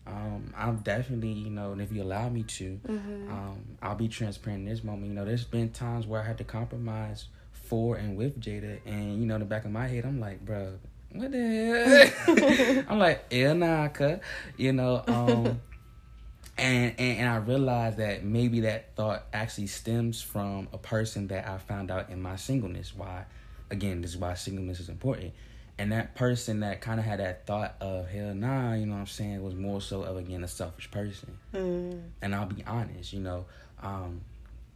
Um, 0.06 0.52
I'm 0.56 0.78
definitely, 0.78 1.32
you 1.32 1.50
know, 1.50 1.72
and 1.72 1.80
if 1.80 1.92
you 1.92 2.02
allow 2.02 2.28
me 2.28 2.42
to, 2.42 2.80
mm-hmm. 2.86 3.30
um, 3.30 3.60
I'll 3.80 3.94
be 3.94 4.08
transparent 4.08 4.66
in 4.66 4.74
this 4.74 4.82
moment. 4.82 5.06
You 5.06 5.14
know, 5.14 5.24
there's 5.24 5.44
been 5.44 5.70
times 5.70 6.06
where 6.08 6.20
I 6.20 6.24
had 6.24 6.38
to 6.38 6.44
compromise 6.44 7.26
for 7.52 7.96
and 7.96 8.16
with 8.16 8.40
Jada, 8.40 8.80
and 8.84 9.20
you 9.20 9.26
know, 9.26 9.34
in 9.34 9.40
the 9.40 9.46
back 9.46 9.64
of 9.64 9.70
my 9.70 9.86
head, 9.86 10.04
I'm 10.04 10.18
like, 10.18 10.44
bro, 10.44 10.74
what 11.14 11.32
the 11.32 12.12
hell? 12.74 12.84
I'm 12.88 12.98
like, 12.98 13.26
yeah, 13.30 13.52
nah, 13.52 13.88
you 14.56 14.72
know, 14.72 15.02
um, 15.06 15.60
and, 16.58 16.94
and 16.98 17.18
and 17.18 17.28
I 17.28 17.36
realized 17.36 17.98
that 17.98 18.24
maybe 18.24 18.60
that 18.60 18.94
thought 18.96 19.24
actually 19.32 19.66
stems 19.66 20.22
from 20.22 20.68
a 20.72 20.78
person 20.78 21.28
that 21.28 21.48
I 21.48 21.58
found 21.58 21.90
out 21.90 22.10
in 22.10 22.20
my 22.20 22.36
singleness. 22.36 22.94
Why, 22.94 23.24
again, 23.70 24.02
this 24.02 24.12
is 24.12 24.16
why 24.16 24.34
singleness 24.34 24.80
is 24.80 24.88
important. 24.88 25.32
And 25.78 25.90
that 25.92 26.14
person 26.14 26.60
that 26.60 26.80
kind 26.80 27.00
of 27.00 27.06
had 27.06 27.18
that 27.18 27.46
thought 27.46 27.74
of 27.80 28.06
hell 28.08 28.34
nah, 28.34 28.74
you 28.74 28.86
know 28.86 28.92
what 28.92 29.00
I'm 29.00 29.06
saying, 29.06 29.42
was 29.42 29.54
more 29.54 29.80
so 29.80 30.02
of 30.02 30.16
again 30.16 30.44
a 30.44 30.48
selfish 30.48 30.90
person. 30.90 31.36
Mm. 31.54 32.02
And 32.20 32.34
I'll 32.34 32.46
be 32.46 32.62
honest, 32.66 33.12
you 33.12 33.20
know, 33.20 33.46
um, 33.82 34.20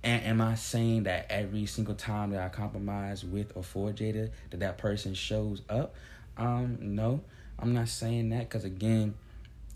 and 0.03 0.23
am 0.25 0.41
I 0.41 0.55
saying 0.55 1.05
that 1.05 1.27
every 1.31 1.67
single 1.67 1.95
time 1.95 2.31
that 2.31 2.41
I 2.41 2.49
compromise 2.49 3.25
with 3.25 3.53
or 3.57 3.63
for 3.63 3.91
Jada 3.91 4.31
that 4.51 4.61
that 4.61 4.79
person 4.79 5.15
shows 5.15 5.63
up? 5.69 5.95
Um, 6.37 6.79
no, 6.81 7.23
I'm 7.59 7.73
not 7.75 7.89
saying 7.89 8.31
that 8.31 8.49
because 8.49 8.65
again, 8.65 9.15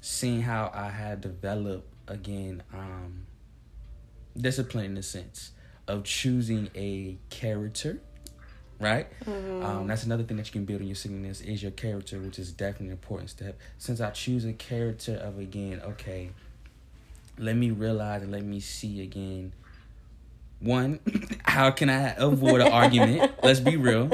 seeing 0.00 0.42
how 0.42 0.70
I 0.74 0.90
had 0.90 1.20
developed 1.20 1.88
again, 2.06 2.62
um, 2.72 3.26
discipline 4.36 4.84
in 4.86 4.94
the 4.94 5.02
sense 5.02 5.52
of 5.88 6.04
choosing 6.04 6.70
a 6.74 7.16
character, 7.30 8.00
right? 8.78 9.08
Mm-hmm. 9.24 9.64
Um, 9.64 9.86
that's 9.86 10.04
another 10.04 10.22
thing 10.22 10.36
that 10.36 10.46
you 10.46 10.52
can 10.52 10.64
build 10.64 10.80
in 10.80 10.86
your 10.86 10.96
singleness 10.96 11.40
is 11.40 11.62
your 11.62 11.72
character, 11.72 12.18
which 12.18 12.38
is 12.38 12.52
definitely 12.52 12.86
an 12.86 12.92
important 12.92 13.30
step. 13.30 13.58
Since 13.78 14.00
I 14.00 14.10
choose 14.10 14.44
a 14.44 14.52
character 14.52 15.16
of 15.16 15.38
again, 15.38 15.80
okay, 15.84 16.30
let 17.38 17.56
me 17.56 17.70
realize 17.70 18.22
and 18.22 18.32
let 18.32 18.44
me 18.44 18.60
see 18.60 19.02
again. 19.02 19.52
One, 20.60 21.00
how 21.44 21.70
can 21.70 21.88
I 21.88 22.14
avoid 22.18 22.60
an 22.60 22.70
argument? 22.70 23.32
Let's 23.42 23.60
be 23.60 23.76
real 23.76 24.10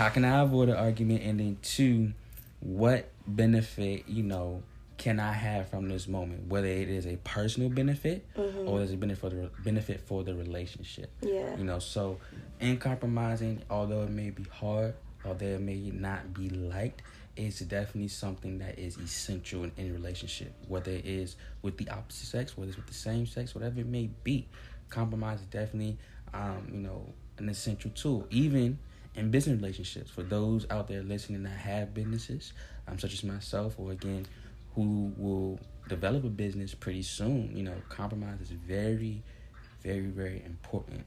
how 0.00 0.08
can 0.08 0.24
I 0.24 0.40
avoid 0.40 0.70
an 0.70 0.76
argument? 0.76 1.22
And 1.24 1.38
then 1.38 1.58
two, 1.60 2.14
what 2.60 3.10
benefit, 3.26 4.08
you 4.08 4.22
know, 4.22 4.62
can 4.96 5.20
I 5.20 5.30
have 5.30 5.68
from 5.68 5.90
this 5.90 6.08
moment? 6.08 6.48
Whether 6.48 6.68
it 6.68 6.88
is 6.88 7.06
a 7.06 7.16
personal 7.18 7.68
benefit 7.68 8.26
mm-hmm. 8.34 8.66
or 8.66 8.80
is 8.80 8.92
a 8.92 8.96
benefit 8.96 9.20
for 9.20 9.28
the 9.28 9.50
benefit 9.62 10.00
for 10.00 10.24
the 10.24 10.34
relationship. 10.34 11.10
Yeah. 11.20 11.54
You 11.54 11.64
know, 11.64 11.80
so 11.80 12.16
in 12.60 12.78
compromising, 12.78 13.60
although 13.68 14.04
it 14.04 14.10
may 14.10 14.30
be 14.30 14.44
hard, 14.44 14.94
although 15.26 15.44
it 15.44 15.60
may 15.60 15.90
not 15.92 16.32
be 16.32 16.48
liked, 16.48 17.02
it's 17.36 17.60
definitely 17.60 18.08
something 18.08 18.58
that 18.60 18.78
is 18.78 18.96
essential 18.96 19.64
in 19.64 19.72
any 19.76 19.90
relationship. 19.90 20.54
Whether 20.66 20.92
it 20.92 21.04
is 21.04 21.36
with 21.60 21.76
the 21.76 21.90
opposite 21.90 22.26
sex, 22.26 22.56
whether 22.56 22.70
it's 22.70 22.78
with 22.78 22.86
the 22.86 22.94
same 22.94 23.26
sex, 23.26 23.54
whatever 23.54 23.80
it 23.80 23.86
may 23.86 24.08
be, 24.24 24.48
compromise 24.88 25.40
is 25.40 25.46
definitely, 25.48 25.98
um, 26.32 26.68
you 26.72 26.80
know, 26.80 27.04
an 27.36 27.50
essential 27.50 27.90
tool. 27.90 28.26
Even 28.30 28.78
in 29.20 29.30
business 29.30 29.60
relationships 29.60 30.10
for 30.10 30.22
those 30.22 30.66
out 30.70 30.88
there 30.88 31.02
listening 31.02 31.42
that 31.42 31.50
have 31.50 31.94
businesses, 31.94 32.52
um, 32.88 32.98
such 32.98 33.12
as 33.12 33.22
myself, 33.22 33.74
or 33.78 33.92
again, 33.92 34.26
who 34.74 35.12
will 35.16 35.60
develop 35.88 36.24
a 36.24 36.28
business 36.28 36.74
pretty 36.74 37.02
soon. 37.02 37.54
You 37.54 37.64
know, 37.64 37.74
compromise 37.90 38.40
is 38.40 38.50
very, 38.50 39.22
very, 39.82 40.06
very 40.06 40.42
important. 40.44 41.04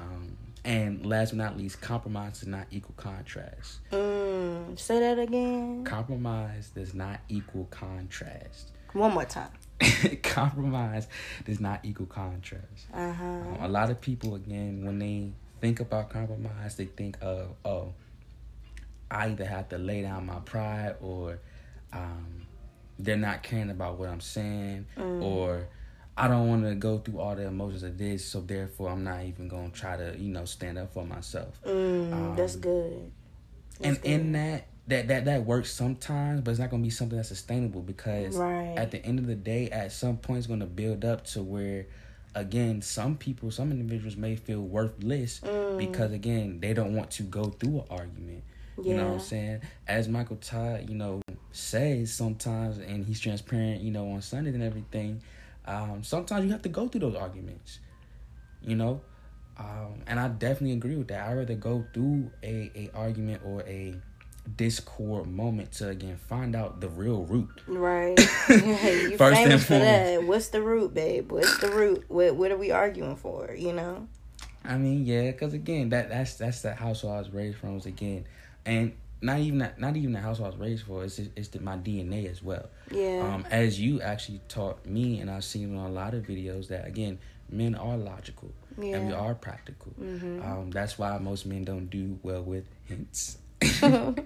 Um, 0.00 0.36
and 0.64 1.04
last 1.04 1.30
but 1.30 1.36
not 1.36 1.58
least, 1.58 1.80
compromise 1.82 2.40
does 2.40 2.48
not 2.48 2.66
equal 2.70 2.94
contrast. 2.96 3.80
Mm, 3.92 4.78
say 4.78 4.98
that 5.00 5.18
again. 5.18 5.84
Compromise 5.84 6.70
does 6.70 6.94
not 6.94 7.20
equal 7.28 7.66
contrast. 7.70 8.70
One 8.94 9.12
more 9.12 9.26
time. 9.26 9.50
compromise 10.22 11.08
does 11.44 11.60
not 11.60 11.80
equal 11.84 12.06
contrast. 12.06 12.86
Uh-huh. 12.92 13.24
Um, 13.24 13.58
a 13.60 13.68
lot 13.68 13.90
of 13.90 14.00
people, 14.00 14.34
again, 14.34 14.84
when 14.84 14.98
they 14.98 15.32
think 15.60 15.80
about 15.80 16.10
compromise, 16.10 16.76
they 16.76 16.86
think 16.86 17.18
of, 17.20 17.48
oh, 17.64 17.92
I 19.10 19.26
either 19.26 19.44
have 19.44 19.68
to 19.70 19.78
lay 19.78 20.02
down 20.02 20.26
my 20.26 20.38
pride 20.40 20.96
or 21.00 21.38
um, 21.92 22.46
they're 22.98 23.16
not 23.16 23.42
caring 23.42 23.70
about 23.70 23.98
what 23.98 24.08
I'm 24.08 24.20
saying 24.20 24.86
mm. 24.96 25.22
or 25.22 25.66
I 26.16 26.28
don't 26.28 26.48
want 26.48 26.64
to 26.64 26.74
go 26.74 26.98
through 26.98 27.18
all 27.18 27.34
the 27.34 27.46
emotions 27.46 27.82
of 27.82 27.96
this, 27.96 28.24
so 28.26 28.40
therefore 28.40 28.90
I'm 28.90 29.04
not 29.04 29.24
even 29.24 29.48
going 29.48 29.70
to 29.70 29.78
try 29.78 29.96
to, 29.96 30.14
you 30.18 30.28
know, 30.28 30.44
stand 30.44 30.76
up 30.76 30.92
for 30.92 31.04
myself. 31.04 31.58
Mm, 31.64 32.12
um, 32.12 32.36
that's 32.36 32.56
good. 32.56 33.10
That's 33.78 33.96
and 33.96 34.02
good. 34.02 34.10
in 34.10 34.32
that, 34.32 34.66
that 34.88 35.08
that 35.08 35.24
that 35.24 35.46
works 35.46 35.72
sometimes, 35.72 36.42
but 36.42 36.50
it's 36.50 36.60
not 36.60 36.70
gonna 36.70 36.82
be 36.82 36.90
something 36.90 37.16
that's 37.16 37.28
sustainable 37.28 37.80
because 37.80 38.36
right. 38.36 38.74
at 38.76 38.90
the 38.90 39.04
end 39.04 39.18
of 39.18 39.26
the 39.26 39.34
day, 39.34 39.70
at 39.70 39.92
some 39.92 40.18
point, 40.18 40.38
it's 40.38 40.46
gonna 40.46 40.66
build 40.66 41.04
up 41.04 41.24
to 41.28 41.42
where, 41.42 41.86
again, 42.34 42.82
some 42.82 43.16
people, 43.16 43.50
some 43.50 43.70
individuals 43.70 44.16
may 44.16 44.36
feel 44.36 44.60
worthless 44.60 45.40
mm. 45.40 45.78
because 45.78 46.12
again, 46.12 46.60
they 46.60 46.72
don't 46.72 46.94
want 46.94 47.10
to 47.12 47.22
go 47.22 47.44
through 47.44 47.80
an 47.80 47.84
argument. 47.90 48.44
Yeah. 48.78 48.90
You 48.90 48.96
know 48.96 49.06
what 49.08 49.14
I'm 49.14 49.20
saying? 49.20 49.60
As 49.86 50.08
Michael 50.08 50.36
Todd, 50.36 50.88
you 50.88 50.94
know, 50.94 51.20
says 51.52 52.12
sometimes, 52.12 52.78
and 52.78 53.04
he's 53.04 53.20
transparent, 53.20 53.82
you 53.82 53.90
know, 53.90 54.10
on 54.12 54.22
Sunday 54.22 54.50
and 54.50 54.62
everything. 54.62 55.22
Um, 55.66 56.02
sometimes 56.02 56.44
you 56.44 56.52
have 56.52 56.62
to 56.62 56.68
go 56.68 56.88
through 56.88 57.00
those 57.02 57.16
arguments. 57.16 57.80
You 58.62 58.76
know, 58.76 59.00
um, 59.58 60.02
and 60.06 60.20
I 60.20 60.28
definitely 60.28 60.72
agree 60.72 60.96
with 60.96 61.08
that. 61.08 61.28
I 61.28 61.32
rather 61.32 61.54
go 61.54 61.84
through 61.92 62.30
a, 62.42 62.70
a 62.74 62.90
argument 62.94 63.42
or 63.44 63.62
a 63.62 63.94
discord 64.56 65.28
moment 65.28 65.72
to 65.72 65.88
again 65.88 66.16
find 66.16 66.54
out 66.54 66.80
the 66.80 66.88
real 66.88 67.24
root. 67.24 67.62
Right. 67.66 68.18
you 68.48 69.16
First 69.16 69.40
famous 69.40 69.64
for 69.64 69.78
that. 69.78 70.24
What's 70.24 70.48
the 70.48 70.62
root, 70.62 70.94
babe? 70.94 71.30
What's 71.32 71.58
the 71.58 71.70
root? 71.70 72.04
What 72.08 72.36
what 72.36 72.50
are 72.50 72.56
we 72.56 72.70
arguing 72.70 73.16
for? 73.16 73.54
You 73.54 73.72
know. 73.72 74.08
I 74.64 74.76
mean, 74.76 75.06
yeah, 75.06 75.30
because 75.30 75.54
again, 75.54 75.88
that 75.90 76.10
that's 76.10 76.34
that's 76.34 76.62
the 76.62 76.74
household 76.74 77.14
I 77.14 77.18
was 77.18 77.30
raised 77.30 77.58
from. 77.58 77.74
Was 77.74 77.86
again, 77.86 78.26
and 78.66 78.94
not 79.22 79.38
even 79.38 79.58
that, 79.58 79.80
not 79.80 79.96
even 79.96 80.12
the 80.12 80.20
house 80.20 80.40
I 80.40 80.46
was 80.46 80.56
raised 80.56 80.84
for. 80.84 81.04
It's 81.04 81.18
it's 81.18 81.48
the, 81.48 81.60
my 81.60 81.76
DNA 81.76 82.30
as 82.30 82.42
well. 82.42 82.68
Yeah. 82.90 83.30
Um, 83.34 83.46
as 83.50 83.80
you 83.80 84.00
actually 84.00 84.40
taught 84.48 84.84
me, 84.84 85.20
and 85.20 85.30
I've 85.30 85.44
seen 85.44 85.76
on 85.76 85.86
a 85.86 85.92
lot 85.92 86.14
of 86.14 86.24
videos 86.24 86.68
that 86.68 86.86
again, 86.86 87.18
men 87.50 87.74
are 87.74 87.96
logical 87.96 88.52
yeah. 88.78 88.96
and 88.96 89.08
we 89.08 89.12
are 89.12 89.34
practical. 89.34 89.92
Mm-hmm. 90.00 90.42
Um, 90.42 90.70
that's 90.70 90.98
why 90.98 91.16
most 91.18 91.46
men 91.46 91.64
don't 91.64 91.88
do 91.88 92.18
well 92.22 92.42
with 92.42 92.64
hints. 92.86 93.38
um, 93.82 94.16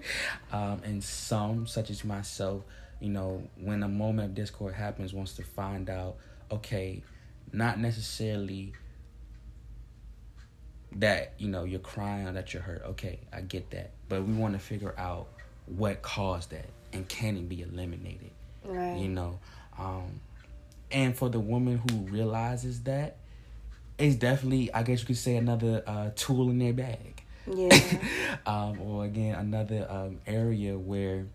and 0.51 1.03
some, 1.03 1.67
such 1.67 1.89
as 1.89 2.03
myself, 2.03 2.63
you 2.99 3.09
know, 3.09 3.43
when 3.59 3.83
a 3.83 3.87
moment 3.87 4.29
of 4.29 4.35
discord 4.35 4.73
happens, 4.73 5.13
wants 5.13 5.33
to 5.33 5.43
find 5.43 5.89
out, 5.89 6.15
okay, 6.51 7.03
not 7.51 7.79
necessarily 7.79 8.73
that 10.97 11.33
you 11.37 11.49
know 11.49 11.65
you're 11.65 11.79
crying 11.79 12.27
or 12.27 12.31
that 12.33 12.53
you're 12.53 12.63
hurt. 12.63 12.81
Okay, 12.85 13.19
I 13.33 13.41
get 13.41 13.69
that, 13.71 13.91
but 14.07 14.23
we 14.23 14.33
want 14.33 14.53
to 14.53 14.59
figure 14.59 14.95
out 14.97 15.27
what 15.65 16.01
caused 16.01 16.51
that 16.51 16.69
and 16.93 17.07
can 17.07 17.37
it 17.37 17.49
be 17.49 17.61
eliminated. 17.61 18.31
Right. 18.63 18.97
You 18.97 19.09
know, 19.09 19.39
um, 19.77 20.21
and 20.91 21.15
for 21.15 21.29
the 21.29 21.39
woman 21.39 21.81
who 21.89 21.97
realizes 22.11 22.83
that, 22.83 23.17
it's 23.97 24.15
definitely, 24.15 24.73
I 24.73 24.83
guess 24.83 25.01
you 25.01 25.07
could 25.07 25.17
say, 25.17 25.35
another 25.35 25.83
uh, 25.85 26.11
tool 26.15 26.49
in 26.49 26.59
their 26.59 26.73
bag. 26.73 27.14
Yeah. 27.47 27.79
um, 28.45 28.79
or 28.81 29.05
again, 29.05 29.35
another 29.35 29.87
um, 29.89 30.19
area 30.25 30.77
where 30.77 31.25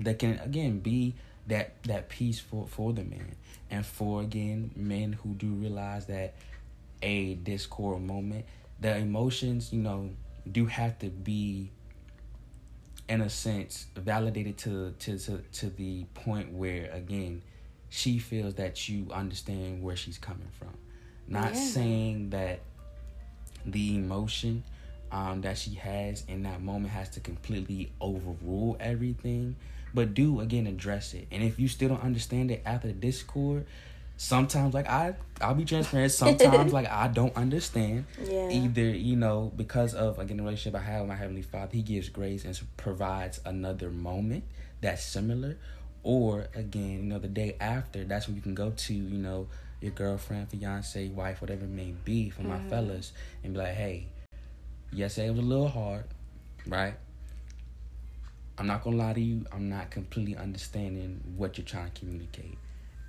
that 0.00 0.18
can 0.18 0.38
again 0.40 0.80
be 0.80 1.14
that 1.46 1.82
that 1.84 2.08
peace 2.08 2.40
for 2.40 2.66
for 2.66 2.92
the 2.92 3.04
man, 3.04 3.36
and 3.70 3.84
for 3.84 4.22
again 4.22 4.70
men 4.76 5.12
who 5.12 5.34
do 5.34 5.48
realize 5.48 6.06
that 6.06 6.34
a 7.02 7.34
discord 7.34 8.02
moment, 8.02 8.44
the 8.80 8.96
emotions, 8.96 9.72
you 9.72 9.80
know, 9.80 10.10
do 10.50 10.66
have 10.66 10.98
to 10.98 11.08
be 11.08 11.70
in 13.08 13.20
a 13.20 13.30
sense 13.30 13.86
validated 13.96 14.56
to 14.58 14.94
to 14.98 15.18
to, 15.18 15.38
to 15.52 15.70
the 15.70 16.04
point 16.14 16.52
where 16.52 16.90
again 16.92 17.42
she 17.90 18.18
feels 18.18 18.54
that 18.54 18.88
you 18.88 19.06
understand 19.12 19.82
where 19.82 19.94
she's 19.94 20.18
coming 20.18 20.48
from 20.58 20.72
not 21.28 21.54
yeah. 21.54 21.60
saying 21.60 22.30
that 22.30 22.60
the 23.66 23.96
emotion 23.96 24.62
um, 25.14 25.42
that 25.42 25.56
she 25.56 25.74
has 25.74 26.24
in 26.26 26.42
that 26.42 26.60
moment 26.60 26.92
has 26.92 27.08
to 27.10 27.20
completely 27.20 27.92
overrule 28.00 28.76
everything, 28.80 29.54
but 29.94 30.12
do 30.12 30.40
again 30.40 30.66
address 30.66 31.14
it. 31.14 31.28
And 31.30 31.40
if 31.44 31.60
you 31.60 31.68
still 31.68 31.90
don't 31.90 32.02
understand 32.02 32.50
it 32.50 32.62
after 32.66 32.88
the 32.88 32.94
discord, 32.94 33.64
sometimes 34.16 34.74
like 34.74 34.88
I 34.88 35.14
I'll 35.40 35.54
be 35.54 35.64
transparent. 35.64 36.10
Sometimes 36.12 36.72
like 36.72 36.90
I 36.90 37.06
don't 37.06 37.34
understand. 37.36 38.06
Yeah. 38.20 38.50
Either 38.50 38.82
you 38.82 39.14
know 39.14 39.52
because 39.56 39.94
of 39.94 40.18
again 40.18 40.38
the 40.38 40.42
relationship 40.42 40.80
I 40.80 40.84
have 40.84 41.02
with 41.02 41.10
my 41.10 41.14
heavenly 41.14 41.42
Father, 41.42 41.70
He 41.72 41.82
gives 41.82 42.08
grace 42.08 42.44
and 42.44 42.60
provides 42.76 43.40
another 43.44 43.90
moment 43.90 44.42
that's 44.80 45.04
similar, 45.04 45.58
or 46.02 46.48
again 46.56 46.90
you 46.90 47.04
know 47.04 47.20
the 47.20 47.28
day 47.28 47.56
after 47.60 48.02
that's 48.02 48.26
when 48.26 48.34
you 48.34 48.42
can 48.42 48.56
go 48.56 48.70
to 48.70 48.94
you 48.94 49.18
know 49.18 49.46
your 49.80 49.92
girlfriend, 49.92 50.48
fiance, 50.48 51.08
wife, 51.10 51.40
whatever 51.40 51.66
it 51.66 51.70
may 51.70 51.94
be, 52.04 52.30
for 52.30 52.42
my 52.42 52.56
mm-hmm. 52.56 52.70
fellas, 52.70 53.12
and 53.44 53.52
be 53.52 53.60
like, 53.60 53.74
hey, 53.74 54.06
yesterday 54.94 55.28
it 55.28 55.30
was 55.30 55.40
a 55.40 55.42
little 55.42 55.68
hard, 55.68 56.04
right? 56.66 56.94
I'm 58.56 58.66
not 58.66 58.84
gonna 58.84 58.96
lie 58.96 59.12
to 59.12 59.20
you, 59.20 59.44
I'm 59.52 59.68
not 59.68 59.90
completely 59.90 60.36
understanding 60.36 61.20
what 61.36 61.58
you're 61.58 61.66
trying 61.66 61.90
to 61.90 62.00
communicate. 62.00 62.56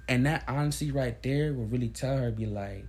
And 0.07 0.25
that 0.25 0.43
honesty 0.47 0.91
right 0.91 1.21
there 1.23 1.53
will 1.53 1.65
really 1.65 1.89
tell 1.89 2.17
her, 2.17 2.31
be 2.31 2.45
like, 2.45 2.85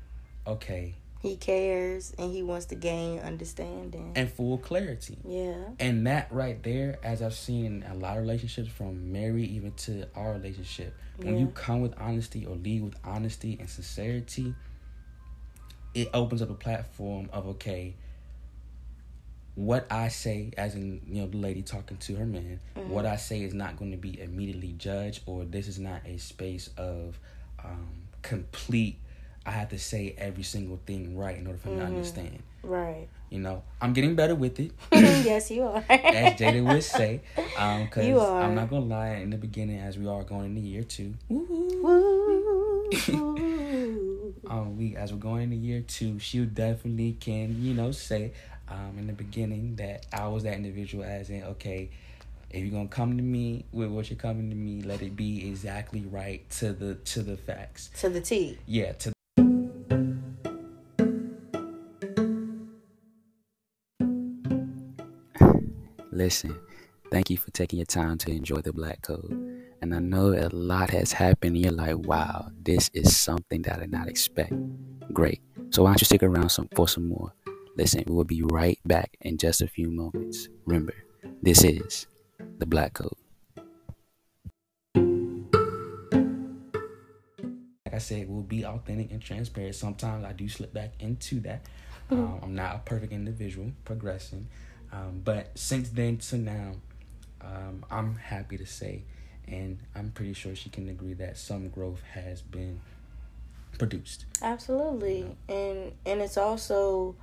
okay, 0.47 0.95
he 1.27 1.37
cares 1.37 2.15
and 2.19 2.33
he 2.33 2.43
wants 2.43 2.67
to 2.67 2.75
gain 2.75 3.19
understanding 3.21 4.13
and 4.15 4.31
full 4.31 4.59
clarity. 4.59 5.19
Yeah. 5.25 5.55
And 5.81 6.07
that 6.07 6.31
right 6.31 6.63
there, 6.63 6.99
as 7.03 7.23
I've 7.23 7.35
seen 7.35 7.83
in 7.83 7.83
a 7.91 7.95
lot 7.95 8.17
of 8.17 8.23
relationships 8.23 8.69
from 8.69 9.13
married 9.13 9.51
even 9.51 9.73
to 9.73 10.07
our 10.15 10.33
relationship, 10.33 10.95
when 11.17 11.35
yeah. 11.35 11.41
you 11.41 11.47
come 11.49 11.81
with 11.81 11.95
honesty 11.99 12.47
or 12.47 12.55
lead 12.57 12.85
with 12.85 12.95
honesty 13.03 13.57
and 13.59 13.69
sincerity, 13.69 14.55
it 15.95 16.11
opens 16.15 16.43
up 16.43 16.51
a 16.51 16.55
platform 16.55 17.29
of 17.33 17.47
okay, 17.49 17.95
what 19.57 19.91
I 19.91 20.09
say, 20.09 20.53
as 20.57 20.75
in 20.75 21.01
you 21.09 21.23
know 21.23 21.29
the 21.29 21.39
lady 21.39 21.63
talking 21.63 21.97
to 21.97 22.15
her 22.17 22.27
man, 22.27 22.61
mm-hmm. 22.77 22.89
what 22.89 23.07
I 23.07 23.17
say 23.17 23.43
is 23.43 23.53
not 23.53 23.77
going 23.77 23.91
to 23.91 23.97
be 23.97 24.21
immediately 24.21 24.75
judged, 24.79 25.23
or 25.27 25.45
this 25.45 25.67
is 25.67 25.79
not 25.79 26.03
a 26.07 26.19
space 26.19 26.71
of 26.77 27.19
um, 27.65 27.89
complete 28.23 28.99
I 29.47 29.53
have 29.53 29.69
to 29.69 29.79
say 29.79 30.15
every 30.19 30.43
single 30.43 30.81
thing 30.87 31.17
right 31.17 31.39
in 31.39 31.47
order 31.47 31.59
for 31.59 31.69
mm-hmm. 31.69 31.79
to 31.79 31.87
understand. 31.87 32.43
Right. 32.65 33.07
You 33.31 33.39
know, 33.39 33.63
I'm 33.81 33.93
getting 33.93 34.17
better 34.17 34.35
with 34.35 34.59
it. 34.59 34.73
yes, 34.93 35.51
you 35.53 35.63
are. 35.63 35.85
as 35.89 36.35
Jada 36.35 36.65
would 36.65 36.83
say, 36.83 37.21
because 37.35 38.23
um, 38.23 38.37
I'm 38.43 38.55
not 38.57 38.69
gonna 38.69 38.85
lie. 38.85 39.15
In 39.17 39.31
the 39.31 39.37
beginning, 39.37 39.79
as 39.79 39.97
we 39.97 40.09
are 40.09 40.25
going 40.25 40.57
into 40.57 40.69
year 40.69 40.83
two, 40.83 41.15
um, 44.51 44.77
we 44.77 44.97
as 44.97 45.13
we're 45.13 45.21
going 45.21 45.45
into 45.45 45.57
year 45.57 45.81
two, 45.81 46.19
she 46.19 46.45
definitely 46.45 47.17
can, 47.19 47.63
you 47.63 47.75
know, 47.75 47.93
say, 47.93 48.33
um, 48.69 48.97
in 48.99 49.07
the 49.07 49.13
beginning 49.13 49.77
that 49.77 50.07
I 50.13 50.27
was 50.29 50.43
that 50.45 50.55
individual, 50.55 51.05
as 51.05 51.31
in, 51.31 51.43
okay, 51.45 51.91
if 52.51 52.63
you're 52.63 52.73
gonna 52.73 52.89
come 52.89 53.17
to 53.17 53.23
me 53.23 53.65
with 53.73 53.89
what 53.91 54.11
you're 54.11 54.19
coming 54.19 54.51
to 54.51 54.57
me, 54.57 54.83
let 54.83 55.03
it 55.03 55.17
be 55.17 55.49
exactly 55.49 56.03
right 56.11 56.49
to 56.51 56.73
the 56.73 56.95
to 56.97 57.23
the 57.23 57.37
facts. 57.37 57.91
To 58.01 58.09
the 58.09 58.21
T. 58.21 58.59
Yeah, 58.67 58.93
to 58.93 59.13
Listen, 66.13 66.59
thank 67.11 67.29
you 67.29 67.37
for 67.37 67.51
taking 67.51 67.79
your 67.79 67.85
time 67.85 68.17
to 68.17 68.31
enjoy 68.31 68.63
the 68.63 68.73
Black 68.73 69.03
Code. 69.03 69.31
And 69.83 69.95
I 69.95 69.99
know 69.99 70.33
a 70.33 70.49
lot 70.49 70.89
has 70.89 71.13
happened. 71.13 71.59
You're 71.59 71.73
like, 71.73 71.99
wow, 71.99 72.49
this 72.63 72.89
is 72.95 73.15
something 73.15 73.61
that 73.63 73.77
I 73.77 73.81
did 73.81 73.93
not 73.93 74.09
expect. 74.09 74.55
Great. 75.13 75.43
So 75.69 75.83
why 75.83 75.91
don't 75.91 76.01
you 76.01 76.07
stick 76.07 76.23
around 76.23 76.49
some, 76.49 76.69
for 76.75 76.89
some 76.89 77.09
more? 77.09 77.35
Listen, 77.77 78.05
we 78.07 78.15
will 78.15 78.25
be 78.25 78.43
right 78.43 78.79
back 78.87 79.19
in 79.21 79.37
just 79.37 79.61
a 79.61 79.69
few 79.69 79.91
moments. 79.91 80.49
Remember, 80.65 80.95
this 81.43 81.63
is 81.63 82.07
the 82.59 82.65
Black 82.65 82.95
Code. 82.95 83.13
Like 87.85 87.95
I 87.95 87.99
said, 87.99 88.31
we'll 88.31 88.45
be 88.45 88.65
authentic 88.65 89.11
and 89.11 89.21
transparent. 89.21 89.75
Sometimes 89.75 90.25
I 90.25 90.33
do 90.33 90.49
slip 90.49 90.73
back 90.73 90.95
into 91.01 91.41
that. 91.41 91.67
Um, 92.09 92.39
I'm 92.41 92.55
not 92.55 92.77
a 92.77 92.79
perfect 92.79 93.13
individual, 93.13 93.73
progressing. 93.85 94.47
Um, 94.93 95.23
but 95.25 95.51
since 95.59 95.89
then 95.89 96.19
to 96.19 96.37
now, 96.37 96.75
um, 97.41 97.85
I'm 97.91 98.15
happy 98.15 98.57
to 98.59 98.65
say, 98.65 99.03
and 99.49 99.81
I'm 99.93 100.13
pretty 100.13 100.33
sure 100.33 100.55
she 100.55 100.71
can 100.71 100.89
agree 100.89 101.15
that 101.15 101.37
some 101.37 101.69
growth 101.69 102.05
has 102.13 102.43
been 102.43 102.81
produced. 103.77 104.27
Absolutely, 104.41 105.19
you 105.19 105.25
know? 105.25 105.37
and 105.49 105.93
and 106.07 106.21
it's 106.21 106.37
also 106.37 107.17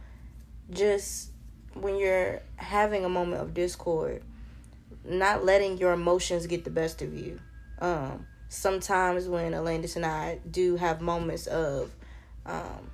just 0.74 1.30
when 1.74 1.98
you're 1.98 2.42
having 2.56 3.06
a 3.06 3.10
moment 3.10 3.42
of 3.42 3.54
discord, 3.54 4.24
not 5.06 5.44
letting 5.44 5.78
your 5.78 5.94
emotions 5.94 6.48
get 6.48 6.64
the 6.64 6.70
best 6.70 7.02
of 7.02 7.14
you. 7.14 7.40
Um, 7.80 8.28
sometimes 8.50 9.28
when 9.28 9.54
Alandis 9.54 9.96
and 9.96 10.06
I 10.06 10.40
do 10.50 10.76
have 10.76 11.02
moments 11.02 11.48
of 11.48 11.92
um, 12.46 12.92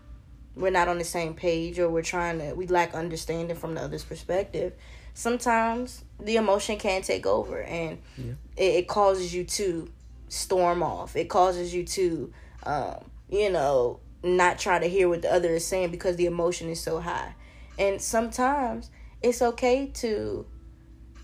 we're 0.56 0.72
not 0.72 0.88
on 0.88 0.98
the 0.98 1.04
same 1.04 1.34
page 1.34 1.80
or 1.80 1.90
we're 1.90 2.02
trying 2.02 2.40
to 2.40 2.54
we 2.54 2.68
lack 2.68 2.94
understanding 2.94 3.56
from 3.56 3.76
the 3.76 3.82
other's 3.82 4.04
perspective 4.04 4.74
sometimes 5.14 6.04
the 6.20 6.36
emotion 6.36 6.78
can 6.78 7.02
take 7.02 7.26
over 7.26 7.62
and 7.64 8.00
yeah. 8.18 8.34
it, 8.58 8.76
it, 8.76 8.88
causes 8.88 9.34
you 9.34 9.44
to 9.44 9.90
storm 10.28 10.84
off 10.84 11.16
it 11.16 11.30
causes 11.30 11.74
you 11.74 11.84
to 11.84 12.32
um, 12.64 13.04
you 13.30 13.50
know 13.50 14.00
not 14.24 14.60
try 14.60 14.80
to 14.80 14.88
hear 14.88 15.08
what 15.08 15.22
the 15.22 15.34
other 15.34 15.50
is 15.50 15.66
saying 15.66 15.92
because 15.92 16.16
the 16.18 16.26
emotion 16.26 16.70
is 16.70 16.80
so 16.80 17.00
high 17.00 17.34
and 17.80 18.00
sometimes 18.00 18.92
it's 19.24 19.42
okay 19.42 19.88
to 19.96 20.46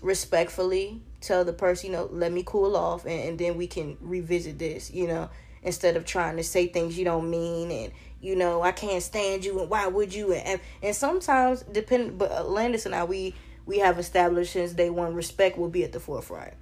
respectfully 0.02 1.00
tell 1.20 1.44
the 1.44 1.52
person 1.52 1.90
you 1.90 1.96
know 1.96 2.08
let 2.10 2.32
me 2.32 2.42
cool 2.44 2.76
off 2.76 3.04
and, 3.04 3.28
and 3.28 3.38
then 3.38 3.56
we 3.56 3.68
can 3.68 3.96
revisit 4.00 4.58
this 4.58 4.92
you 4.92 5.06
know 5.06 5.30
instead 5.62 5.96
of 5.96 6.04
trying 6.04 6.36
to 6.36 6.42
say 6.42 6.66
things 6.66 6.98
you 6.98 7.04
don't 7.04 7.30
mean 7.30 7.70
and 7.70 7.92
you 8.20 8.34
know, 8.34 8.62
I 8.62 8.72
can't 8.72 9.02
stand 9.02 9.44
you, 9.44 9.60
and 9.60 9.70
why 9.70 9.86
would 9.86 10.14
you? 10.14 10.32
And 10.32 10.60
and 10.82 10.96
sometimes, 10.96 11.62
depend. 11.62 12.18
But 12.18 12.50
Landis 12.50 12.86
and 12.86 12.94
I, 12.94 13.04
we 13.04 13.34
we 13.66 13.78
have 13.78 13.98
established 13.98 14.52
since 14.52 14.72
day 14.72 14.90
one, 14.90 15.14
respect 15.14 15.58
will 15.58 15.68
be 15.68 15.84
at 15.84 15.92
the 15.92 16.00
forefront. 16.00 16.54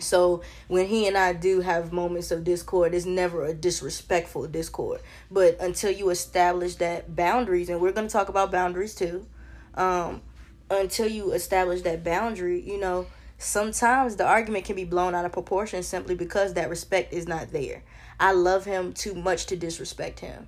So 0.00 0.42
when 0.68 0.86
he 0.86 1.06
and 1.06 1.18
I 1.18 1.32
do 1.34 1.60
have 1.60 1.92
moments 1.92 2.30
of 2.30 2.44
discord, 2.44 2.94
it's 2.94 3.04
never 3.04 3.44
a 3.44 3.52
disrespectful 3.52 4.46
discord. 4.46 5.00
But 5.30 5.60
until 5.60 5.90
you 5.90 6.10
establish 6.10 6.76
that 6.76 7.14
boundaries, 7.14 7.68
and 7.68 7.80
we're 7.80 7.92
going 7.92 8.06
to 8.06 8.12
talk 8.12 8.28
about 8.28 8.50
boundaries 8.50 8.94
too, 8.94 9.26
um, 9.74 10.22
until 10.70 11.08
you 11.08 11.32
establish 11.32 11.82
that 11.82 12.02
boundary, 12.02 12.60
you 12.60 12.80
know, 12.80 13.06
sometimes 13.36 14.16
the 14.16 14.26
argument 14.26 14.64
can 14.64 14.76
be 14.76 14.84
blown 14.84 15.14
out 15.14 15.24
of 15.24 15.32
proportion 15.32 15.82
simply 15.82 16.14
because 16.14 16.54
that 16.54 16.70
respect 16.70 17.12
is 17.12 17.26
not 17.26 17.52
there. 17.52 17.82
I 18.18 18.32
love 18.32 18.64
him 18.64 18.92
too 18.92 19.14
much 19.14 19.46
to 19.46 19.56
disrespect 19.56 20.20
him. 20.20 20.46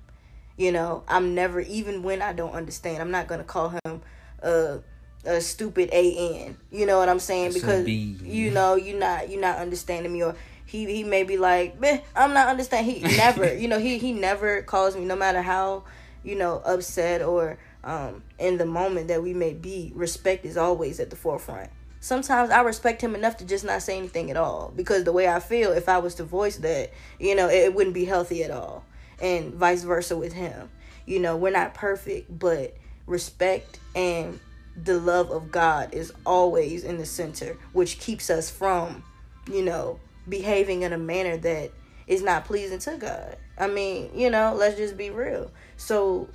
You 0.57 0.71
know, 0.71 1.03
I'm 1.07 1.35
never 1.35 1.59
even 1.59 2.01
when 2.01 2.21
I 2.21 2.33
don't 2.33 2.53
understand, 2.53 3.01
I'm 3.01 3.11
not 3.11 3.27
gonna 3.27 3.43
call 3.43 3.69
him 3.69 4.01
a 4.41 4.79
a 5.25 5.41
stupid 5.41 5.89
an. 5.91 6.57
You 6.71 6.85
know 6.85 6.97
what 6.97 7.09
I'm 7.09 7.19
saying? 7.19 7.53
because 7.53 7.87
you 7.87 8.51
know 8.51 8.75
you're 8.75 8.99
not 8.99 9.29
you're 9.29 9.41
not 9.41 9.57
understanding 9.57 10.11
me 10.13 10.23
or 10.23 10.35
he 10.65 10.85
he 10.85 11.03
may 11.03 11.23
be 11.23 11.37
like, 11.37 11.75
I'm 12.15 12.33
not 12.33 12.47
understanding. 12.47 12.95
He 12.95 13.17
never, 13.17 13.53
you 13.57 13.67
know, 13.67 13.79
he 13.79 13.97
he 13.97 14.13
never 14.13 14.61
calls 14.61 14.95
me 14.95 15.05
no 15.05 15.15
matter 15.15 15.41
how 15.41 15.83
you 16.23 16.35
know 16.35 16.61
upset 16.65 17.21
or 17.21 17.57
um 17.83 18.23
in 18.39 18.57
the 18.57 18.65
moment 18.65 19.07
that 19.09 19.21
we 19.21 19.33
may 19.33 19.53
be. 19.53 19.91
Respect 19.95 20.45
is 20.45 20.57
always 20.57 20.99
at 20.99 21.09
the 21.09 21.15
forefront. 21.15 21.69
Sometimes 21.99 22.51
I 22.51 22.61
respect 22.61 23.01
him 23.01 23.15
enough 23.15 23.37
to 23.37 23.45
just 23.45 23.65
not 23.65 23.81
say 23.81 23.97
anything 23.97 24.29
at 24.29 24.37
all 24.37 24.71
because 24.75 25.05
the 25.05 25.11
way 25.11 25.27
I 25.27 25.39
feel, 25.39 25.71
if 25.71 25.89
I 25.89 25.97
was 25.97 26.13
to 26.15 26.23
voice 26.23 26.57
that, 26.57 26.91
you 27.19 27.33
know, 27.33 27.49
it, 27.49 27.63
it 27.63 27.73
wouldn't 27.73 27.95
be 27.95 28.05
healthy 28.05 28.43
at 28.43 28.51
all 28.51 28.83
and 29.19 29.53
vice 29.55 29.83
versa 29.83 30.15
with 30.15 30.33
him. 30.33 30.69
You 31.07 31.19
know, 31.19 31.35
we're 31.37 31.51
not 31.51 31.73
perfect, 31.73 32.37
but 32.37 32.75
respect 33.07 33.79
and 33.95 34.39
the 34.75 34.99
love 34.99 35.31
of 35.31 35.51
God 35.51 35.93
is 35.93 36.11
always 36.25 36.83
in 36.83 36.97
the 36.97 37.05
center, 37.05 37.57
which 37.73 37.99
keeps 37.99 38.29
us 38.29 38.49
from, 38.49 39.03
you 39.51 39.63
know, 39.63 39.99
behaving 40.27 40.81
in 40.81 40.93
a 40.93 40.97
manner 40.97 41.37
that 41.37 41.71
is 42.07 42.21
not 42.21 42.45
pleasing 42.45 42.79
to 42.79 42.97
God. 42.97 43.37
I 43.57 43.67
mean, 43.67 44.11
you 44.13 44.29
know, 44.29 44.53
let's 44.53 44.75
just 44.75 44.97
be 44.97 45.09
real. 45.09 45.51
So 45.77 46.29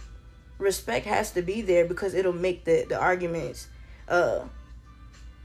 respect 0.59 1.07
has 1.07 1.33
to 1.33 1.43
be 1.43 1.63
there 1.63 1.87
because 1.87 2.15
it'll 2.15 2.33
make 2.33 2.65
the 2.65 2.85
the 2.87 2.99
arguments 2.99 3.69
uh 4.09 4.41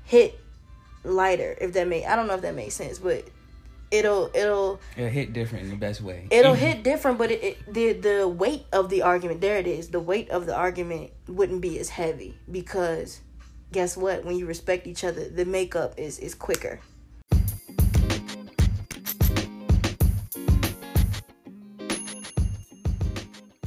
hit 0.03 0.37
lighter 1.05 1.57
if 1.61 1.71
that 1.73 1.87
make 1.87 2.05
I 2.05 2.15
don't 2.15 2.27
know 2.27 2.35
if 2.35 2.41
that 2.41 2.55
makes 2.55 2.75
sense, 2.75 2.99
but 2.99 3.25
it'll 3.95 4.29
it'll 4.33 4.79
it'll 4.97 5.09
hit 5.09 5.33
different 5.33 5.65
in 5.65 5.69
the 5.69 5.77
best 5.77 6.01
way. 6.01 6.27
It'll 6.29 6.53
hit 6.53 6.83
different, 6.83 7.17
but 7.17 7.31
it, 7.31 7.43
it, 7.43 7.73
the 7.73 7.93
the 7.93 8.27
weight 8.27 8.65
of 8.73 8.89
the 8.89 9.01
argument 9.01 9.41
there 9.41 9.57
it 9.57 9.67
is. 9.67 9.89
The 9.89 9.99
weight 9.99 10.29
of 10.29 10.45
the 10.45 10.55
argument 10.55 11.11
wouldn't 11.27 11.61
be 11.61 11.79
as 11.79 11.89
heavy 11.89 12.37
because 12.51 13.21
guess 13.71 13.95
what? 13.95 14.25
When 14.25 14.37
you 14.37 14.45
respect 14.45 14.87
each 14.87 15.03
other, 15.03 15.29
the 15.29 15.45
makeup 15.45 15.93
is 15.97 16.19
is 16.19 16.35
quicker. 16.35 16.79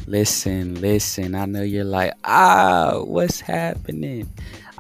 Listen, 0.06 0.80
listen. 0.80 1.34
I 1.34 1.44
know 1.44 1.62
you're 1.62 1.84
like, 1.84 2.14
ah, 2.24 3.00
what's 3.04 3.40
happening? 3.40 4.26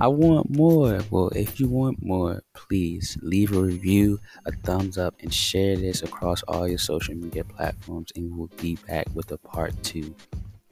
I 0.00 0.06
want 0.06 0.56
more. 0.56 1.00
Well, 1.10 1.30
if 1.30 1.58
you 1.58 1.68
want 1.68 2.04
more, 2.04 2.42
please 2.54 3.18
leave 3.20 3.52
a 3.52 3.60
review, 3.60 4.20
a 4.46 4.52
thumbs 4.52 4.96
up, 4.96 5.16
and 5.20 5.34
share 5.34 5.76
this 5.76 6.02
across 6.02 6.42
all 6.44 6.68
your 6.68 6.78
social 6.78 7.16
media 7.16 7.42
platforms. 7.42 8.12
And 8.14 8.36
we'll 8.36 8.50
be 8.58 8.76
back 8.86 9.08
with 9.14 9.32
a 9.32 9.38
part 9.38 9.74
two 9.82 10.14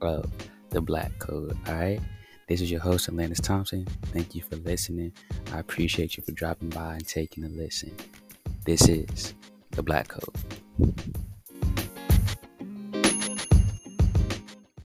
of 0.00 0.30
the 0.70 0.80
Black 0.80 1.18
Code. 1.18 1.58
All 1.66 1.74
right. 1.74 2.00
This 2.48 2.60
is 2.60 2.70
your 2.70 2.80
host, 2.80 3.10
Alandis 3.10 3.42
Thompson. 3.42 3.84
Thank 4.12 4.36
you 4.36 4.42
for 4.42 4.54
listening. 4.56 5.12
I 5.52 5.58
appreciate 5.58 6.16
you 6.16 6.22
for 6.22 6.30
dropping 6.30 6.68
by 6.68 6.94
and 6.94 7.08
taking 7.08 7.42
a 7.42 7.48
listen. 7.48 7.92
This 8.64 8.88
is 8.88 9.34
the 9.72 9.82
Black 9.82 10.06
Code. 10.06 11.26